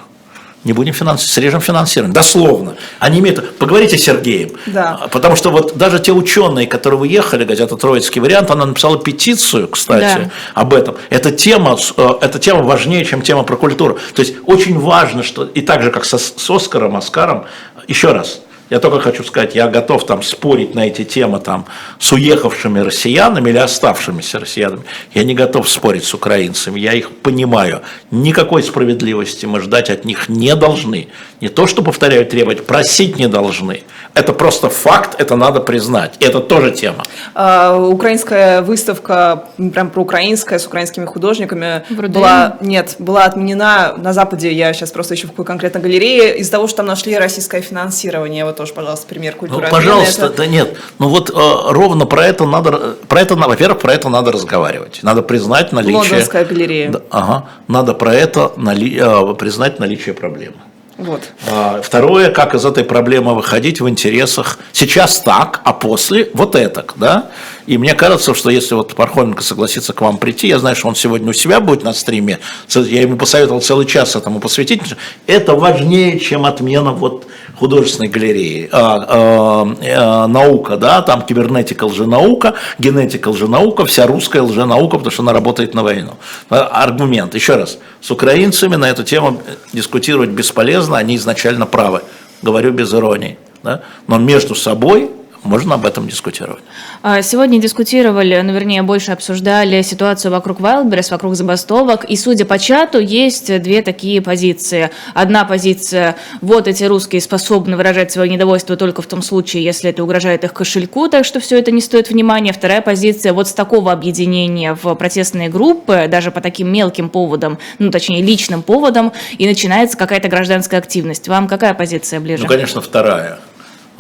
не 0.63 0.73
будем 0.73 0.93
финансировать, 0.93 1.31
срежем 1.33 1.61
финансирование. 1.61 2.13
Дословно. 2.13 2.75
Они 2.99 3.19
имеют... 3.19 3.57
Поговорите 3.57 3.97
с 3.97 4.03
Сергеем. 4.03 4.51
Да. 4.65 5.07
Потому 5.11 5.35
что 5.35 5.51
вот 5.51 5.77
даже 5.77 5.99
те 5.99 6.11
ученые, 6.11 6.67
которые 6.67 6.99
уехали, 6.99 7.45
газета 7.45 7.77
«Троицкий 7.77 8.19
вариант», 8.21 8.51
она 8.51 8.65
написала 8.65 8.97
петицию, 8.97 9.69
кстати, 9.69 10.23
да. 10.23 10.31
об 10.53 10.73
этом. 10.73 10.97
Эта 11.09 11.31
тема, 11.31 11.77
э, 11.97 12.09
эта 12.21 12.39
тема 12.39 12.63
важнее, 12.63 13.05
чем 13.05 13.21
тема 13.21 13.43
про 13.43 13.55
культуру. 13.55 13.99
То 14.13 14.21
есть 14.21 14.35
очень 14.45 14.77
важно, 14.77 15.23
что 15.23 15.45
и 15.45 15.61
так 15.61 15.81
же, 15.81 15.91
как 15.91 16.03
со, 16.03 16.17
с 16.17 16.49
Оскаром, 16.49 16.97
Оскаром, 16.97 17.45
еще 17.87 18.11
раз, 18.11 18.41
я 18.69 18.79
только 18.79 18.99
хочу 18.99 19.23
сказать, 19.23 19.55
я 19.55 19.67
готов 19.67 20.05
там 20.05 20.21
спорить 20.21 20.75
на 20.75 20.87
эти 20.87 21.03
темы 21.03 21.39
там, 21.39 21.65
с 21.99 22.11
уехавшими 22.11 22.79
россиянами 22.79 23.49
или 23.49 23.57
оставшимися 23.57 24.39
россиянами. 24.39 24.83
Я 25.13 25.23
не 25.23 25.33
готов 25.33 25.67
спорить 25.67 26.03
с 26.03 26.13
украинцами, 26.13 26.79
я 26.79 26.93
их 26.93 27.11
понимаю. 27.11 27.81
Никакой 28.11 28.63
справедливости 28.63 29.45
мы 29.45 29.59
ждать 29.61 29.89
от 29.89 30.05
них 30.05 30.29
не 30.29 30.55
должны. 30.55 31.07
Не 31.41 31.49
то, 31.49 31.67
что, 31.67 31.81
повторяю, 31.81 32.25
требовать, 32.25 32.65
просить 32.65 33.17
не 33.17 33.27
должны. 33.27 33.83
Это 34.13 34.33
просто 34.33 34.69
факт, 34.69 35.19
это 35.19 35.35
надо 35.35 35.61
признать. 35.61 36.15
Это 36.19 36.39
тоже 36.39 36.71
тема. 36.71 37.03
А, 37.33 37.75
украинская 37.77 38.61
выставка, 38.61 39.45
прям 39.73 39.89
про 39.89 40.01
украинская, 40.01 40.59
с 40.59 40.67
украинскими 40.67 41.05
художниками, 41.05 41.83
была, 41.89 42.57
нет, 42.61 42.95
была 42.99 43.25
отменена 43.25 43.95
на 43.97 44.13
Западе, 44.13 44.51
я 44.51 44.73
сейчас 44.73 44.91
просто 44.91 45.15
ищу 45.15 45.27
в 45.27 45.31
какой 45.31 45.45
конкретно 45.45 45.79
галерее, 45.79 46.37
из-за 46.37 46.51
того, 46.51 46.67
что 46.67 46.77
там 46.77 46.87
нашли 46.87 47.17
российское 47.17 47.61
финансирование. 47.61 48.45
Вот 48.45 48.58
тоже, 48.59 48.73
пожалуйста, 48.73 49.07
пример 49.07 49.35
культуры. 49.35 49.67
Ну, 49.67 49.71
пожалуйста, 49.71 50.25
это... 50.25 50.35
да 50.35 50.45
нет. 50.45 50.75
Ну 50.99 51.07
вот 51.07 51.29
э, 51.29 51.33
ровно 51.33 52.05
про 52.05 52.25
это 52.25 52.45
надо, 52.45 52.97
про 53.07 53.21
это, 53.21 53.37
во-первых, 53.37 53.79
про 53.79 53.93
это 53.93 54.09
надо 54.09 54.33
разговаривать. 54.33 54.99
Надо 55.01 55.21
признать 55.21 55.71
наличие... 55.71 55.95
Лондонская 55.95 56.43
галерея. 56.43 56.89
Да, 56.91 57.01
ага. 57.09 57.49
Надо 57.69 57.93
про 57.93 58.13
это 58.13 58.51
нали, 58.57 58.99
э, 58.99 59.35
признать 59.35 59.79
наличие 59.79 60.13
проблемы. 60.13 60.57
Вот. 60.97 61.21
А, 61.49 61.79
второе, 61.81 62.31
как 62.31 62.53
из 62.53 62.65
этой 62.65 62.83
проблемы 62.83 63.33
выходить 63.33 63.79
в 63.79 63.87
интересах 63.87 64.59
сейчас 64.73 65.21
так, 65.21 65.61
а 65.63 65.71
после 65.71 66.29
вот 66.33 66.55
это, 66.55 66.85
да? 66.97 67.31
И 67.65 67.77
мне 67.77 67.93
кажется, 67.93 68.33
что 68.33 68.49
если 68.49 68.75
вот 68.75 68.93
Пархоменко 68.93 69.41
согласится 69.41 69.93
к 69.93 70.01
вам 70.01 70.17
прийти, 70.17 70.49
я 70.49 70.59
знаю, 70.59 70.75
что 70.75 70.89
он 70.89 70.95
сегодня 70.95 71.29
у 71.29 71.33
себя 71.33 71.61
будет 71.61 71.83
на 71.83 71.93
стриме, 71.93 72.39
я 72.75 73.01
ему 73.01 73.15
посоветовал 73.15 73.61
целый 73.61 73.85
час 73.85 74.17
этому 74.17 74.41
посвятить, 74.41 74.81
это 75.27 75.55
важнее, 75.55 76.19
чем 76.19 76.45
отмена 76.45 76.91
вот 76.91 77.25
художественной 77.59 78.07
галереи, 78.07 78.69
а, 78.71 79.05
а, 79.07 79.75
а, 79.81 80.27
наука, 80.27 80.77
да, 80.77 81.01
там 81.01 81.21
кибернетика 81.21 81.83
лженаука, 81.83 82.55
генетика 82.79 83.29
лженаука, 83.29 83.85
вся 83.85 84.07
русская 84.07 84.41
лженаука, 84.41 84.97
потому 84.97 85.11
что 85.11 85.23
она 85.23 85.33
работает 85.33 85.73
на 85.73 85.83
войну. 85.83 86.13
Аргумент, 86.49 87.35
еще 87.35 87.55
раз, 87.55 87.77
с 88.01 88.09
украинцами 88.11 88.75
на 88.75 88.89
эту 88.89 89.03
тему 89.03 89.41
дискутировать 89.73 90.29
бесполезно, 90.29 90.97
они 90.97 91.17
изначально 91.17 91.65
правы, 91.65 92.01
говорю 92.41 92.71
без 92.71 92.93
иронии, 92.93 93.37
да? 93.61 93.81
но 94.07 94.17
между 94.17 94.55
собой 94.55 95.11
можно 95.43 95.75
об 95.75 95.85
этом 95.85 96.07
дискутировать. 96.07 96.63
А, 97.01 97.21
сегодня 97.21 97.59
дискутировали, 97.59 98.39
ну, 98.43 98.53
вернее, 98.53 98.83
больше 98.83 99.11
обсуждали 99.11 99.81
ситуацию 99.81 100.31
вокруг 100.31 100.59
Wildberries, 100.59 101.11
вокруг 101.11 101.35
забастовок, 101.35 102.05
и, 102.05 102.15
судя 102.15 102.45
по 102.45 102.59
чату, 102.59 102.99
есть 102.99 103.61
две 103.61 103.81
такие 103.81 104.21
позиции. 104.21 104.91
Одна 105.13 105.45
позиция, 105.45 106.15
вот 106.41 106.67
эти 106.67 106.83
русские 106.83 107.21
способны 107.21 107.77
выражать 107.77 108.11
свое 108.11 108.29
недовольство 108.29 108.75
только 108.75 109.01
в 109.01 109.07
том 109.07 109.21
случае, 109.21 109.63
если 109.63 109.89
это 109.89 110.03
угрожает 110.03 110.43
их 110.43 110.53
кошельку, 110.53 111.07
так 111.07 111.25
что 111.25 111.39
все 111.39 111.57
это 111.57 111.71
не 111.71 111.81
стоит 111.81 112.09
внимания. 112.09 112.53
Вторая 112.53 112.81
позиция, 112.81 113.33
вот 113.33 113.47
с 113.47 113.53
такого 113.53 113.91
объединения 113.91 114.77
в 114.81 114.93
протестные 114.95 115.49
группы, 115.49 116.07
даже 116.09 116.31
по 116.31 116.41
таким 116.41 116.71
мелким 116.71 117.09
поводам, 117.09 117.57
ну, 117.79 117.91
точнее, 117.91 118.21
личным 118.21 118.61
поводам, 118.61 119.13
и 119.37 119.47
начинается 119.47 119.97
какая-то 119.97 120.27
гражданская 120.27 120.79
активность. 120.79 121.27
Вам 121.27 121.47
какая 121.47 121.73
позиция 121.73 122.19
ближе? 122.19 122.43
Ну, 122.43 122.49
конечно, 122.49 122.81
вторая. 122.81 123.39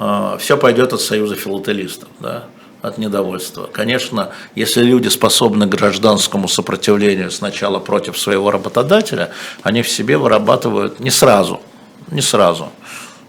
А, 0.01 0.37
все 0.37 0.55
пойдет 0.55 0.93
от 0.93 1.01
союза 1.01 1.35
филателистов, 1.35 2.07
да, 2.21 2.45
от 2.81 2.97
недовольства. 2.97 3.69
Конечно, 3.69 4.29
если 4.55 4.81
люди 4.81 5.09
способны 5.09 5.65
к 5.67 5.71
гражданскому 5.71 6.47
сопротивлению 6.47 7.31
сначала 7.31 7.79
против 7.79 8.17
своего 8.17 8.49
работодателя, 8.49 9.31
они 9.61 9.81
в 9.81 9.89
себе 9.89 10.17
вырабатывают 10.17 11.01
не 11.01 11.11
сразу, 11.11 11.59
не 12.11 12.21
сразу 12.21 12.69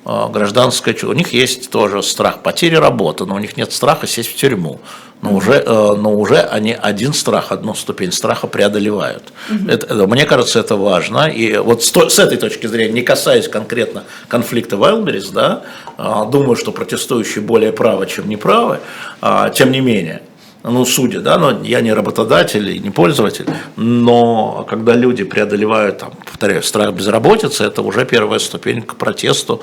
а, 0.05 0.29
гражданское 0.29 0.97
У 1.03 1.13
них 1.13 1.33
есть 1.33 1.71
тоже 1.71 2.05
страх 2.05 2.41
потери 2.45 2.77
работы, 2.77 3.25
но 3.25 3.35
у 3.35 3.41
них 3.41 3.57
нет 3.57 3.73
страха 3.73 4.07
сесть 4.07 4.33
в 4.33 4.37
тюрьму 4.37 4.81
но 5.23 5.35
уже, 5.35 5.53
э, 5.53 5.95
но 5.97 6.15
уже 6.15 6.39
они 6.39 6.73
один 6.73 7.13
страх, 7.13 7.53
одну 7.53 7.75
ступень 7.75 8.13
страха 8.13 8.47
преодолевают. 8.47 9.33
Угу. 9.51 9.71
Это, 9.71 10.07
мне 10.07 10.25
кажется, 10.25 10.61
это 10.61 10.77
важно. 10.77 11.29
И 11.29 11.57
вот 11.57 11.83
с, 11.85 11.93
с 11.93 12.19
этой 12.19 12.39
точки 12.39 12.67
зрения, 12.67 12.93
не 12.93 13.03
касаясь 13.03 13.49
конкретно 13.49 14.05
конфликта 14.29 14.77
Wildberries, 14.77 15.33
да, 15.33 15.63
а, 15.99 16.25
думаю, 16.25 16.57
что 16.57 16.73
протестующие 16.73 17.43
более 17.43 17.73
правы, 17.73 18.07
чем 18.07 18.29
неправы, 18.29 18.81
а, 19.21 19.51
тем 19.51 19.71
не 19.71 19.81
менее, 19.81 20.23
ну, 20.63 20.85
судя, 20.85 21.21
да, 21.21 21.39
но 21.39 21.63
я 21.63 21.81
не 21.81 21.93
работодатель 21.93 22.69
и 22.71 22.79
не 22.79 22.91
пользователь, 22.91 23.47
но 23.77 24.67
когда 24.69 24.95
люди 24.95 25.25
преодолевают, 25.25 25.99
там, 25.99 26.13
повторяю, 26.25 26.63
страх 26.63 26.93
безработицы, 26.93 27.65
это 27.65 27.83
уже 27.83 28.05
первая 28.05 28.39
ступень 28.39 28.83
к 28.83 28.97
протесту. 28.97 29.63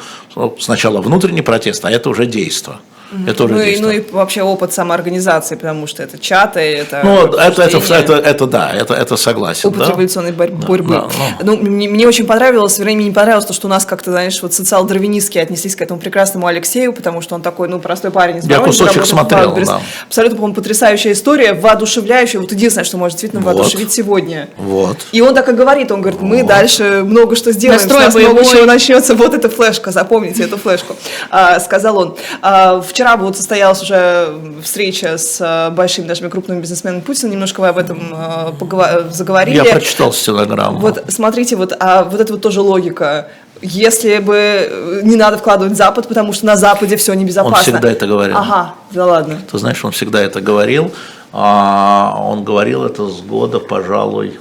Сначала 0.60 1.01
внутренний 1.01 1.43
протест, 1.43 1.86
а 1.86 1.91
это 1.91 2.10
уже 2.10 2.26
действие. 2.26 2.78
Это 3.26 3.45
уже 3.45 3.53
ну, 3.53 3.62
и, 3.62 3.80
ну 3.80 3.89
и 3.89 4.01
вообще 4.12 4.41
опыт 4.41 4.74
самоорганизации, 4.74 5.55
потому 5.55 5.88
что 5.88 6.03
это 6.03 6.18
чаты, 6.18 6.60
это 6.60 7.01
Ну, 7.03 7.26
это, 7.34 7.64
это, 7.64 7.78
это, 7.78 8.14
это, 8.14 8.47
да, 8.47 8.74
это, 8.74 8.93
это 8.93 9.16
согласен. 9.18 9.70
Опыт 9.70 9.80
да? 9.80 9.88
революционной 9.89 10.32
борьбы. 10.32 10.78
Да, 10.84 11.08
да, 11.08 11.38
ну, 11.43 11.58
мне, 11.58 11.88
мне 11.88 12.08
очень 12.08 12.26
понравилось, 12.26 12.78
вернее, 12.80 12.95
мне 12.95 13.05
не 13.05 13.12
понравилось 13.12 13.45
то, 13.45 13.53
что 13.53 13.68
у 13.68 13.70
нас 13.70 13.86
как-то, 13.86 14.12
знаешь, 14.12 14.41
вот 14.41 14.53
социал-дарвинистски 14.53 15.38
отнеслись 15.38 15.76
к 15.76 15.82
этому 15.82 15.99
прекрасному 15.99 16.47
Алексею, 16.47 16.91
потому 16.91 17.22
что 17.22 17.36
он 17.36 17.41
такой, 17.41 17.70
ну, 17.70 17.80
простой 17.80 18.12
парень 18.12 18.38
из 18.38 18.45
Я 18.45 18.60
кусочек 18.60 19.05
смотрел, 19.05 19.55
да. 19.55 19.82
Абсолютно, 20.08 20.36
по-моему, 20.38 20.55
потрясающая 20.55 21.14
история, 21.14 21.53
воодушевляющая. 21.53 22.39
Вот 22.39 22.51
единственное, 22.51 22.86
что 22.86 22.97
может 22.97 23.16
действительно 23.16 23.41
вот. 23.41 23.55
воодушевить 23.55 23.91
сегодня. 23.91 24.49
Вот. 24.58 24.97
И 25.12 25.22
он 25.22 25.34
так 25.34 25.47
и 25.49 25.53
говорит, 25.53 25.91
он 25.91 26.01
говорит, 26.01 26.22
мы 26.22 26.41
вот. 26.41 26.47
дальше 26.47 27.03
много 27.03 27.36
что 27.36 27.51
сделаем, 27.51 27.80
Настрой 27.82 28.01
у 28.01 28.05
нас 28.05 28.16
много 28.16 28.45
чего 28.45 28.66
начнется. 28.66 29.16
Вот 29.16 29.34
эта 29.34 29.49
флешка, 29.49 29.91
запомните 29.91 30.43
эту 30.43 30.58
флешку, 30.58 30.95
а, 31.30 31.60
сказал 31.60 31.97
он. 31.97 32.18
А, 32.41 32.82
вчера 32.98 33.16
вот 33.16 33.38
состоялась 33.38 33.84
уже 33.84 34.34
встреча 34.64 35.20
с 35.20 35.39
э, 35.39 35.70
большими, 35.70 36.08
даже 36.08 36.28
крупными 36.30 36.62
бизнесменами 36.62 37.02
Путина, 37.02 37.30
немножко 37.30 37.62
вы 37.62 37.68
об 37.68 37.78
этом 37.78 38.12
э, 38.12 39.10
заговорили. 39.12 39.58
Я 39.58 39.66
прочитал 39.66 40.12
стенограмму. 40.12 40.80
Вот 40.80 41.06
смотрите, 41.08 41.56
вот, 41.56 41.74
а 41.80 42.06
вот 42.06 42.20
это 42.20 42.34
вот 42.34 42.41
тоже 42.41 42.62
логика. 42.62 43.28
Если 43.62 44.18
бы 44.18 44.36
э, 44.36 45.02
не 45.04 45.16
надо 45.16 45.38
вкладывать 45.38 45.78
Запад, 45.78 46.08
потому 46.08 46.34
что 46.34 46.48
на 46.48 46.56
Западе 46.56 46.98
все 46.98 47.14
небезопасно. 47.14 47.58
Он 47.58 47.62
всегда 47.62 47.91
это 47.91 48.08
говорил. 48.08 48.36
Ага, 48.36 48.74
да 48.89 49.06
ладно. 49.06 49.41
Ты 49.52 49.60
знаешь, 49.60 49.86
он 49.86 49.91
всегда 49.91 50.20
это 50.20 50.41
говорил. 50.41 50.91
А 51.32 52.18
он 52.20 52.43
говорил 52.43 52.84
это 52.84 53.08
с 53.08 53.22
года, 53.22 53.60
пожалуй, 53.60 54.39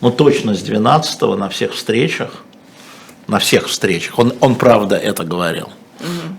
ну 0.00 0.12
точно 0.12 0.54
с 0.54 0.62
12-го 0.62 1.34
на 1.34 1.48
всех 1.48 1.74
встречах. 1.74 2.30
На 3.26 3.40
всех 3.40 3.66
встречах. 3.66 4.16
Он, 4.20 4.32
он 4.38 4.54
правда 4.54 4.94
это 4.94 5.24
говорил. 5.24 5.70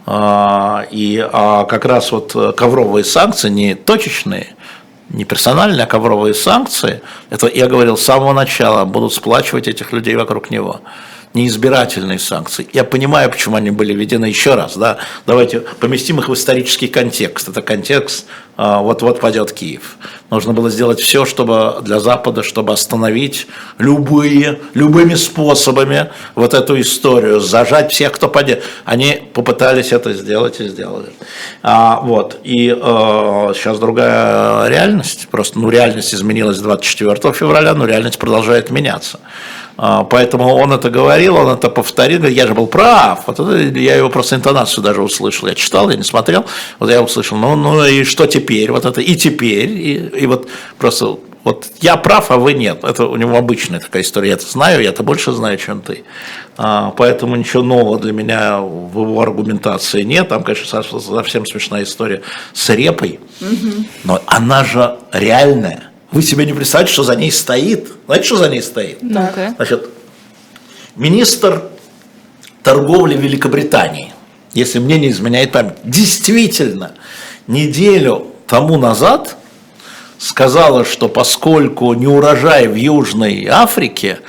А, 0.05 0.85
и 0.91 1.17
а 1.31 1.65
как 1.65 1.85
раз 1.85 2.11
вот 2.11 2.35
э, 2.35 2.53
ковровые 2.53 3.03
санкции, 3.03 3.49
не 3.49 3.75
точечные, 3.75 4.55
не 5.09 5.25
персональные, 5.25 5.83
а 5.83 5.87
ковровые 5.87 6.33
санкции, 6.33 7.01
это 7.29 7.47
я 7.47 7.67
говорил 7.67 7.97
с 7.97 8.03
самого 8.03 8.33
начала, 8.33 8.85
будут 8.85 9.13
сплачивать 9.13 9.67
этих 9.67 9.91
людей 9.91 10.15
вокруг 10.15 10.49
него 10.49 10.81
неизбирательные 11.33 12.19
санкции. 12.19 12.67
Я 12.73 12.83
понимаю, 12.83 13.29
почему 13.29 13.55
они 13.57 13.69
были 13.69 13.93
введены 13.93 14.25
еще 14.25 14.55
раз. 14.55 14.75
Да? 14.75 14.97
Давайте 15.25 15.59
поместим 15.79 16.19
их 16.19 16.29
в 16.29 16.33
исторический 16.33 16.87
контекст. 16.87 17.49
Это 17.49 17.61
контекст 17.61 18.25
вот-вот 18.57 19.19
падет 19.19 19.51
Киев. 19.51 19.97
Нужно 20.29 20.51
было 20.51 20.69
сделать 20.69 20.99
все, 20.99 21.25
чтобы 21.25 21.77
для 21.81 21.99
Запада, 21.99 22.43
чтобы 22.43 22.73
остановить 22.73 23.47
любые, 23.77 24.59
любыми 24.73 25.15
способами 25.15 26.09
вот 26.35 26.53
эту 26.53 26.79
историю, 26.81 27.39
зажать 27.39 27.93
всех, 27.93 28.11
кто 28.13 28.27
падет. 28.27 28.63
Они 28.83 29.21
попытались 29.33 29.93
это 29.93 30.13
сделать 30.13 30.59
и 30.59 30.67
сделали. 30.67 31.13
А, 31.63 32.01
вот. 32.01 32.39
И 32.43 32.75
а, 32.77 33.53
сейчас 33.55 33.79
другая 33.79 34.67
реальность. 34.67 35.27
Просто 35.29 35.59
ну, 35.59 35.69
реальность 35.69 36.13
изменилась 36.13 36.57
24 36.57 37.33
февраля, 37.33 37.73
но 37.73 37.85
реальность 37.85 38.17
продолжает 38.17 38.69
меняться. 38.69 39.19
А, 39.77 40.03
поэтому 40.03 40.55
он 40.55 40.73
это 40.73 40.89
говорил, 40.89 41.35
он 41.35 41.49
это 41.49 41.69
повторил, 41.69 42.19
говорит, 42.19 42.37
я 42.37 42.47
же 42.47 42.53
был 42.53 42.67
прав. 42.67 43.23
Вот 43.27 43.39
это, 43.39 43.79
я 43.79 43.95
его 43.95 44.09
просто 44.09 44.35
интонацию 44.35 44.83
даже 44.83 45.01
услышал. 45.01 45.47
Я 45.47 45.55
читал, 45.55 45.89
я 45.89 45.95
не 45.95 46.03
смотрел. 46.03 46.45
Вот 46.79 46.89
я 46.89 47.01
услышал, 47.01 47.37
ну, 47.37 47.55
ну 47.55 47.85
и 47.85 48.03
что 48.03 48.25
теперь? 48.25 48.46
Вот 48.71 48.85
это 48.85 49.01
и 49.01 49.15
теперь. 49.15 49.69
И, 49.69 49.93
и 50.21 50.25
вот 50.25 50.47
просто 50.77 51.17
вот 51.47 51.67
я 51.79 51.95
прав, 51.95 52.29
а 52.29 52.35
вы 52.35 52.53
нет. 52.53 52.83
Это 52.83 53.07
у 53.07 53.15
него 53.15 53.37
обычная 53.37 53.79
такая 53.79 54.03
история. 54.03 54.29
Я 54.29 54.33
это 54.33 54.45
знаю, 54.45 54.83
я 54.83 54.89
это 54.89 55.01
больше 55.01 55.31
знаю, 55.31 55.57
чем 55.57 55.81
ты. 55.81 56.03
А, 56.57 56.91
поэтому 56.97 57.37
ничего 57.37 57.63
нового 57.63 57.97
для 57.97 58.11
меня 58.11 58.59
в 58.59 59.01
его 59.01 59.21
аргументации 59.21 60.01
нет. 60.01 60.27
Там, 60.27 60.43
конечно, 60.43 60.83
совсем 60.99 61.45
смешная 61.45 61.83
история 61.83 62.21
с 62.51 62.69
репой. 62.69 63.21
Но 64.03 64.21
она 64.25 64.65
же 64.65 64.97
реальная. 65.13 65.91
Вы 66.11 66.21
себе 66.21 66.45
не 66.45 66.51
представляете, 66.51 66.91
что 66.91 67.03
за 67.03 67.15
ней 67.15 67.31
стоит. 67.31 67.93
Знаете, 68.07 68.25
что 68.25 68.37
за 68.37 68.49
ней 68.49 68.61
стоит? 68.61 68.97
ну 69.01 69.53
Значит, 69.55 69.89
министр 70.97 71.63
торговли 72.61 73.15
Великобритании, 73.15 74.11
если 74.53 74.79
мне 74.79 74.99
не 74.99 75.11
изменяет 75.11 75.53
память, 75.53 75.75
действительно 75.85 76.91
неделю 77.47 78.33
тому 78.47 78.77
назад 78.77 79.37
сказала, 80.17 80.85
что 80.85 81.09
поскольку 81.09 81.93
не 81.93 82.07
урожай 82.07 82.67
в 82.67 82.75
Южной 82.75 83.45
Африке, 83.45 84.19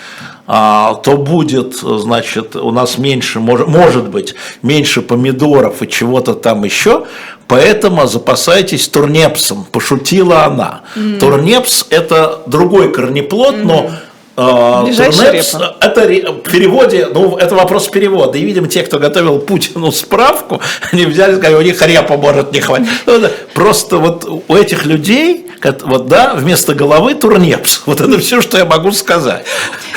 а, 0.46 0.94
то 0.94 1.16
будет, 1.16 1.74
значит, 1.74 2.56
у 2.56 2.70
нас 2.70 2.98
меньше, 2.98 3.38
может, 3.38 3.68
может 3.68 4.08
быть, 4.08 4.34
меньше 4.62 5.02
помидоров 5.02 5.82
и 5.82 5.88
чего-то 5.88 6.34
там 6.34 6.64
еще, 6.64 7.06
Поэтому 7.48 8.06
запасайтесь 8.06 8.86
турнепсом, 8.88 9.64
пошутила 9.64 10.44
она. 10.44 10.82
Mm. 10.94 11.18
Турнепс 11.18 11.86
это 11.88 12.42
другой 12.46 12.92
корнеплод, 12.92 13.54
mm. 13.54 13.64
но 13.64 13.90
турнепс, 14.38 15.56
это 15.80 16.00
в 16.02 16.50
переводе, 16.50 17.08
ну 17.12 17.36
это 17.36 17.54
вопрос 17.54 17.88
перевода. 17.88 18.38
И, 18.38 18.44
видимо, 18.44 18.68
те, 18.68 18.82
кто 18.82 18.98
готовил 18.98 19.40
Путину 19.40 19.90
справку, 19.90 20.60
они 20.92 21.06
взяли, 21.06 21.36
сказали, 21.36 21.54
у 21.54 21.62
них 21.62 21.80
репа 21.82 22.16
может 22.16 22.52
не 22.52 22.60
хватить. 22.60 22.88
Ну, 23.06 23.20
просто 23.54 23.98
вот 23.98 24.24
у 24.48 24.54
этих 24.54 24.86
людей 24.86 25.48
вот, 25.82 26.06
да, 26.06 26.34
вместо 26.34 26.74
головы 26.74 27.14
турнепс. 27.14 27.82
Вот 27.86 28.00
это 28.00 28.18
все, 28.18 28.40
что 28.40 28.58
я 28.58 28.64
могу 28.64 28.92
сказать. 28.92 29.44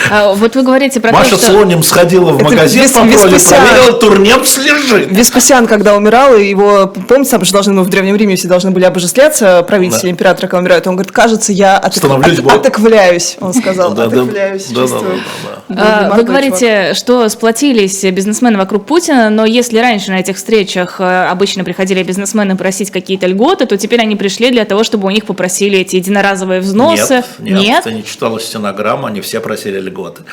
А, 0.09 0.33
вот 0.33 0.55
вы 0.55 0.63
говорите 0.63 0.99
про 0.99 1.11
Маша 1.11 1.31
то, 1.31 1.37
что... 1.37 1.51
Слоним 1.51 1.83
сходила 1.83 2.31
в 2.31 2.41
магазин, 2.41 2.81
Вес, 2.81 2.91
попробовали, 2.91 3.37
проверила, 3.37 3.93
турнепс 3.93 4.57
лежит. 4.57 5.11
Веспасиан, 5.11 5.67
когда 5.67 5.95
умирал, 5.95 6.35
его, 6.35 6.87
помните, 6.87 7.31
там 7.31 7.45
же 7.45 7.51
должны, 7.51 7.73
мы 7.73 7.83
в 7.83 7.89
Древнем 7.89 8.15
Риме 8.15 8.35
все 8.35 8.47
должны 8.47 8.71
были 8.71 8.85
обожествляться, 8.85 9.63
правители, 9.63 10.01
да. 10.03 10.09
императора, 10.09 10.47
когда 10.47 10.59
умирают, 10.59 10.87
он 10.87 10.95
говорит, 10.95 11.11
кажется, 11.11 11.51
я 11.51 11.77
от... 11.77 11.95
от... 11.97 12.51
отоквляюсь, 12.51 13.37
он 13.39 13.53
сказал. 13.53 13.93
Да, 13.93 14.07
да, 14.07 14.23
Удивляюсь, 14.31 14.67
Да, 14.67 14.87
да, 14.87 14.87
да, 14.87 14.99
да, 14.99 15.75
да. 15.75 16.07
А, 16.11 16.15
Вы 16.15 16.23
говорите, 16.23 16.93
что 16.93 17.27
сплотились 17.29 18.03
бизнесмены 18.03 18.57
вокруг 18.57 18.85
Путина, 18.85 19.29
но 19.29 19.45
если 19.45 19.79
раньше 19.79 20.11
на 20.11 20.19
этих 20.19 20.37
встречах 20.37 20.99
э, 20.99 21.27
обычно 21.29 21.63
приходили 21.63 22.03
бизнесмены 22.03 22.55
просить 22.57 22.91
какие-то 22.91 23.27
льготы, 23.27 23.65
то 23.65 23.77
теперь 23.77 24.01
они 24.01 24.15
пришли 24.15 24.51
для 24.51 24.65
того, 24.65 24.83
чтобы 24.83 25.07
у 25.07 25.11
них 25.11 25.25
попросили 25.25 25.79
эти 25.79 25.97
единоразовые 25.97 26.61
взносы. 26.61 27.23
Нет, 27.39 27.61
нет, 27.61 27.83
ты 27.83 27.93
не 27.93 28.03
читала 28.03 28.39
стенограмму, 28.39 29.07
они 29.07 29.21
все 29.21 29.39
просили 29.39 29.79
льготы. 29.79 30.23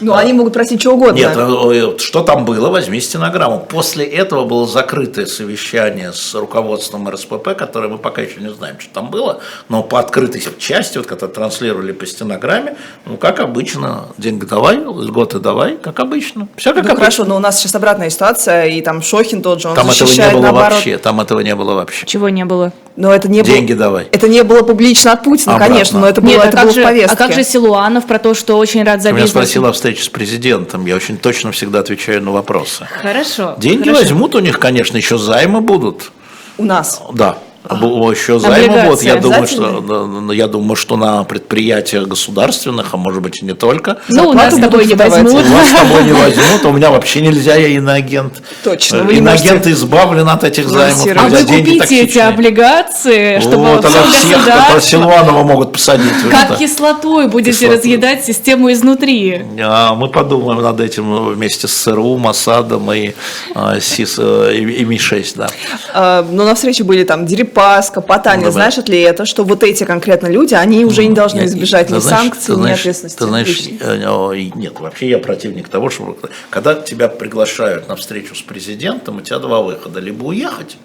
Ну, 0.00 0.14
они 0.14 0.32
могут 0.32 0.52
просить 0.52 0.80
чего 0.80 0.94
угодно. 0.94 1.18
Нет, 1.18 1.32
э, 1.36 1.98
что 1.98 2.22
там 2.22 2.44
было, 2.44 2.70
возьми 2.70 3.00
стенограмму. 3.00 3.60
После 3.60 4.04
этого 4.04 4.44
было 4.44 4.66
закрытое 4.66 5.26
совещание 5.26 6.12
с 6.12 6.34
руководством 6.34 7.08
РСПП, 7.08 7.56
которое 7.56 7.88
мы 7.88 7.98
пока 7.98 8.22
еще 8.22 8.40
не 8.40 8.52
знаем, 8.52 8.78
что 8.78 8.92
там 8.94 9.10
было, 9.10 9.40
но 9.68 9.82
по 9.82 9.98
открытой 9.98 10.42
части, 10.58 10.98
вот 10.98 11.06
когда 11.06 11.28
транслировали 11.28 11.92
по 11.92 12.06
стенограмме, 12.06 12.76
ну, 13.06 13.16
как 13.16 13.39
обычно, 13.40 14.06
деньги 14.18 14.44
давай, 14.44 14.76
льготы 14.76 15.38
давай, 15.38 15.76
как 15.76 15.98
обычно. 16.00 16.48
Все 16.56 16.70
как 16.72 16.84
Ну, 16.84 16.90
обычно. 16.90 16.96
хорошо, 16.98 17.24
но 17.24 17.36
у 17.36 17.38
нас 17.38 17.58
сейчас 17.58 17.74
обратная 17.74 18.10
ситуация, 18.10 18.66
и 18.66 18.80
там 18.82 19.02
Шохин 19.02 19.42
тот 19.42 19.60
же, 19.60 19.68
он 19.68 19.74
Там 19.74 19.86
этого 19.86 19.94
не 20.00 20.06
защищает 20.06 20.32
было 20.32 20.42
наоборот. 20.42 20.72
вообще, 20.72 20.98
там 20.98 21.20
этого 21.20 21.40
не 21.40 21.54
было 21.54 21.74
вообще. 21.74 22.06
Чего 22.06 22.28
не 22.28 22.44
было? 22.44 22.72
Но 22.96 23.12
это 23.14 23.28
не 23.28 23.42
Деньги 23.42 23.72
было, 23.72 23.84
давай. 23.84 24.08
Это 24.12 24.28
не 24.28 24.42
было 24.42 24.62
публично 24.62 25.12
от 25.12 25.22
Путина, 25.24 25.54
Обратно. 25.54 25.74
конечно, 25.74 26.00
но 26.00 26.08
это 26.08 26.20
было, 26.20 26.30
Нет, 26.30 26.40
а 26.44 26.46
это 26.48 26.56
как, 26.56 26.64
было 26.66 26.74
же, 26.74 26.80
в 26.80 26.84
повестке. 26.84 27.10
а 27.12 27.16
как 27.16 27.32
же 27.32 27.44
Силуанов 27.44 28.06
про 28.06 28.18
то, 28.18 28.34
что 28.34 28.58
очень 28.58 28.82
рад 28.84 29.00
за 29.02 29.12
меня 29.12 29.26
спросила 29.26 29.68
о 29.68 29.72
встрече 29.72 30.02
с 30.04 30.08
президентом, 30.08 30.84
я 30.86 30.96
очень 30.96 31.16
точно 31.16 31.52
всегда 31.52 31.80
отвечаю 31.80 32.22
на 32.22 32.32
вопросы. 32.32 32.86
Хорошо. 33.00 33.54
Деньги 33.58 33.84
хорошо. 33.88 34.00
возьмут 34.02 34.34
у 34.34 34.40
них, 34.40 34.58
конечно, 34.58 34.96
еще 34.96 35.18
займы 35.18 35.60
будут. 35.60 36.12
У 36.58 36.64
нас. 36.64 37.00
Да. 37.14 37.38
Бу- 37.74 38.10
Еще 38.10 38.38
займы 38.38 38.84
будут. 38.84 39.02
Я 39.02 39.16
думаю, 39.16 39.46
что, 39.46 40.32
я 40.32 40.46
думаю, 40.48 40.76
что 40.76 40.96
на 40.96 41.24
предприятиях 41.24 42.06
государственных, 42.08 42.94
а 42.94 42.96
может 42.96 43.22
быть 43.22 43.42
и 43.42 43.44
не 43.44 43.54
только. 43.54 43.98
Ну, 44.08 44.30
у 44.30 44.32
нас 44.32 44.54
с 44.54 44.58
тобой 44.58 44.86
не 44.86 44.94
возьмут. 45.04 45.46
Вас 45.46 45.68
с 45.68 45.72
тобой 45.72 46.04
не 46.04 46.12
возьмут, 46.12 46.64
а 46.64 46.68
у 46.68 46.72
меня 46.72 46.90
вообще 46.90 47.20
нельзя, 47.20 47.54
я 47.54 47.68
иноагент. 47.68 48.42
Точно, 48.64 49.02
не 49.02 49.18
Иноагент 49.18 49.66
избавлен 49.66 50.28
от 50.28 50.44
этих 50.44 50.68
займов. 50.68 51.06
А 51.16 51.28
вы 51.28 51.44
купите 51.44 52.02
эти 52.02 52.18
облигации, 52.18 53.40
чтобы 53.40 53.64
Вот, 53.74 53.84
всех, 53.84 54.38
государство 54.38 54.80
Силуанова 54.80 55.42
могут 55.42 55.72
посадить. 55.72 56.12
Как 56.30 56.58
кислотой 56.58 57.28
будете 57.28 57.68
разъедать 57.70 58.24
систему 58.24 58.72
изнутри. 58.72 59.42
А, 59.60 59.94
Мы 59.94 60.08
подумаем 60.08 60.62
над 60.62 60.80
этим 60.80 61.32
вместе 61.34 61.68
с 61.68 61.72
ЦРУ, 61.72 62.16
Масадом 62.18 62.90
и, 62.92 63.12
а, 63.54 63.78
СИС, 63.80 64.16
э, 64.18 64.54
и, 64.54 64.62
и 64.80 64.84
Ми-6, 64.84 65.32
да. 65.36 65.48
А, 65.94 66.26
но 66.30 66.44
на 66.44 66.54
встрече 66.54 66.84
были 66.84 67.04
там 67.04 67.26
Дерипаска, 67.60 68.00
Потанин. 68.00 68.46
Ну. 68.46 68.50
Знаешь 68.50 68.76
ли 68.78 69.00
это, 69.00 69.24
что 69.26 69.44
вот 69.44 69.62
эти 69.62 69.84
конкретно 69.84 70.28
люди, 70.28 70.54
они 70.54 70.84
уже 70.84 71.04
не 71.06 71.14
должны 71.14 71.40
Я- 71.40 71.46
избежать 71.46 71.90
ни 71.90 71.98
санкций, 71.98 72.54
ты 72.54 72.60
ни 72.60 72.70
ответственности. 72.70 73.18
Ты 73.18 73.24
знаешь, 73.26 73.68
э, 73.80 74.04
о, 74.08 74.32
и 74.32 74.50
нет, 74.54 74.80
вообще 74.80 75.08
я 75.10 75.18
противник 75.18 75.68
того, 75.68 75.90
что 75.90 76.16
когда 76.50 76.74
тебя 76.74 77.08
приглашают 77.08 77.88
на 77.88 77.96
встречу 77.96 78.34
с 78.34 78.42
президентом, 78.42 79.18
у 79.18 79.20
тебя 79.20 79.38
два 79.38 79.60
выхода. 79.62 80.00
Либо 80.00 80.24
уехать 80.24 80.78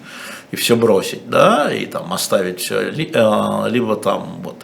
и 0.52 0.56
все 0.56 0.76
бросить, 0.76 1.28
да, 1.28 1.72
и 1.72 1.86
там 1.86 2.12
оставить, 2.12 2.68
э, 2.70 2.90
ли- 2.90 3.10
э, 3.12 3.68
либо 3.70 3.96
там 3.96 4.42
вот. 4.44 4.56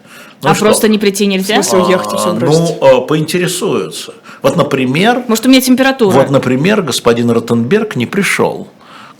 Ну 0.42 0.50
а 0.50 0.54
что? 0.54 0.64
просто 0.64 0.88
не 0.88 0.98
прийти 0.98 1.26
нельзя? 1.26 1.60
В 1.60 1.64
смысле? 1.64 1.86
уехать 1.86 2.12
и 2.12 2.16
всё 2.16 2.30
А, 2.30 2.34
бросить? 2.34 2.76
Ну, 2.80 3.04
э, 3.04 3.06
поинтересуются. 3.06 4.14
Вот, 4.42 4.56
например, 4.56 5.22
Может, 5.28 5.46
у 5.46 5.48
меня 5.48 5.60
температура? 5.60 6.14
вот, 6.14 6.30
например, 6.30 6.82
господин 6.82 7.30
Ротенберг 7.30 7.96
не 7.96 8.06
пришел, 8.06 8.68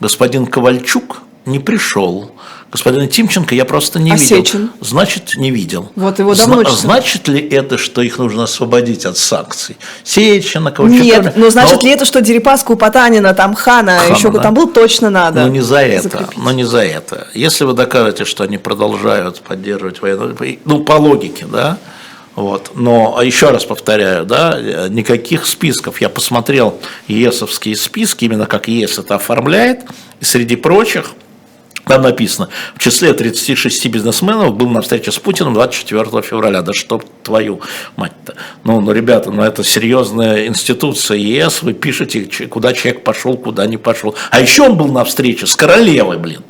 господин 0.01 0.47
Ковальчук 0.47 1.23
не 1.47 1.59
пришел, 1.59 2.33
господина 2.73 3.07
Тимченко 3.07 3.55
я 3.55 3.65
просто 3.65 4.01
не 4.01 4.13
А 4.13 4.17
видел. 4.17 4.69
Значит, 4.81 5.37
не 5.37 5.51
видел. 5.51 5.93
Вот 5.95 6.19
его 6.19 6.35
давно 6.35 6.63
Зна-. 6.63 6.71
Значит 6.71 7.29
ли 7.29 7.41
это, 7.41 7.77
что 7.79 8.01
их 8.03 8.19
нужно 8.19 8.45
освободить 8.45 9.05
от 9.05 9.19
санкций? 9.19 9.77
Сечина, 10.03 10.73
Ковальчука? 10.73 11.05
Нет, 11.05 11.37
но 11.37 11.51
значит 11.51 11.83
Но- 11.83 11.89
ли 11.89 11.95
это, 11.95 12.05
что 12.05 12.21
Дерипаску, 12.23 12.77
Потанина, 12.77 13.35
там 13.35 13.55
Хана, 13.55 13.99
Хана, 13.99 14.17
еще 14.17 14.31
да. 14.31 14.41
там 14.41 14.55
был, 14.55 14.69
точно 14.69 15.11
надо 15.11 15.43
Но 15.43 15.49
не 15.49 15.61
за 15.61 15.83
это, 15.83 16.03
закрепить. 16.05 16.37
но 16.39 16.51
не 16.53 16.65
за 16.65 16.83
это. 16.83 17.29
Если 17.35 17.65
вы 17.65 17.75
докажете, 17.75 18.25
что 18.25 18.45
они 18.45 18.57
продолжают 18.59 19.41
поддерживать 19.41 20.01
военную, 20.01 20.37
ну 20.65 20.83
по 20.83 20.95
логике, 20.95 21.45
да, 21.45 21.77
вот. 22.35 22.71
Но 22.75 23.17
а 23.19 23.25
еще 23.25 23.51
раз 23.51 23.65
повторяю, 23.67 24.25
да, 24.25 24.59
никаких 24.89 25.47
списков. 25.47 26.01
Я 26.01 26.09
посмотрел 26.09 26.81
ЕСовские 27.07 27.77
списки, 27.77 28.25
именно 28.25 28.47
как 28.47 28.69
ЕС 28.69 28.99
это 28.99 29.17
оформляет, 29.17 29.81
и 30.21 30.25
среди 30.25 30.57
прочих 30.57 31.11
там 31.87 32.03
написано, 32.03 32.49
в 32.75 32.79
числе 32.79 33.13
36 33.13 33.87
бизнесменов 33.89 34.55
был 34.55 34.69
на 34.69 34.83
встрече 34.83 35.11
с 35.11 35.19
Путиным 35.19 35.55
24 35.55 36.23
февраля. 36.23 36.63
Да 36.63 36.73
что 36.73 37.01
твою 37.23 37.61
мать-то. 37.97 38.35
Ну, 38.65 38.81
ну, 38.81 38.93
ребята, 38.93 39.31
ну 39.31 39.43
это 39.43 39.65
серьезная 39.65 40.47
институция 40.47 41.17
ЕС, 41.19 41.63
вы 41.63 41.73
пишете, 41.73 42.25
куда 42.49 42.73
человек 42.73 43.03
пошел, 43.05 43.37
куда 43.37 43.67
не 43.67 43.77
пошел. 43.79 44.15
А 44.31 44.41
еще 44.41 44.63
он 44.63 44.77
был 44.77 44.89
на 44.89 45.05
встрече 45.05 45.47
с 45.47 45.57
королевой, 45.57 46.19
блин. 46.19 46.43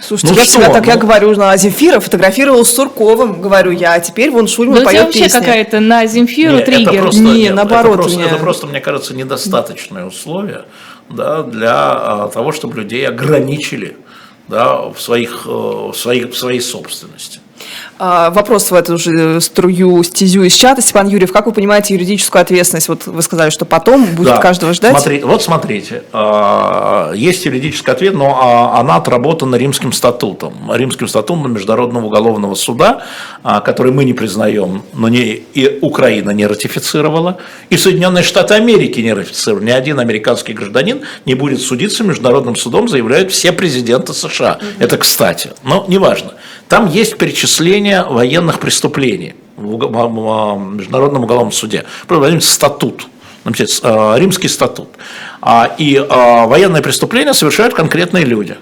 Слушайте, 0.00 0.32
Ну 0.32 0.38
я 0.38 0.44
что, 0.46 0.52
всегда 0.60 0.72
так, 0.72 0.86
я 0.86 0.94
ну? 0.94 1.00
говорю, 1.00 1.34
на 1.34 1.56
Земфира 1.56 1.98
фотографировал 1.98 2.64
с 2.64 2.72
Сурковым, 2.72 3.40
говорю 3.42 3.72
я, 3.72 3.94
а 3.94 4.00
теперь 4.00 4.30
вон 4.30 4.46
Шульман 4.46 4.76
у 4.76 4.80
тебя 4.80 4.86
поет 4.86 5.04
вообще 5.06 5.24
песни. 5.24 5.38
какая-то 5.40 5.80
на 5.80 6.06
Земфиру 6.06 6.52
Не, 6.54 6.60
это 6.60 6.70
триггер. 6.72 7.00
просто, 7.02 7.20
Не, 7.20 7.42
нет, 7.42 7.54
наоборот, 7.56 7.86
это 7.94 8.02
просто, 8.02 8.16
меня- 8.18 8.28
это 8.28 8.36
просто, 8.36 8.66
мне 8.68 8.80
кажется, 8.80 9.14
недостаточное 9.14 10.04
условие 10.04 10.66
да, 11.10 11.42
для 11.42 11.72
а, 11.74 12.30
того, 12.32 12.52
чтобы 12.52 12.76
людей 12.76 13.08
ограничили 13.08 13.96
да, 14.48 14.88
в, 14.88 15.00
своих, 15.00 15.46
э, 15.46 15.50
в, 15.50 15.94
своих, 15.94 16.30
в 16.30 16.36
своей 16.36 16.60
собственности. 16.60 17.40
А, 17.98 18.30
вопрос 18.30 18.70
в 18.70 18.74
эту 18.74 18.96
же 18.98 19.40
струю, 19.40 20.02
стезю 20.02 20.42
из 20.44 20.54
чата. 20.54 20.82
Степан 20.82 21.08
Юрьев, 21.08 21.32
как 21.32 21.46
вы 21.46 21.52
понимаете 21.52 21.94
юридическую 21.94 22.40
ответственность? 22.42 22.88
Вот 22.88 23.06
вы 23.06 23.22
сказали, 23.22 23.50
что 23.50 23.64
потом 23.64 24.04
будет 24.14 24.28
Да. 24.28 24.38
каждого 24.38 24.72
ждать. 24.72 24.92
Смотри- 24.92 25.22
вот 25.22 25.42
смотрите, 25.42 26.02
а, 26.12 27.12
есть 27.14 27.44
юридический 27.44 27.92
ответ, 27.92 28.14
но 28.14 28.38
а, 28.40 28.80
она 28.80 28.96
отработана 28.96 29.56
Римским 29.56 29.92
статутом. 29.92 30.54
Римским 30.72 31.08
статутом 31.08 31.52
Международного 31.52 32.06
уголовного 32.06 32.54
суда, 32.54 33.02
который 33.64 33.92
мы 33.92 34.04
не 34.04 34.12
признаем, 34.12 34.82
но 34.94 35.08
не, 35.08 35.42
и 35.54 35.78
Украина 35.82 36.30
не 36.30 36.46
ратифицировала, 36.46 37.38
и 37.70 37.76
Соединенные 37.76 38.22
Штаты 38.24 38.54
Америки 38.54 39.00
не 39.00 39.12
ратифицировали. 39.12 39.66
Ни 39.66 39.70
один 39.70 39.98
американский 40.00 40.52
гражданин 40.52 41.02
не 41.26 41.34
будет 41.34 41.60
судиться 41.60 42.04
Международным 42.04 42.56
судом, 42.56 42.88
заявляют 42.88 43.32
все 43.32 43.52
президенты 43.52 44.14
США. 44.14 44.58
Это 44.78 44.96
кстати, 44.96 45.50
но 45.64 45.84
неважно. 45.88 46.32
Там 46.68 46.86
есть 46.88 47.16
перечисление 47.16 48.04
военных 48.04 48.60
преступлений 48.60 49.34
в 49.56 49.64
Международном 50.74 51.24
уголовном 51.24 51.52
суде. 51.52 51.84
Статут. 52.40 53.06
С- 53.56 53.80
э, 53.82 54.14
римский 54.18 54.48
статут. 54.48 54.88
А, 55.40 55.74
И 55.78 55.94
э, 55.96 56.06
военные 56.46 56.82
преступления 56.82 57.32
совершают 57.32 57.74
конкретные 57.74 58.24
люди. 58.24 58.56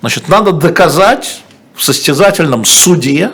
Значит, 0.00 0.28
надо 0.28 0.52
доказать 0.52 1.42
в 1.74 1.82
состязательном 1.84 2.64
суде, 2.64 3.30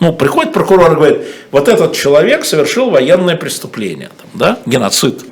ну, 0.00 0.12
приходит 0.12 0.52
прокурор 0.52 0.92
и 0.92 0.94
говорит, 0.96 1.18
вот 1.52 1.68
этот 1.68 1.94
человек 1.94 2.44
совершил 2.44 2.90
военное 2.90 3.36
преступление, 3.36 4.08
там, 4.08 4.26
да, 4.34 4.58
геноцид, 4.66 5.24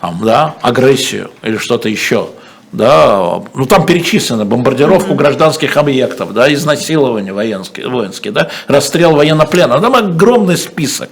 там, 0.00 0.20
да, 0.24 0.54
агрессию 0.62 1.30
или 1.42 1.58
что-то 1.58 1.88
еще, 1.88 2.30
да, 2.76 3.42
ну 3.54 3.64
там 3.64 3.86
перечислено 3.86 4.44
бомбардировку 4.44 5.14
гражданских 5.14 5.78
объектов, 5.78 6.34
да, 6.34 6.52
изнасилование 6.52 7.32
военские, 7.32 7.88
воинские, 7.88 8.32
да, 8.32 8.50
расстрел 8.68 9.16
военнопленных, 9.16 9.80
там 9.80 9.94
огромный 9.94 10.58
список. 10.58 11.08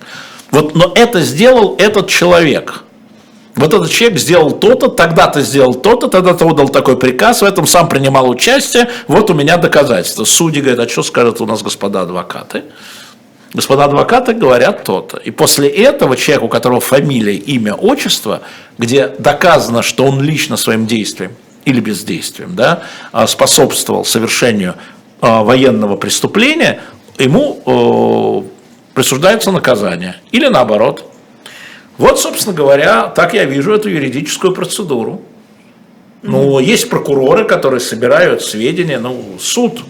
Вот, 0.50 0.74
но 0.74 0.92
это 0.94 1.22
сделал 1.22 1.74
этот 1.78 2.08
человек. 2.08 2.84
Вот 3.56 3.72
этот 3.72 3.90
человек 3.90 4.18
сделал 4.18 4.50
то-то, 4.50 4.88
тогда-то 4.88 5.40
сделал 5.40 5.74
то-то, 5.74 6.08
тогда-то 6.08 6.44
отдал 6.44 6.68
такой 6.68 6.98
приказ, 6.98 7.40
в 7.40 7.44
этом 7.44 7.66
сам 7.66 7.88
принимал 7.88 8.28
участие, 8.28 8.90
вот 9.08 9.30
у 9.30 9.34
меня 9.34 9.56
доказательства. 9.56 10.24
Судьи 10.24 10.60
говорят, 10.60 10.86
а 10.86 10.90
что 10.90 11.02
скажут 11.02 11.40
у 11.40 11.46
нас 11.46 11.62
господа 11.62 12.02
адвокаты? 12.02 12.64
Господа 13.54 13.84
адвокаты 13.84 14.34
говорят 14.34 14.84
то-то. 14.84 15.16
И 15.16 15.30
после 15.30 15.68
этого 15.68 16.16
человек, 16.16 16.42
у 16.42 16.48
которого 16.48 16.80
фамилия, 16.80 17.36
имя, 17.36 17.72
отчество, 17.74 18.42
где 18.76 19.06
доказано, 19.18 19.82
что 19.82 20.04
он 20.04 20.20
лично 20.20 20.56
своим 20.56 20.86
действием 20.86 21.36
или 21.64 21.80
бездействием 21.80 22.54
да, 22.54 22.82
а, 23.12 23.26
способствовал 23.26 24.04
совершению 24.04 24.74
а, 25.20 25.42
военного 25.42 25.96
преступления, 25.96 26.80
ему 27.18 28.44
присуждается 28.94 29.50
наказание. 29.50 30.16
Или 30.30 30.46
наоборот. 30.48 31.10
Вот, 31.98 32.18
собственно 32.18 32.54
говоря, 32.54 33.08
так 33.08 33.34
я 33.34 33.44
вижу 33.44 33.72
эту 33.72 33.88
юридическую 33.88 34.52
процедуру. 34.52 35.22
Ну, 36.22 36.58
есть 36.58 36.88
прокуроры, 36.88 37.44
которые 37.44 37.80
собирают 37.80 38.42
сведения, 38.42 38.98
ну, 38.98 39.36
суд. 39.38 39.82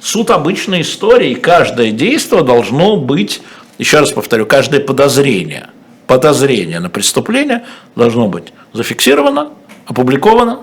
Суд 0.00 0.30
обычная 0.30 0.80
история, 0.80 1.30
и 1.30 1.34
каждое 1.36 1.92
действие 1.92 2.42
должно 2.42 2.96
быть, 2.96 3.40
еще 3.78 4.00
раз 4.00 4.10
повторю, 4.10 4.46
каждое 4.46 4.80
подозрение, 4.80 5.68
подозрение 6.08 6.80
на 6.80 6.90
преступление 6.90 7.64
должно 7.94 8.26
быть 8.26 8.52
зафиксировано, 8.72 9.50
опубликовано, 9.86 10.62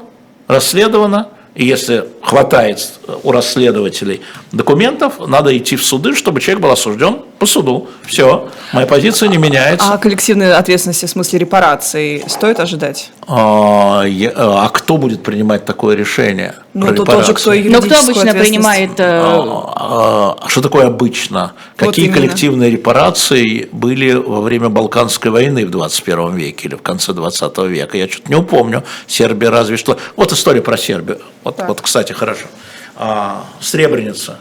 расследовано, 0.50 1.30
и 1.56 1.66
если 1.66 2.06
хватает 2.22 3.00
у 3.24 3.32
расследователей 3.32 4.22
документов, 4.52 5.14
надо 5.26 5.56
идти 5.58 5.76
в 5.76 5.86
суды, 5.86 6.16
чтобы 6.16 6.42
человек 6.42 6.64
был 6.64 6.72
осужден 6.72 7.22
по 7.38 7.46
суду. 7.46 7.88
Все, 8.06 8.50
моя 8.74 8.88
позиция 8.88 9.30
не 9.30 9.38
меняется. 9.38 9.94
А 9.94 9.98
коллективной 9.98 10.54
ответственности 10.54 11.06
в 11.06 11.10
смысле 11.10 11.40
репараций 11.40 12.24
стоит 12.28 12.60
ожидать? 12.60 13.12
А, 13.32 14.04
я- 14.08 14.32
а 14.36 14.68
кто 14.70 14.98
будет 14.98 15.22
принимать 15.22 15.64
такое 15.64 15.96
решение? 15.96 16.56
Ну, 16.74 16.92
то 16.96 17.04
тоже, 17.06 17.36
кто? 17.36 17.54
Но 17.54 17.80
кто 17.80 18.00
обычно 18.00 18.34
принимает... 18.34 19.00
э, 19.00 19.04
А, 19.22 20.36
а 20.42 20.50
что 20.50 20.62
такое 20.62 20.88
обычно? 20.88 21.54
Вот 21.78 21.90
Какие 21.90 22.06
именно. 22.06 22.18
коллективные 22.22 22.72
репарации 22.72 23.70
были 23.72 24.14
во 24.14 24.42
время 24.42 24.70
Балканской 24.70 25.30
войны 25.30 25.64
в 25.68 25.70
21 25.70 26.36
веке 26.38 26.70
или 26.70 26.76
в 26.76 26.82
конце 26.82 27.14
20 27.14 27.56
века? 27.68 27.98
Я 28.00 28.08
что-то 28.10 28.30
не 28.30 28.36
упомню. 28.36 28.84
Сербия 29.06 29.50
разве 29.50 29.78
что... 29.78 30.00
Вот 30.16 30.32
история 30.32 30.64
про 30.64 30.76
Сербию. 30.76 31.20
Вот, 31.44 31.56
Так. 31.58 31.68
вот 31.70 31.82
кстати, 31.82 32.14
хорошо. 32.14 32.48
А, 32.96 33.44
Сребреница. 33.62 34.40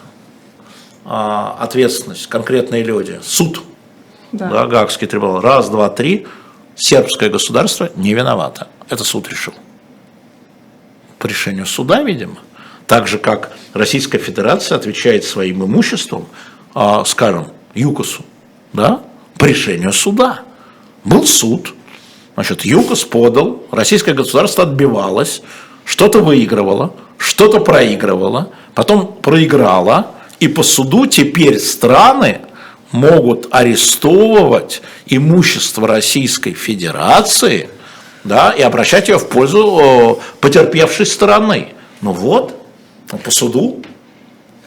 А, 1.04 1.58
ответственность, 1.60 2.26
конкретные 2.28 2.82
люди. 2.84 3.20
Суд. 3.22 3.60
Да. 4.32 4.48
Да, 4.48 4.66
Гаагский 4.66 5.06
трибунал. 5.06 5.40
Раз, 5.42 5.68
два, 5.68 5.90
три. 5.90 6.26
Сербское 6.74 7.28
государство 7.28 7.90
не 7.96 8.14
виновато. 8.14 8.68
Это 8.88 9.04
суд 9.04 9.28
решил. 9.28 9.54
По 11.18 11.26
решению 11.26 11.66
суда, 11.66 12.02
видимо. 12.02 12.38
Так 12.86 13.06
же, 13.06 13.18
как 13.18 13.52
Российская 13.74 14.18
Федерация 14.18 14.76
отвечает 14.76 15.24
своим 15.24 15.64
имуществом, 15.64 16.26
а, 16.74 17.04
скажем, 17.04 17.48
ЮКОСу, 17.74 18.24
да, 18.72 19.02
по 19.36 19.44
решению 19.44 19.92
суда. 19.92 20.40
Был 21.04 21.26
суд, 21.26 21.74
значит, 22.34 22.64
ЮКОС 22.64 23.04
подал, 23.04 23.62
российское 23.70 24.14
государство 24.14 24.64
отбивалось, 24.64 25.42
что-то 25.84 26.20
выигрывало, 26.20 26.94
что-то 27.18 27.60
проигрывало, 27.60 28.52
потом 28.74 29.14
проиграло, 29.20 30.12
и 30.40 30.48
по 30.48 30.62
суду 30.62 31.06
теперь 31.06 31.58
страны 31.58 32.40
могут 32.90 33.48
арестовывать 33.50 34.82
имущество 35.06 35.86
Российской 35.86 36.52
Федерации 36.54 37.68
да, 38.24 38.52
и 38.52 38.62
обращать 38.62 39.08
ее 39.08 39.18
в 39.18 39.28
пользу 39.28 40.20
потерпевшей 40.40 41.06
стороны. 41.06 41.74
Ну 42.00 42.12
вот, 42.12 42.54
по 43.24 43.30
суду. 43.30 43.82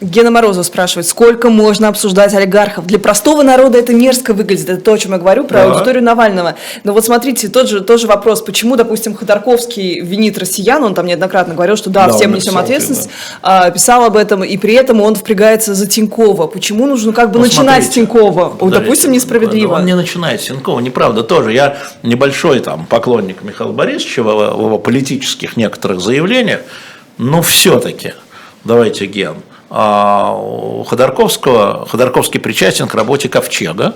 Гена 0.02 0.30
Морозов 0.30 0.66
спрашивает, 0.66 1.06
сколько 1.06 1.48
можно 1.48 1.88
обсуждать 1.88 2.34
олигархов? 2.34 2.86
Для 2.86 2.98
простого 2.98 3.42
народа 3.42 3.78
это 3.78 3.94
мерзко 3.94 4.34
выглядит. 4.34 4.68
Это 4.68 4.80
то, 4.80 4.92
о 4.92 4.98
чем 4.98 5.12
я 5.12 5.18
говорю 5.18 5.44
про 5.44 5.58
Да. 5.58 5.72
аудиторию 5.72 6.02
Навального. 6.02 6.56
Но 6.84 6.92
вот 6.92 7.04
смотрите, 7.04 7.48
тот 7.48 7.68
же, 7.68 7.80
тот 7.80 8.00
же 8.00 8.06
вопрос, 8.06 8.42
почему, 8.42 8.76
допустим, 8.76 9.14
Ходорковский 9.14 10.00
винит 10.00 10.36
россиян, 10.38 10.82
он 10.82 10.94
там 10.94 11.06
неоднократно 11.06 11.54
говорил, 11.54 11.76
что 11.76 11.90
да, 11.90 12.06
Да, 12.08 12.12
всем 12.12 12.30
несем 12.34 12.54
написал, 12.54 12.62
ответственность, 12.64 13.10
а, 13.42 13.70
писал 13.70 14.04
об 14.04 14.16
этом, 14.16 14.42
и 14.44 14.56
при 14.56 14.74
этом 14.74 15.00
он 15.00 15.14
впрягается 15.14 15.74
за 15.74 15.86
Тинькова. 15.86 16.46
Почему 16.46 16.86
нужно 16.86 17.12
как 17.12 17.30
бы 17.30 17.38
Ну, 17.38 17.44
начинать 17.44 17.84
с 17.84 17.86
смотрите, 17.86 18.06
Тинькова? 18.12 18.44
Вот, 18.48 18.58
подождите, 18.58 18.84
допустим, 18.84 19.12
несправедливо. 19.12 19.74
Он 19.74 19.84
не 19.86 19.94
начинает 19.94 20.40
с 20.40 20.44
Сенкова, 20.44 20.80
неправда 20.80 21.22
тоже. 21.22 21.52
Я 21.52 21.76
небольшой 22.02 22.60
там 22.60 22.86
поклонник 22.86 23.42
Михаила 23.42 23.72
Борисовича 23.72 24.22
в 24.22 24.28
его, 24.28 24.78
политических 24.78 25.56
некоторых 25.56 26.00
заявлениях, 26.00 26.60
но 27.18 27.42
все-таки, 27.42 28.14
давайте, 28.64 29.06
Ген, 29.06 29.36
у 29.72 30.84
Ходорковского, 30.84 31.86
Ходорковский 31.90 32.40
причастен 32.40 32.88
к 32.88 32.94
работе 32.94 33.28
Ковчега, 33.28 33.94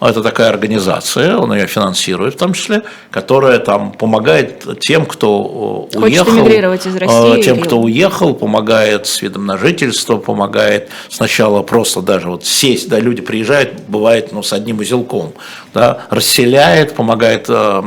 это 0.00 0.22
такая 0.22 0.48
организация, 0.48 1.36
он 1.36 1.52
ее 1.52 1.66
финансирует 1.66 2.34
в 2.34 2.38
том 2.38 2.54
числе, 2.54 2.82
которая 3.10 3.58
там 3.58 3.92
помогает 3.92 4.80
тем, 4.80 5.04
кто 5.04 5.88
э, 5.92 5.98
Хочет 5.98 6.26
уехал, 6.26 6.46
из 6.86 6.96
России 6.96 7.38
э, 7.38 7.42
тем, 7.42 7.56
или- 7.56 7.62
кто 7.64 7.78
уехал, 7.78 8.34
помогает 8.34 9.06
с 9.06 9.20
видом 9.20 9.44
на 9.44 9.58
жительство, 9.58 10.16
помогает 10.16 10.88
сначала 11.10 11.62
просто 11.62 12.00
даже 12.00 12.28
вот 12.30 12.46
сесть, 12.46 12.88
да, 12.88 12.98
люди 12.98 13.20
приезжают, 13.20 13.74
бывает, 13.88 14.32
ну, 14.32 14.42
с 14.42 14.54
одним 14.54 14.78
узелком, 14.78 15.34
да, 15.74 16.06
расселяет, 16.08 16.94
помогает 16.94 17.46
э, 17.50 17.82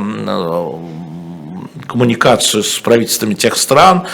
коммуникацию 1.86 2.62
с 2.62 2.78
правительствами 2.78 3.34
тех 3.34 3.56
стран, 3.56 4.06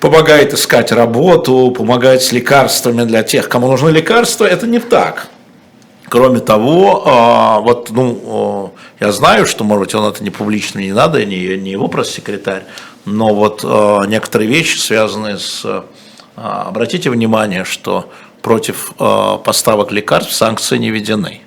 помогает 0.00 0.54
искать 0.54 0.92
работу, 0.92 1.70
помогает 1.70 2.22
с 2.22 2.32
лекарствами 2.32 3.04
для 3.04 3.22
тех, 3.22 3.48
кому 3.48 3.68
нужны 3.68 3.90
лекарства, 3.90 4.44
это 4.44 4.66
не 4.66 4.78
так. 4.80 5.28
Кроме 6.08 6.40
того, 6.40 7.02
а, 7.06 7.60
вот, 7.60 7.90
ну, 7.90 8.72
я 9.00 9.10
знаю, 9.10 9.46
что, 9.46 9.64
может 9.64 9.84
быть, 9.84 9.94
он 9.94 10.04
это 10.06 10.22
не 10.22 10.30
публично 10.30 10.78
не 10.78 10.92
надо, 10.92 11.24
не, 11.24 11.56
не 11.56 11.70
его 11.72 11.88
пресс-секретарь, 11.88 12.64
но 13.04 13.34
вот 13.34 13.62
а, 13.64 14.04
некоторые 14.04 14.48
вещи, 14.48 14.78
связанные 14.78 15.38
с... 15.38 15.62
а, 16.36 16.64
Обратите 16.68 17.10
внимание, 17.10 17.64
что 17.64 18.10
против 18.42 18.92
поставок 18.96 19.90
лекарств 19.90 20.34
санкции 20.34 20.76
не 20.76 20.90
введены. 20.90 21.40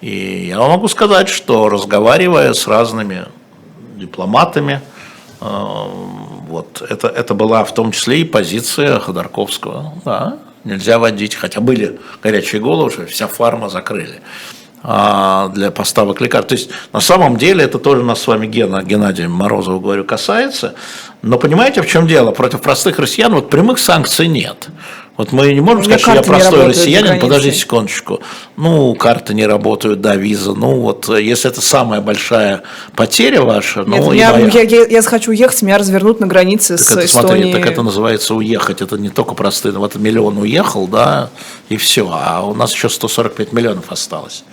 И 0.00 0.46
я 0.48 0.58
могу 0.58 0.88
сказать, 0.88 1.28
что 1.28 1.68
разговаривая 1.68 2.54
с 2.54 2.66
разными 2.66 3.26
дипломатами, 3.98 4.80
а, 5.40 5.88
вот, 6.48 6.82
это, 6.88 7.08
это 7.08 7.34
была 7.34 7.64
в 7.64 7.72
том 7.74 7.92
числе 7.92 8.20
и 8.20 8.24
позиция 8.24 8.98
Ходорковского. 8.98 9.94
Да, 10.04 10.38
нельзя 10.64 10.98
водить, 10.98 11.34
хотя 11.34 11.60
были 11.60 12.00
горячие 12.22 12.60
головы, 12.60 12.90
что 12.90 13.06
вся 13.06 13.26
фарма 13.26 13.68
закрыли 13.68 14.20
а, 14.82 15.48
для 15.48 15.70
поставок 15.70 16.20
лекарств. 16.20 16.48
То 16.48 16.54
есть 16.54 16.70
на 16.92 17.00
самом 17.00 17.36
деле 17.36 17.64
это 17.64 17.78
тоже 17.78 18.02
нас 18.02 18.20
с 18.20 18.26
вами 18.26 18.46
Гена, 18.46 18.82
Геннадием 18.82 19.32
Морозовым 19.32 19.82
говорю, 19.82 20.04
касается. 20.04 20.74
Но 21.22 21.38
понимаете, 21.38 21.82
в 21.82 21.86
чем 21.86 22.06
дело? 22.06 22.32
Против 22.32 22.62
простых 22.62 22.98
россиян 22.98 23.32
вот 23.34 23.50
прямых 23.50 23.78
санкций 23.78 24.28
нет. 24.28 24.68
Вот 25.18 25.32
мы 25.32 25.52
не 25.52 25.60
можем 25.60 25.82
У 25.82 25.86
меня 25.86 25.98
сказать, 25.98 26.24
что 26.24 26.32
я 26.32 26.38
простой 26.38 26.66
россиянин, 26.68 27.18
подождите 27.18 27.56
секундочку. 27.56 28.20
Ну, 28.56 28.94
карты 28.94 29.34
не 29.34 29.46
работают, 29.46 30.00
да, 30.00 30.14
виза. 30.14 30.54
Ну, 30.54 30.76
вот 30.80 31.08
э, 31.08 31.20
если 31.20 31.50
это 31.50 31.60
самая 31.60 32.00
большая 32.00 32.62
потеря 32.94 33.42
ваша, 33.42 33.80
Нет, 33.80 34.00
ну, 34.00 34.12
и 34.12 34.18
я, 34.18 34.32
моя- 34.32 34.46
я, 34.46 34.62
я, 34.62 34.86
я 34.86 35.02
захочу 35.02 35.32
уехать, 35.32 35.60
меня 35.62 35.76
развернут 35.76 36.20
на 36.20 36.28
границе 36.28 36.76
так 36.76 36.86
с 36.86 36.92
это, 36.92 37.04
Эстонией. 37.04 37.42
смотри, 37.42 37.52
так 37.52 37.66
это 37.66 37.82
называется 37.82 38.32
уехать. 38.36 38.80
Это 38.80 38.96
не 38.96 39.08
только 39.08 39.34
простые. 39.34 39.72
Вот 39.72 39.96
миллион 39.96 40.38
уехал, 40.38 40.86
да, 40.86 41.30
и 41.68 41.76
все. 41.76 42.08
А 42.12 42.42
у 42.46 42.54
нас 42.54 42.72
еще 42.72 42.88
145 42.88 43.52
миллионов 43.52 43.90
осталось, 43.90 44.44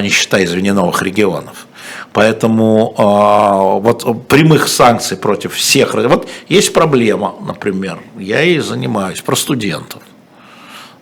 не 0.00 0.10
считая, 0.10 0.44
извини, 0.44 0.72
новых 0.72 1.02
регионов. 1.02 1.66
Поэтому 2.12 2.94
а, 2.98 3.78
вот 3.78 4.28
прямых 4.28 4.68
санкций 4.68 5.16
против 5.16 5.54
всех. 5.54 5.94
Вот 5.94 6.28
есть 6.48 6.72
проблема, 6.72 7.34
например, 7.46 7.98
я 8.18 8.40
ей 8.40 8.60
занимаюсь, 8.60 9.20
про 9.20 9.36
студентов. 9.36 10.02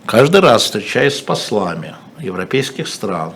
Каждый 0.05 0.39
раз 0.41 0.63
встречаясь 0.63 1.17
с 1.17 1.21
послами 1.21 1.95
европейских 2.19 2.87
стран, 2.87 3.33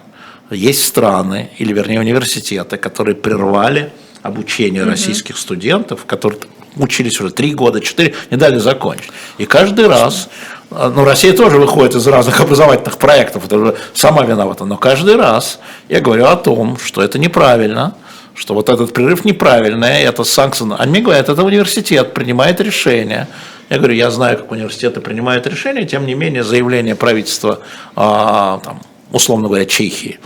есть 0.50 0.86
страны, 0.86 1.50
или 1.58 1.74
вернее 1.74 2.00
университеты, 2.00 2.78
которые 2.78 3.16
прервали 3.16 3.92
обучение 4.22 4.84
российских 4.84 5.38
студентов, 5.38 6.06
которые 6.06 6.40
учились 6.76 7.20
уже 7.20 7.32
три 7.32 7.54
года, 7.54 7.82
четыре, 7.82 8.16
не 8.30 8.38
дали 8.38 8.58
закончить. 8.58 9.12
И 9.38 9.46
каждый 9.46 9.88
раз, 9.88 10.30
а, 10.70 10.90
ну, 10.90 11.04
Россия 11.04 11.34
тоже 11.34 11.58
выходит 11.58 11.96
из 11.96 12.08
разных 12.08 12.40
образовательных 12.42 12.98
проектов, 12.98 13.46
это 13.46 13.58
уже 13.58 13.76
сама 13.94 14.24
виновата, 14.24 14.66
но 14.66 14.78
каждый 14.78 15.16
раз 15.16 15.60
я 15.90 16.00
говорю 16.00 16.26
о 16.26 16.36
том, 16.36 16.78
что 16.78 17.02
это 17.02 17.20
неправильно, 17.20 17.96
что 18.34 18.54
вот 18.54 18.70
этот 18.70 18.94
прерыв 18.94 19.26
неправильный, 19.26 20.02
это 20.02 20.24
санкция. 20.24 20.74
Они 20.76 20.92
мне 20.92 21.02
говорят, 21.02 21.30
это 21.30 21.44
университет 21.44 22.14
принимает 22.14 22.62
решение. 22.62 23.28
Я 23.70 23.78
говорю, 23.78 23.94
я 23.94 24.12
знаю, 24.12 24.38
как 24.38 24.52
университеты 24.52 25.00
принимают 25.00 25.48
решения, 25.48 25.86
тем 25.86 26.06
не 26.06 26.14
менее 26.14 26.44
заявление 26.44 26.96
правительства, 26.96 27.60
а, 27.96 28.60
там, 28.64 28.82
условно 29.12 29.48
говоря, 29.48 29.66
Чехии, 29.66 30.20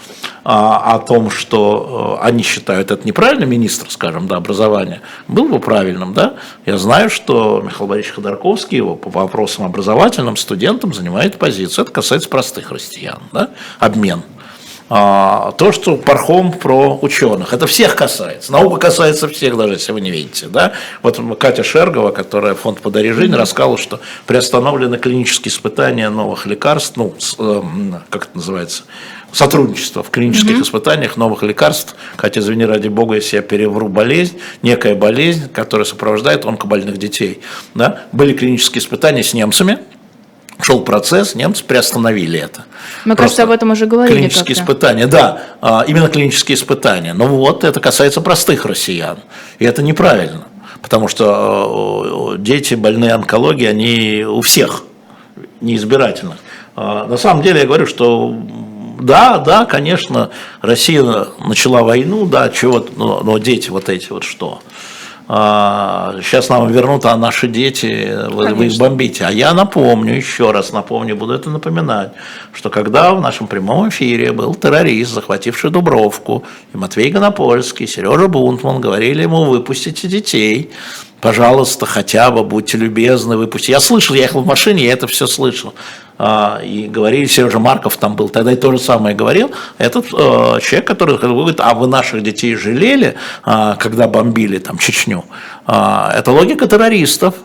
а, 0.44 0.94
о 0.94 1.00
том, 1.00 1.32
что 1.32 2.20
э, 2.22 2.26
они 2.26 2.44
считают 2.44 2.92
это 2.92 3.06
неправильно, 3.06 3.46
министр, 3.46 3.90
скажем, 3.90 4.28
да, 4.28 4.38
образования, 4.38 5.02
был 5.28 5.50
бы 5.50 5.60
правильным, 5.60 6.14
да. 6.14 6.36
Я 6.66 6.78
знаю, 6.78 7.10
что 7.10 7.62
Михаил 7.64 7.88
Борисович 7.88 8.16
Ходорковский 8.16 8.78
его 8.78 8.96
по 8.96 9.10
вопросам 9.10 9.66
образовательным 9.66 10.38
студентам 10.38 10.94
занимает 10.94 11.40
позицию. 11.40 11.86
Это 11.86 11.94
касается 11.94 12.30
простых 12.30 12.72
россиян, 12.72 13.24
да, 13.32 13.50
обмен. 13.80 14.22
А, 14.88 15.52
то, 15.58 15.72
что 15.72 15.98
Пархом 15.98 16.52
про 16.52 17.00
ученых, 17.02 17.54
это 17.54 17.66
всех 17.66 17.96
касается. 17.96 18.52
Наука 18.52 18.78
касается 18.78 19.28
всех, 19.28 19.58
даже 19.58 19.74
если 19.74 19.92
вы 19.92 20.02
не 20.02 20.12
видите. 20.12 20.48
Да? 20.48 20.74
Вот 21.02 21.20
Катя 21.40 21.64
Шергова, 21.64 22.12
которая 22.12 22.54
фонд 22.54 22.82
«Подари 22.82 23.12
жизнь», 23.12 23.34
рассказала, 23.34 23.78
что 23.80 24.00
приостановлены 24.28 24.98
клинические 24.98 25.52
испытания 25.52 26.10
новых 26.10 26.46
лекарств, 26.46 26.98
ну, 26.98 27.16
э, 27.40 27.62
как 28.12 28.26
это 28.26 28.36
называется, 28.36 28.84
сотрудничество 29.32 30.04
в 30.04 30.12
клинических 30.12 30.60
испытаниях 30.62 31.18
новых 31.18 31.42
лекарств. 31.42 31.96
Катя, 32.16 32.40
извини, 32.40 32.66
ради 32.66 32.88
бога, 32.88 33.16
если 33.16 33.38
я 33.38 33.42
перевру 33.42 33.90
болезнь, 33.90 34.40
некая 34.62 34.94
болезнь, 34.94 35.50
которая 35.52 35.86
сопровождает 35.86 36.46
онкобольных 36.46 36.98
детей. 36.98 37.42
Да? 37.74 38.04
Были 38.12 38.34
клинические 38.34 38.82
испытания 38.82 39.24
с 39.24 39.34
немцами, 39.34 39.80
шел 40.62 40.82
процесс, 40.82 41.36
немцы 41.36 41.64
приостановили 41.64 42.40
это. 42.40 42.66
Мы, 43.04 43.16
Просто 43.16 43.16
кажется, 43.16 43.44
об 43.44 43.52
этом 43.52 43.72
уже 43.72 43.86
говорили 43.86 44.16
Клинические 44.18 44.56
испытания, 44.56 45.08
да, 45.08 45.44
а, 45.62 45.84
именно 45.88 46.08
клинические 46.08 46.56
испытания. 46.56 47.14
Но 47.14 47.28
вот 47.28 47.64
это 47.64 47.80
касается 47.80 48.22
простых 48.22 48.66
россиян, 48.66 49.18
и 49.60 49.66
это 49.66 49.84
неправильно, 49.84 50.46
потому 50.82 51.08
что 51.08 52.36
э, 52.36 52.40
дети 52.40 52.76
больные 52.76 53.14
онкологией, 53.14 53.70
они 53.70 54.24
у 54.24 54.42
всех 54.42 54.84
неизбирательных. 55.62 56.38
А, 56.76 57.06
На 57.08 57.18
самом 57.18 57.44
деле 57.44 57.62
я 57.62 57.66
говорю, 57.66 57.86
что 57.86 58.36
да, 59.00 59.40
да, 59.40 59.66
конечно, 59.66 60.30
Россия 60.62 61.04
начала 61.46 61.84
войну, 61.84 62.26
да, 62.26 62.50
чего, 62.50 62.86
но, 62.96 63.22
но 63.22 63.38
дети 63.38 63.70
вот 63.70 63.90
эти 63.90 64.10
вот 64.10 64.24
что? 64.24 64.62
А, 65.28 66.16
сейчас 66.22 66.50
нам 66.50 66.72
вернут, 66.72 67.06
а 67.06 67.18
наши 67.18 67.48
дети, 67.48 68.16
вы, 68.30 68.54
вы 68.54 68.68
их 68.68 68.78
бомбите. 68.78 69.26
А 69.26 69.32
я 69.32 69.54
напомню, 69.54 70.16
еще 70.16 70.52
раз 70.52 70.72
напомню, 70.72 71.16
буду 71.16 71.34
это 71.34 71.50
напоминать, 71.50 72.12
что 72.54 72.70
когда 72.70 73.14
в 73.14 73.22
нашем 73.22 73.48
прямом 73.48 73.90
эфире 73.90 74.32
был 74.32 74.54
террорист, 74.54 75.14
захвативший 75.14 75.72
Дубровку, 75.72 76.44
и 76.74 76.78
Матвей 76.78 77.10
Гонопольский, 77.10 77.88
Сережа 77.88 78.28
Бунтман 78.28 78.80
говорили 78.80 79.24
ему, 79.24 79.46
выпустите 79.46 80.08
детей, 80.08 80.72
пожалуйста, 81.22 81.88
хотя 81.88 82.30
бы 82.30 82.44
будьте 82.44 82.78
любезны, 82.78 83.36
выпустите. 83.36 83.72
Я 83.74 83.80
слышал, 83.80 84.16
я 84.16 84.24
ехал 84.24 84.42
в 84.42 84.46
машине, 84.46 84.86
я 84.86 84.94
это 84.94 85.08
все 85.08 85.26
слышал. 85.26 85.74
А, 86.18 86.62
И 86.64 86.88
говорили, 86.88 87.26
Сережа 87.26 87.60
Марков 87.60 87.98
там 87.98 88.16
был, 88.16 88.30
тогда 88.30 88.52
и 88.52 88.56
то 88.56 88.72
же 88.72 88.80
самое 88.80 89.16
говорил. 89.16 89.52
Этот 89.78 90.06
э, 90.06 90.60
человек, 90.62 90.88
который 90.88 91.18
говорит, 91.18 91.60
а 91.60 91.74
вы 91.74 91.88
наших 91.88 92.24
детей 92.24 92.56
жалели, 92.56 93.16
а, 93.44 93.76
когда 93.76 94.08
бомбили 94.08 94.60
там 94.60 94.78
Чечню? 94.78 95.26
А, 95.66 96.14
Это 96.18 96.32
логика 96.32 96.68
террористов. 96.68 97.36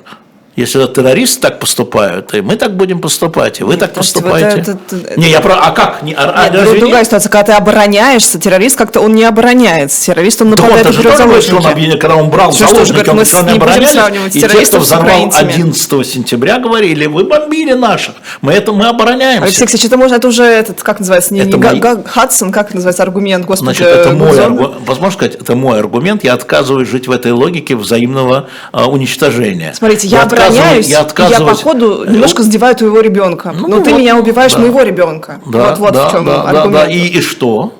Если 0.56 0.84
террористы 0.86 1.40
так 1.40 1.58
поступают, 1.60 2.34
и 2.34 2.40
мы 2.42 2.56
так 2.56 2.76
будем 2.76 3.00
поступать, 3.00 3.60
и 3.60 3.64
вы 3.64 3.76
так 3.76 3.92
подождите, 3.94 4.20
вот 4.20 4.32
поступаете. 4.32 4.60
это- 4.62 4.78
это- 4.96 5.20
Не, 5.20 5.30
я 5.30 5.40
про... 5.40 5.54
А 5.54 5.70
как? 5.70 6.02
Не, 6.02 6.12
а- 6.12 6.32
а 6.36 6.48
Нет, 6.48 6.54
разве 6.60 6.80
другая 6.80 6.98
нет? 6.98 7.06
ситуация, 7.06 7.30
когда 7.30 7.44
ты 7.44 7.52
обороняешься, 7.52 8.38
террорист 8.40 8.76
как-то 8.76 9.00
он 9.00 9.14
не 9.14 9.24
обороняется. 9.24 10.04
Террорист 10.06 10.42
он 10.42 10.50
Так 10.50 10.58
нападает 10.58 10.86
он 10.86 10.92
и 10.92 10.94
же 10.96 11.02
берет 11.02 11.12
тоже 11.12 11.24
говорит, 11.24 11.44
что 11.44 11.56
он 11.56 11.62
заложники. 11.62 11.72
объединен, 11.78 11.98
когда 12.00 12.16
он 12.16 12.30
брал 12.30 12.52
же, 12.52 12.58
заложников, 12.66 13.26
с- 13.28 13.34
они 13.34 13.52
не 13.52 13.56
оборонялись, 13.58 14.34
и 14.36 14.40
те, 14.40 14.48
кто 14.48 14.78
взорвал 14.80 15.06
украинцами. 15.06 15.52
11 15.52 16.04
сентября, 16.04 16.58
говорили, 16.58 17.06
вы 17.06 17.24
бомбили 17.24 17.72
наших, 17.74 18.16
мы 18.42 18.52
это 18.52 18.72
мы 18.72 18.86
обороняемся. 18.86 19.44
Алексей 19.44 19.62
Алексеевич, 19.62 19.86
это 19.86 19.96
можно, 19.96 20.16
это 20.16 20.28
уже 20.28 20.42
этот, 20.44 20.82
как 20.82 20.98
называется, 20.98 21.32
не, 21.32 21.40
Это 21.40 21.56
не 21.58 21.80
Га- 21.80 22.02
Хадсон, 22.04 22.50
как 22.50 22.74
называется 22.74 23.02
аргумент, 23.04 23.46
господи, 23.46 23.66
Значит, 23.76 23.86
это 23.86 24.10
мой 24.10 24.38
аргумент, 24.38 24.74
возможно 24.84 25.12
сказать, 25.16 25.36
это 25.36 25.54
мой 25.54 25.78
аргумент, 25.78 26.24
я 26.24 26.34
отказываюсь 26.34 26.88
жить 26.88 27.06
в 27.06 27.12
этой 27.12 27.30
логике 27.32 27.76
взаимного 27.76 28.48
а, 28.72 28.88
уничтожения. 28.90 29.72
Смотрите, 29.74 30.08
я, 30.08 30.22
отказываюсь- 30.24 30.39
обороняюсь, 30.46 30.88
я, 30.88 30.98
я, 30.98 31.02
отказываюсь- 31.02 31.58
по 31.58 31.64
ходу 31.64 32.04
немножко 32.04 32.42
задеваю 32.42 32.74
твоего 32.74 33.00
ребенка. 33.00 33.52
Ну, 33.56 33.68
но 33.68 33.80
ты 33.80 33.90
вот, 33.90 33.98
меня 33.98 34.16
убиваешь 34.16 34.52
да. 34.52 34.58
моего 34.58 34.82
ребенка. 34.82 35.40
Да, 35.46 35.70
вот 35.70 35.78
вот 35.78 35.94
да, 35.94 36.08
в 36.08 36.12
чем 36.12 36.24
да, 36.24 36.42
да, 36.42 36.60
аргумент. 36.60 36.86
да. 36.86 36.92
И, 36.92 36.98
и 37.06 37.20
что? 37.20 37.72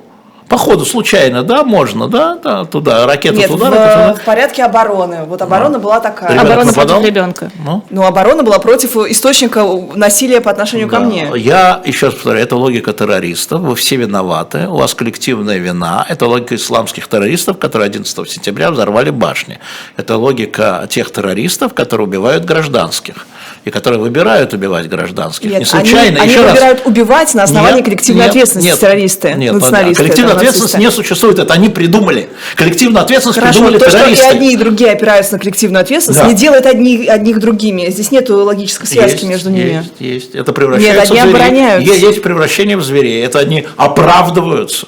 По 0.51 0.59
ходу 0.59 0.85
случайно, 0.85 1.45
да, 1.45 1.63
можно, 1.63 2.09
да, 2.09 2.35
да, 2.43 2.65
туда, 2.65 3.07
ракета 3.07 3.37
Нет, 3.37 3.49
туда, 3.49 3.71
в, 3.71 3.73
ракета 3.73 3.93
туда. 3.93 4.15
в 4.15 4.25
порядке 4.25 4.65
обороны. 4.65 5.23
Вот 5.25 5.41
оборона 5.41 5.79
была 5.79 6.01
такая. 6.01 6.31
Ребенок 6.33 6.47
Оборона 6.51 6.65
нападал? 6.67 6.97
против 6.97 7.07
ребенка. 7.09 7.51
Ну, 7.65 7.85
Ну, 7.89 8.03
оборона 8.05 8.43
была 8.43 8.59
против 8.59 8.97
источника 8.97 9.65
насилия 9.95 10.41
по 10.41 10.51
отношению 10.51 10.89
ко 10.89 10.99
Да. 10.99 11.05
мне. 11.05 11.31
Я 11.37 11.81
еще 11.85 12.07
раз 12.07 12.17
повторяю, 12.17 12.43
это 12.43 12.57
логика 12.57 12.93
террористов, 12.93 13.61
вы 13.61 13.77
все 13.77 13.95
виноваты, 13.95 14.67
у 14.67 14.75
вас 14.79 14.93
коллективная 14.93 15.59
вина, 15.59 16.05
это 16.09 16.27
логика 16.27 16.57
исламских 16.57 17.07
террористов, 17.07 17.59
которые 17.59 17.87
11 17.87 18.29
сентября 18.29 18.73
взорвали 18.73 19.11
башни, 19.11 19.61
это 19.97 20.17
логика 20.17 20.85
тех 20.91 21.13
террористов, 21.13 21.75
которые 21.75 22.09
убивают 22.09 22.45
гражданских 22.45 23.29
и 23.65 23.71
которые 23.71 24.01
выбирают 24.01 24.55
убивать 24.55 24.89
гражданских. 24.89 25.51
Нет, 25.51 25.59
не 25.61 25.65
случайно, 25.67 26.21
они, 26.23 26.31
еще 26.31 26.39
они 26.41 26.47
раз. 26.47 26.53
выбирают 26.53 26.87
убивать 26.87 27.35
на 27.35 27.43
основании 27.43 27.77
Нет, 27.77 27.85
коллективной 27.85 28.23
нет, 28.23 28.31
ответственности 28.31 28.69
нет, 28.71 28.79
террористы, 28.81 29.35
нет, 29.35 29.53
националисты. 29.53 30.03
коллективная 30.03 30.31
там, 30.33 30.39
ответственность 30.39 30.75
нацисты. 30.75 30.91
не 30.99 31.05
существует, 31.05 31.39
это 31.39 31.53
они 31.55 31.69
придумали. 31.69 32.29
Коллективную 32.57 33.03
ответственность 33.05 33.39
Хорошо, 33.39 33.59
придумали 33.61 33.79
то, 33.79 33.91
что 33.91 33.99
и 33.99 34.01
террористы. 34.01 34.27
одни, 34.27 34.53
и 34.55 34.57
другие 34.57 34.93
опираются 34.93 35.33
на 35.35 35.39
коллективную 35.41 35.83
ответственность, 35.83 36.23
Да. 36.23 36.29
не 36.29 36.35
делает 36.35 36.65
одни, 36.65 37.07
одних 37.07 37.39
другими. 37.39 37.91
Здесь 37.91 38.11
нет 38.11 38.31
логической 38.31 38.87
связки 38.89 39.13
Есть, 39.17 39.25
между 39.25 39.51
ними. 39.51 39.85
Есть, 39.99 40.01
есть. 40.25 40.35
Это 40.35 40.53
превращается 40.55 40.95
Нет, 40.95 41.03
одни 41.05 41.19
в 41.19 41.23
зверей. 41.23 41.35
обороняются. 41.45 41.93
Есть 42.07 42.23
превращение 42.23 42.77
в 42.79 42.83
зверей. 42.83 43.23
Это 43.25 43.41
они 43.41 43.67
оправдываются. 43.77 44.87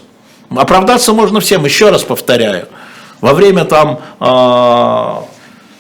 Оправдаться 0.49 1.13
можно 1.13 1.41
всем. 1.41 1.65
Еще 1.65 1.91
раз 1.91 2.03
повторяю. 2.03 2.69
Во 3.21 3.35
время 3.35 3.65
там 3.65 4.01
а, 4.19 5.25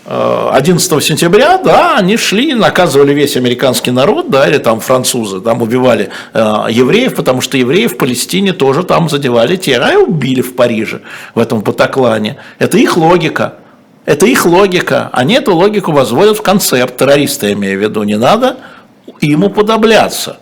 11 0.04 1.04
сентября, 1.04 1.58
да, 1.58 1.96
они 1.96 2.16
шли, 2.16 2.54
наказывали 2.54 3.14
весь 3.14 3.36
американский 3.36 3.92
народ, 3.92 4.30
да, 4.30 4.48
или 4.48 4.58
там 4.58 4.80
французы, 4.80 5.40
там 5.40 5.62
убивали 5.62 6.10
а, 6.32 6.66
евреев, 6.68 7.14
потому 7.14 7.40
что 7.40 7.56
евреи 7.56 7.86
в 7.86 7.96
Палестине 7.96 8.52
тоже 8.52 8.82
там 8.82 9.08
задевали 9.08 9.56
те, 9.56 9.76
а 9.76 9.96
убили 9.96 10.40
в 10.40 10.56
Париже, 10.56 11.02
в 11.36 11.38
этом 11.38 11.60
Батаклане. 11.60 12.38
Это 12.58 12.78
их 12.78 12.96
логика. 12.96 13.54
Это 14.04 14.26
их 14.26 14.44
логика. 14.44 15.10
Они 15.12 15.34
эту 15.34 15.54
логику 15.54 15.92
возводят 15.92 16.36
в 16.36 16.42
концепт. 16.42 16.96
Террористы, 16.96 17.46
я 17.46 17.52
имею 17.52 17.78
в 17.78 17.82
виду, 17.82 18.02
не 18.02 18.18
надо 18.18 18.56
им 19.20 19.44
уподобляться. 19.44 20.38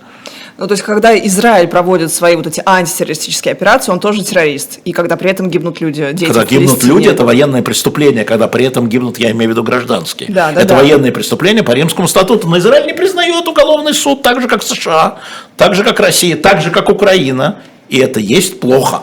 Ну, 0.61 0.67
то 0.67 0.73
есть, 0.73 0.83
когда 0.83 1.17
Израиль 1.19 1.69
проводит 1.69 2.13
свои 2.13 2.37
вот 2.37 2.47
эти 2.47 2.63
антитеррористические 2.67 3.53
операции, 3.53 3.93
он 3.93 3.99
тоже 3.99 4.23
террорист. 4.23 4.79
И 4.85 4.93
когда 4.93 5.17
при 5.17 5.31
этом 5.31 5.49
гибнут 5.49 5.81
люди, 5.81 6.13
дети 6.13 6.27
Когда 6.27 6.45
гибнут 6.45 6.85
люди, 6.85 7.09
это 7.09 7.25
военное 7.25 7.63
преступление. 7.63 8.25
Когда 8.27 8.47
при 8.47 8.67
этом 8.67 8.87
гибнут, 8.87 9.19
я 9.19 9.31
имею 9.31 9.49
в 9.49 9.53
виду 9.55 9.63
гражданские. 9.63 10.31
Да, 10.31 10.53
да, 10.53 10.61
это 10.61 10.69
да. 10.69 10.77
военное 10.77 11.13
преступление 11.13 11.63
по 11.63 11.71
римскому 11.71 12.07
статуту. 12.07 12.47
Но 12.47 12.59
Израиль 12.59 12.87
не 12.87 12.93
признает 12.93 13.49
уголовный 13.49 13.95
суд 13.95 14.21
так 14.21 14.43
же, 14.43 14.49
как 14.49 14.63
США, 14.63 15.21
так 15.57 15.75
же, 15.75 15.83
как 15.83 15.99
Россия, 15.99 16.37
так 16.37 16.61
же, 16.61 16.71
как 16.71 16.91
Украина. 16.91 17.63
И 17.89 17.97
это 17.97 18.21
есть 18.21 18.61
плохо. 18.61 19.01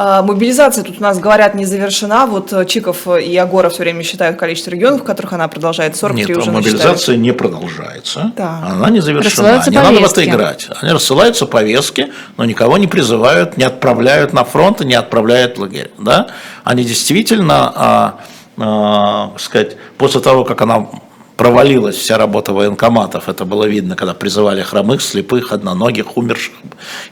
А, 0.00 0.22
Мобилизация 0.22 0.84
тут 0.84 1.00
у 1.00 1.02
нас, 1.02 1.18
говорят, 1.18 1.56
не 1.56 1.64
завершена. 1.64 2.26
Вот 2.26 2.52
э, 2.52 2.64
Чиков 2.66 3.08
и 3.08 3.36
Агора 3.36 3.68
все 3.68 3.82
время 3.82 4.04
считают 4.04 4.38
количество 4.38 4.70
регионов, 4.70 5.00
в 5.00 5.04
которых 5.04 5.32
она 5.32 5.48
продолжает. 5.48 5.96
43 5.96 6.24
Нет, 6.24 6.38
уже 6.38 6.52
мобилизация 6.52 6.92
насчитали. 6.92 7.16
не 7.16 7.32
продолжается. 7.32 8.32
Да. 8.36 8.60
Она 8.64 8.90
не 8.90 9.00
завершена. 9.00 9.60
Не 9.66 9.74
надо 9.74 9.98
в 9.98 10.04
это 10.04 10.14
повестки. 10.14 10.30
играть. 10.30 10.68
Они 10.80 10.92
рассылаются 10.92 11.46
повестки, 11.46 12.12
но 12.36 12.44
никого 12.44 12.78
не 12.78 12.86
призывают, 12.86 13.56
не 13.56 13.64
отправляют 13.64 14.32
на 14.32 14.44
фронт 14.44 14.80
и 14.82 14.84
не 14.84 14.94
отправляют 14.94 15.58
в 15.58 15.62
лагерь. 15.62 15.90
Да? 15.98 16.28
Они 16.62 16.84
действительно, 16.84 17.72
а, 17.74 18.20
а, 18.56 19.32
сказать, 19.36 19.76
после 19.96 20.20
того, 20.20 20.44
как 20.44 20.60
она 20.62 20.86
провалилась 21.38 21.96
вся 21.96 22.18
работа 22.18 22.52
военкоматов, 22.52 23.28
это 23.28 23.44
было 23.44 23.64
видно, 23.64 23.94
когда 23.94 24.12
призывали 24.12 24.60
хромых, 24.60 25.00
слепых, 25.00 25.52
одноногих, 25.52 26.16
умерших 26.16 26.52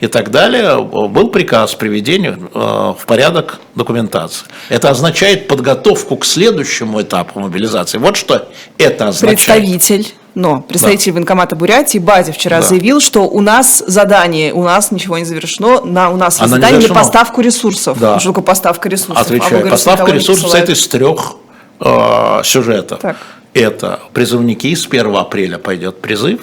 и 0.00 0.08
так 0.08 0.32
далее, 0.32 0.82
был 0.82 1.28
приказ 1.28 1.76
приведения 1.76 2.36
э, 2.36 2.58
в 2.58 3.06
порядок 3.06 3.60
документации. 3.76 4.44
Это 4.68 4.90
означает 4.90 5.46
подготовку 5.46 6.16
к 6.16 6.24
следующему 6.24 7.02
этапу 7.02 7.38
мобилизации. 7.38 7.98
Вот 7.98 8.16
что 8.16 8.48
это 8.78 9.08
означает. 9.08 9.38
Представитель, 9.38 10.12
но 10.34 10.60
представитель 10.60 11.12
военкомата 11.12 11.54
Бурятии 11.54 11.98
Бази 11.98 12.32
вчера 12.32 12.60
Да. 12.60 12.66
заявил, 12.66 13.00
что 13.00 13.28
у 13.28 13.40
нас 13.40 13.84
задание, 13.86 14.52
у 14.52 14.64
нас 14.64 14.90
ничего 14.90 15.18
не 15.18 15.24
завершено, 15.24 15.82
на, 15.82 16.10
у 16.10 16.16
нас 16.16 16.40
не 16.40 16.48
задание 16.48 16.88
на 16.88 16.94
поставку 16.94 17.42
ресурсов. 17.42 17.96
Да. 18.00 18.18
Что 18.18 18.30
такое 18.30 18.44
поставка 18.44 18.88
ресурсов? 18.88 19.18
А 19.18 19.20
Отвечаю. 19.20 19.50
говорите, 19.50 19.70
Поставка 19.70 20.10
ресурсов 20.10 20.50
состоит 20.50 20.68
из 20.70 20.88
трех 20.88 21.36
э, 21.78 22.40
сюжетов. 22.42 22.98
Так. 22.98 23.16
Это 23.56 24.00
призывники, 24.12 24.74
с 24.74 24.86
1 24.86 25.16
апреля 25.16 25.56
пойдет 25.56 26.02
призыв, 26.02 26.42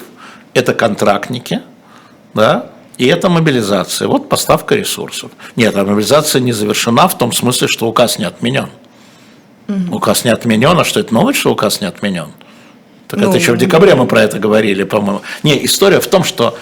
это 0.52 0.74
контрактники, 0.74 1.60
да, 2.34 2.72
и 2.98 3.06
это 3.06 3.28
мобилизация. 3.28 4.08
Вот 4.08 4.28
поставка 4.28 4.74
ресурсов. 4.74 5.30
Нет, 5.54 5.76
а 5.76 5.84
мобилизация 5.84 6.40
не 6.40 6.50
завершена 6.50 7.06
в 7.06 7.16
том 7.16 7.32
смысле, 7.32 7.68
что 7.68 7.86
указ 7.86 8.18
не 8.18 8.24
отменен. 8.24 8.68
Указ 9.92 10.24
не 10.24 10.30
отменен, 10.32 10.76
а 10.76 10.84
что 10.84 10.98
это 10.98 11.14
новость, 11.14 11.38
что 11.38 11.52
указ 11.52 11.80
не 11.80 11.86
отменен? 11.86 12.32
Так 13.06 13.20
Ну, 13.20 13.28
это 13.28 13.38
еще 13.38 13.52
в 13.52 13.58
декабре 13.58 13.94
мы 13.94 14.06
про 14.06 14.22
это 14.22 14.40
говорили, 14.40 14.82
по-моему. 14.82 15.22
Не, 15.44 15.64
история 15.64 16.00
в 16.00 16.08
том, 16.08 16.24
что 16.24 16.58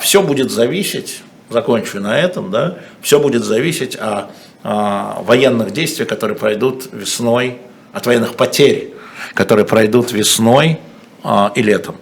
все 0.00 0.22
будет 0.22 0.50
зависеть, 0.50 1.22
закончу 1.48 2.00
на 2.00 2.18
этом, 2.18 2.50
да, 2.50 2.76
все 3.00 3.18
будет 3.18 3.42
зависеть 3.42 3.96
от 3.96 4.26
а, 4.62 5.22
военных 5.22 5.72
действий, 5.72 6.04
которые 6.04 6.36
пройдут 6.36 6.90
весной, 6.92 7.58
от 7.94 8.06
военных 8.06 8.34
потерь, 8.34 8.93
которые 9.32 9.64
пройдут 9.64 10.12
весной 10.12 10.80
а, 11.22 11.52
и 11.54 11.62
летом. 11.62 11.96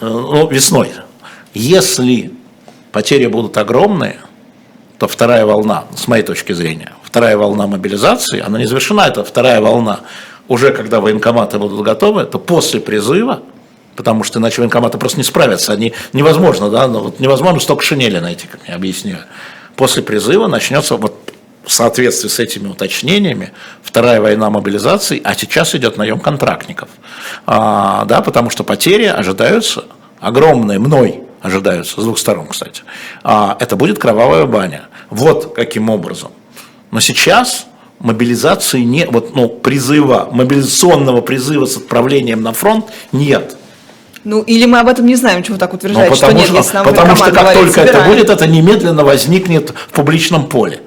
Э, 0.00 0.06
Ну, 0.06 0.48
весной. 0.48 0.90
Если 1.54 2.32
потери 2.92 3.26
будут 3.26 3.56
огромные, 3.56 4.20
то 4.98 5.08
вторая 5.08 5.46
волна, 5.46 5.84
с 5.96 6.06
моей 6.08 6.22
точки 6.22 6.52
зрения, 6.52 6.92
вторая 7.02 7.36
волна 7.36 7.66
мобилизации, 7.66 8.40
она 8.40 8.58
не 8.58 8.66
завершена, 8.66 9.08
это 9.08 9.24
вторая 9.24 9.60
волна, 9.60 10.00
уже 10.48 10.72
когда 10.72 11.00
военкоматы 11.00 11.58
будут 11.58 11.82
готовы, 11.82 12.24
то 12.24 12.38
после 12.38 12.80
призыва, 12.80 13.42
потому 13.96 14.24
что 14.24 14.38
иначе 14.38 14.60
военкоматы 14.60 14.98
просто 14.98 15.18
не 15.18 15.24
справятся, 15.24 15.72
они 15.72 15.92
невозможно, 16.12 16.70
да, 16.70 16.86
ну, 16.86 17.00
вот 17.00 17.20
невозможно 17.20 17.60
столько 17.60 17.82
шинели 17.82 18.18
найти, 18.18 18.46
как 18.46 18.60
я 18.68 18.74
объясняю. 18.74 19.20
После 19.76 20.02
призыва 20.02 20.46
начнется 20.46 20.96
вот 20.96 21.29
в 21.64 21.72
соответствии 21.72 22.28
с 22.28 22.38
этими 22.38 22.68
уточнениями 22.68 23.52
вторая 23.82 24.20
война 24.20 24.50
мобилизации, 24.50 25.20
а 25.22 25.34
сейчас 25.34 25.74
идет 25.74 25.96
наем 25.96 26.20
контрактников, 26.20 26.88
а, 27.46 28.04
да, 28.06 28.20
потому 28.20 28.50
что 28.50 28.64
потери 28.64 29.04
ожидаются 29.04 29.84
огромные, 30.20 30.78
мной 30.78 31.22
ожидаются, 31.42 32.00
с 32.00 32.04
двух 32.04 32.18
сторон, 32.18 32.48
кстати. 32.48 32.82
А, 33.22 33.56
это 33.60 33.76
будет 33.76 33.98
кровавая 33.98 34.46
баня. 34.46 34.84
Вот 35.08 35.54
каким 35.54 35.90
образом. 35.90 36.32
Но 36.90 37.00
сейчас 37.00 37.66
мобилизации 37.98 38.80
нет, 38.80 39.08
вот, 39.12 39.34
ну, 39.34 39.48
призыва, 39.48 40.28
мобилизационного 40.30 41.20
призыва 41.20 41.66
с 41.66 41.76
отправлением 41.76 42.42
на 42.42 42.52
фронт 42.52 42.86
нет. 43.12 43.56
Ну, 44.24 44.42
или 44.42 44.66
мы 44.66 44.78
об 44.80 44.88
этом 44.88 45.06
не 45.06 45.16
знаем, 45.16 45.42
чего 45.42 45.56
так 45.56 45.70
Ну, 45.72 45.76
утверждать, 45.78 46.14
что 46.14 46.26
потому 46.26 46.38
нет, 46.38 46.48
что, 46.48 46.56
если 46.58 46.74
нам 46.74 46.84
потому 46.84 47.16
что 47.16 47.24
как 47.26 47.34
говорит, 47.34 47.54
только 47.62 47.80
это 47.80 47.92
собираем. 47.92 48.10
будет, 48.12 48.30
это 48.30 48.46
немедленно 48.46 49.04
возникнет 49.04 49.70
в 49.70 49.92
публичном 49.92 50.46
поле. 50.46 50.80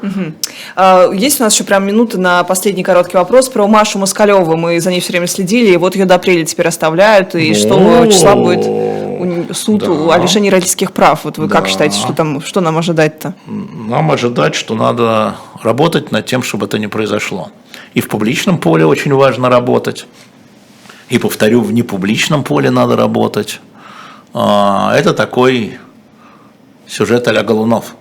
А, 0.75 1.09
Есть 1.11 1.39
у 1.41 1.43
нас 1.43 1.53
еще 1.53 1.63
прям 1.63 1.85
минуты 1.85 2.19
на 2.19 2.43
последний 2.43 2.83
короткий 2.83 3.17
вопрос 3.17 3.49
про 3.49 3.67
Машу 3.67 3.97
Москалеву. 3.99 4.55
Мы 4.55 4.79
за 4.79 4.91
ней 4.91 4.99
все 5.01 5.13
время 5.13 5.27
следили, 5.27 5.71
и 5.73 5.77
вот 5.77 5.95
ее 5.95 6.05
до 6.05 6.15
апреля 6.15 6.45
теперь 6.45 6.67
оставляют. 6.67 7.33
И 7.35 7.53
6 7.53 7.69
Ну, 7.69 8.07
числа 8.07 8.35
будет 8.35 8.65
суд 9.57 9.79
да. 9.83 10.15
о 10.15 10.17
лишении 10.19 10.49
родительских 10.49 10.91
прав. 10.91 11.21
Вот 11.23 11.37
вы 11.37 11.47
как 11.49 11.63
Да. 11.63 11.69
считаете, 11.69 11.97
что 11.97 12.13
там, 12.13 12.41
что 12.41 12.61
нам 12.61 12.77
ожидать-то? 12.77 13.33
Нам 13.47 14.11
ожидать, 14.11 14.53
что 14.53 14.75
надо 14.75 15.35
работать 15.61 16.11
над 16.11 16.25
тем, 16.25 16.43
чтобы 16.43 16.65
это 16.65 16.77
не 16.77 16.87
произошло. 16.87 17.49
И 17.93 18.01
в 18.01 18.09
публичном 18.09 18.57
поле 18.57 18.85
очень 18.85 19.13
важно 19.13 19.49
работать. 19.49 20.05
И, 21.09 21.17
повторю, 21.19 21.61
в 21.61 21.73
непубличном 21.73 22.43
поле 22.43 22.69
надо 22.71 22.95
работать. 22.95 23.59
А, 24.33 24.95
Это 24.95 25.13
такой 25.13 25.77
сюжет 26.87 27.27
а-ля 27.27 27.43
Голунов. 27.43 27.95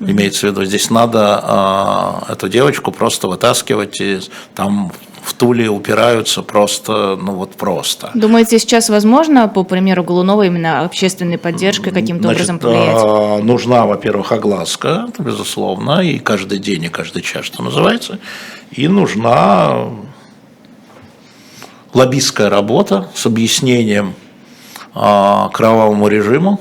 Имеется 0.00 0.46
в 0.46 0.50
виду, 0.50 0.64
здесь 0.64 0.90
надо 0.90 1.40
а, 1.42 2.24
эту 2.28 2.48
девочку 2.48 2.92
просто 2.92 3.26
вытаскивать, 3.26 4.00
и 4.00 4.20
там 4.54 4.92
в 5.24 5.34
Туле 5.34 5.68
упираются 5.68 6.42
просто, 6.42 7.18
ну 7.20 7.32
вот 7.32 7.56
просто. 7.56 8.10
Думаете, 8.14 8.60
сейчас 8.60 8.88
возможно, 8.90 9.48
по 9.48 9.64
примеру 9.64 10.04
Голунова, 10.04 10.44
именно 10.46 10.82
общественной 10.82 11.36
поддержкой 11.36 11.90
каким-то 11.90 12.28
образом 12.28 12.60
повлиять? 12.60 13.02
а, 13.04 13.38
нужна, 13.38 13.86
во-первых, 13.86 14.30
огласка, 14.30 15.08
безусловно, 15.18 16.00
и 16.00 16.18
каждый 16.20 16.60
день, 16.60 16.84
и 16.84 16.88
каждый 16.88 17.22
час, 17.22 17.44
что 17.44 17.62
называется. 17.64 18.20
И 18.70 18.86
нужна 18.86 19.88
лоббистская 21.94 22.48
работа 22.48 23.08
с 23.14 23.26
объяснением 23.26 24.14
а, 24.94 25.48
кровавому 25.50 26.08
режиму, 26.08 26.60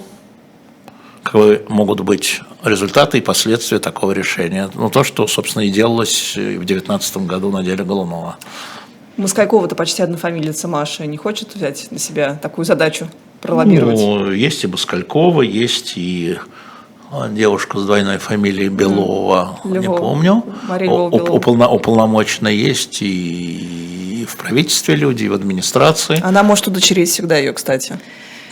каковы 1.24 1.64
могут 1.68 2.02
быть 2.02 2.42
результаты 2.64 3.18
и 3.18 3.22
последствия 3.22 3.80
такого 3.80 4.12
решения. 4.12 4.70
Ну, 4.74 4.90
то, 4.90 5.04
что, 5.04 5.28
собственно, 5.28 5.64
и 5.64 5.70
делалось 5.70 6.36
в 6.36 6.66
2019 6.66 7.18
году 7.18 7.52
на 7.52 7.64
деле 7.64 7.84
Голунова. 7.84 8.38
Москалькова-то 9.18 9.76
почти 9.76 10.04
однофамилица 10.04 10.68
Маша. 10.68 11.06
Не 11.06 11.18
хочет 11.18 11.56
взять 11.56 11.88
на 11.92 11.98
себя 11.98 12.38
такую 12.42 12.66
задачу 12.66 13.08
пролоббировать? 13.42 13.98
Ну, 13.98 14.32
есть 14.32 14.64
и 14.64 14.68
Баскалькова, 14.68 15.42
есть 15.42 15.94
и 15.96 16.38
а, 17.12 17.28
девушка 17.30 17.80
с 17.80 17.86
двойной 17.86 18.18
фамилией 18.18 18.70
Белова, 18.70 19.60
не 19.64 19.80
Львова. 19.80 19.98
помню. 19.98 20.44
Мария 20.64 20.90
уполно- 20.92 21.68
Уполномоченная 21.70 22.52
есть 22.52 23.02
и, 23.02 24.22
и 24.22 24.26
в 24.26 24.36
правительстве 24.38 24.96
люди, 24.96 25.26
и 25.26 25.30
в 25.30 25.34
администрации. 25.34 26.20
Она 26.24 26.44
может 26.44 26.68
удочерить 26.68 27.10
всегда 27.10 27.38
ее, 27.38 27.54
кстати. 27.54 27.98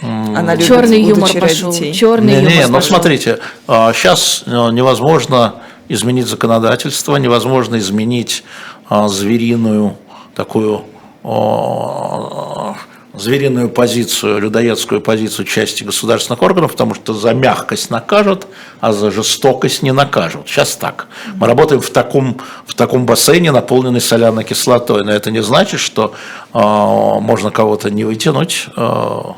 Она 0.02 0.54
любит 0.56 0.68
Черный 0.68 1.02
юмор 1.02 1.32
пошел. 1.40 1.72
детей. 1.72 1.94
Черный 1.94 2.34
Не, 2.34 2.38
юмор 2.40 2.52
не, 2.54 2.68
ну 2.68 2.74
пошел. 2.76 2.90
смотрите, 2.96 3.40
сейчас 3.68 4.44
невозможно 4.46 5.56
изменить 5.88 6.28
законодательство, 6.28 7.16
невозможно 7.18 7.78
изменить 7.78 8.44
а, 8.90 9.08
звериную 9.08 9.96
такую 10.36 10.84
а, 11.24 12.76
звериную 13.18 13.70
позицию, 13.70 14.40
людоедскую 14.40 15.02
позицию 15.02 15.46
части 15.46 15.84
государственных 15.84 16.42
органов, 16.42 16.72
потому 16.72 16.96
что 16.96 17.14
за 17.14 17.34
мягкость 17.34 17.90
накажут, 17.90 18.48
а 18.80 18.94
за 18.94 19.12
жестокость 19.12 19.84
не 19.84 19.92
накажут. 19.92 20.48
Сейчас 20.48 20.76
так. 20.76 21.08
Мы 21.36 21.48
работаем 21.48 21.82
в 21.82 21.90
таком, 21.90 22.40
в 22.66 22.74
таком 22.74 23.06
бассейне, 23.06 23.52
наполненный 23.52 24.02
соляной 24.02 24.44
кислотой, 24.44 25.04
но 25.04 25.12
это 25.12 25.32
не 25.32 25.42
значит, 25.42 25.80
что 25.80 26.14
а, 26.54 27.20
можно 27.20 27.52
кого-то 27.52 27.90
не 27.90 28.04
вытянуть, 28.04 28.68
а, 28.76 29.36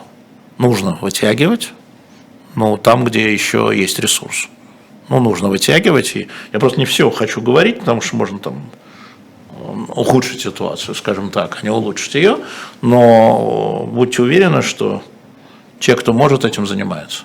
нужно 0.58 0.98
вытягивать, 1.02 1.72
ну, 2.56 2.78
там, 2.78 3.04
где 3.04 3.32
еще 3.32 3.72
есть 3.74 4.00
ресурс. 4.00 4.48
Ну, 5.10 5.20
нужно 5.20 5.48
вытягивать. 5.48 6.16
И 6.16 6.28
я 6.52 6.60
просто 6.60 6.80
не 6.80 6.86
все 6.86 7.10
хочу 7.12 7.42
говорить, 7.42 7.80
потому 7.80 8.02
что 8.02 8.16
можно 8.16 8.40
там 8.40 8.70
ухудшить 9.96 10.42
ситуацию, 10.42 10.96
скажем 10.96 11.30
так, 11.30 11.60
а 11.62 11.64
не 11.66 11.70
улучшить 11.70 12.16
ее. 12.16 12.38
Но 12.82 13.88
будьте 13.92 14.22
уверены, 14.22 14.62
что 14.62 15.02
те, 15.80 15.96
кто 15.96 16.14
может, 16.14 16.46
этим 16.46 16.66
занимаются. 16.66 17.24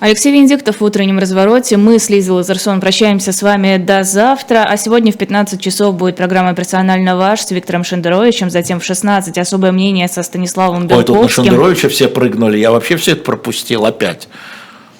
Алексей 0.00 0.32
Венедиктов 0.32 0.80
в 0.80 0.84
утреннем 0.84 1.18
развороте. 1.18 1.78
Мы 1.78 1.98
с 1.98 2.10
Лизой 2.10 2.34
Лазарсон 2.34 2.80
прощаемся 2.80 3.32
с 3.32 3.40
вами 3.40 3.78
до 3.78 4.02
завтра. 4.02 4.66
А 4.68 4.76
сегодня 4.76 5.12
в 5.12 5.16
15 5.16 5.58
часов 5.58 5.94
будет 5.94 6.16
программа 6.16 6.54
«Персонально 6.54 7.16
ваш» 7.16 7.40
с 7.40 7.50
Виктором 7.50 7.84
Шендеровичем. 7.84 8.50
Затем 8.50 8.80
в 8.80 8.84
16 8.84 9.38
особое 9.38 9.72
мнение 9.72 10.08
со 10.08 10.22
Станиславом 10.22 10.82
Ой, 10.82 10.88
тут 10.88 10.90
на 10.90 11.02
Белковским. 11.04 11.44
Шендеровича 11.44 11.88
все 11.88 12.08
прыгнули. 12.08 12.58
Я 12.58 12.70
вообще 12.70 12.96
все 12.96 13.12
это 13.12 13.22
пропустил 13.22 13.86
опять. 13.86 14.28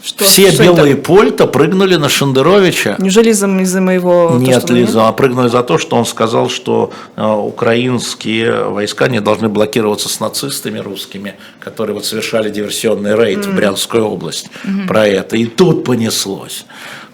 Что- 0.05 0.25
все 0.27 0.51
что 0.53 0.63
белые 0.65 0.93
это? 0.95 1.03
польта 1.03 1.47
прыгнули 1.47 1.97
на 1.97 2.11
Шендеровича. 2.11 2.97
Неужели 2.99 3.31
из-за, 3.31 3.47
из-за 3.61 3.81
моего... 3.81 4.29
то, 4.29 4.37
Нет, 4.39 4.63
что 4.63 4.73
мы- 4.75 4.81
Лиза, 4.81 5.09
а 5.09 5.13
прыгнули 5.13 5.49
за 5.49 5.63
то, 5.63 5.79
что 5.79 5.97
он 5.97 6.05
сказал, 6.05 6.51
что 6.51 6.91
э, 7.17 7.27
украинские 7.27 8.65
войска 8.69 9.09
не 9.09 9.21
должны 9.21 9.49
блокироваться 9.49 10.09
с 10.09 10.21
нацистами 10.21 10.79
русскими, 10.79 11.37
которые 11.59 11.95
вот 11.95 12.05
совершали 12.05 12.51
диверсионный 12.51 13.17
рейд 13.17 13.47
в 13.47 13.55
Брянскую 13.55 14.05
область. 14.05 14.51
Про 14.87 15.07
это. 15.07 15.37
И 15.37 15.47
тут 15.47 15.85
понеслось. 15.85 16.67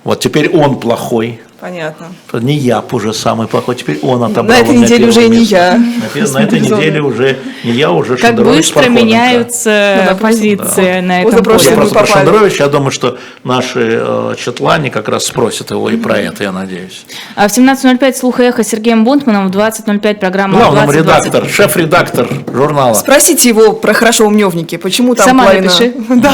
Вот 0.03 0.19
теперь 0.21 0.51
он 0.51 0.81
плохой. 0.81 1.41
Понятно. 1.61 2.07
Не 2.33 2.55
я 2.57 2.83
уже 2.91 3.13
самый 3.13 3.47
плохой, 3.47 3.77
теперь 3.77 3.99
он 4.03 4.23
отобрал. 4.23 4.47
На 4.47 4.61
этой 4.63 4.77
неделе 4.77 5.07
уже 5.07 5.27
и 5.27 5.29
не 5.29 5.39
место. 5.41 5.55
я. 5.55 5.75
На, 6.23 6.29
на 6.33 6.39
этой 6.45 6.61
неделе 6.61 7.03
уже 7.03 7.39
не 7.65 7.73
я, 7.73 7.91
уже 7.91 8.17
Как 8.17 8.31
Шендерович 8.31 8.73
быстро 8.73 8.89
меняются 8.89 9.97
Ну 10.03 10.09
да, 10.11 10.15
позиции 10.17 11.01
на 11.01 11.23
Вот 11.23 11.35
этом 11.35 11.53
Я 11.53 11.59
поле. 11.59 11.71
мы 11.71 11.77
просто 11.77 11.99
про. 11.99 12.07
Шендеровича, 12.07 12.65
я 12.65 12.71
думаю, 12.71 12.91
что 12.91 13.19
наши 13.45 13.99
э, 14.03 14.35
четлане 14.39 14.91
как 14.91 15.09
раз 15.09 15.27
спросят 15.27 15.71
его 15.71 15.91
и 15.91 15.97
про 15.97 16.19
это, 16.19 16.45
я 16.45 16.53
надеюсь. 16.53 17.05
А 17.37 17.47
в 17.49 17.51
17.05 17.53 18.15
«Слух 18.15 18.41
и 18.41 18.45
эхо» 18.45 18.65
с 18.65 18.69
Сергеем 18.69 19.05
Бунтманом, 19.05 19.49
в 19.49 19.57
20.05 19.57 20.15
программа 20.15 20.59
Главным 20.59 20.87
2020. 20.89 21.27
редактор, 21.27 21.49
шеф-редактор 21.51 22.29
журнала. 22.53 22.95
Спросите 22.95 23.49
его 23.49 23.73
про 23.75 23.93
хорошо 23.93 24.27
умневники. 24.27 24.77
Почему 24.79 25.15
там 25.15 25.27
Сама 25.29 25.45
половина- 25.45 25.67
напиши. 25.71 25.93
Да. 26.21 26.33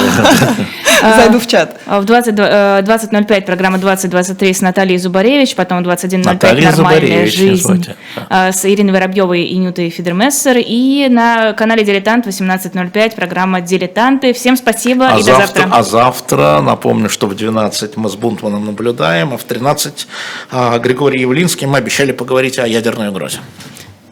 Зайду 1.17 1.39
в 1.41 1.47
чат. 1.47 1.77
А 1.87 2.01
В 2.01 2.05
20, 2.05 2.35
э, 2.39 2.83
20.05 2.83 3.43
программа 3.45 3.79
2023 3.79 4.55
с 4.55 4.61
Натальей 4.63 4.97
Зубаревич, 5.17 5.55
потом 5.55 5.83
21.05 5.83 6.25
Наталья 6.25 6.71
«Нормальная 6.73 7.27
жизнь» 7.27 7.87
а, 8.29 8.53
с 8.53 8.67
Ириной 8.67 8.93
Воробьевой 8.93 9.45
и 9.45 9.57
Нютой 9.57 9.89
Фидермессер. 9.89 10.59
И 10.59 11.09
на 11.09 11.55
канале 11.55 11.85
«Дилетант» 11.85 12.27
18.05 12.27 13.15
программа 13.15 13.63
«Дилетанты». 13.63 14.35
Всем 14.35 14.59
спасибо 14.59 15.09
А 15.09 15.19
и 15.19 15.23
завтра, 15.23 15.41
до 15.41 15.47
завтра. 15.47 15.69
а 15.73 15.83
завтра, 15.83 16.61
напомню, 16.61 17.09
что 17.09 17.27
в 17.29 17.35
12 17.35 17.97
мы 17.97 18.11
с 18.11 18.17
Бунтманом 18.17 18.67
наблюдаем, 18.67 19.33
а 19.33 19.39
в 19.39 19.45
13 19.45 20.07
а, 20.51 20.79
Григорий 20.81 21.23
Явлинский 21.23 21.65
мы 21.65 21.79
обещали 21.79 22.13
поговорить 22.13 22.59
о 22.59 22.67
ядерной 22.67 23.09
угрозе. 23.09 23.39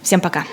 Всем 0.02 0.20
пока. 0.20 0.44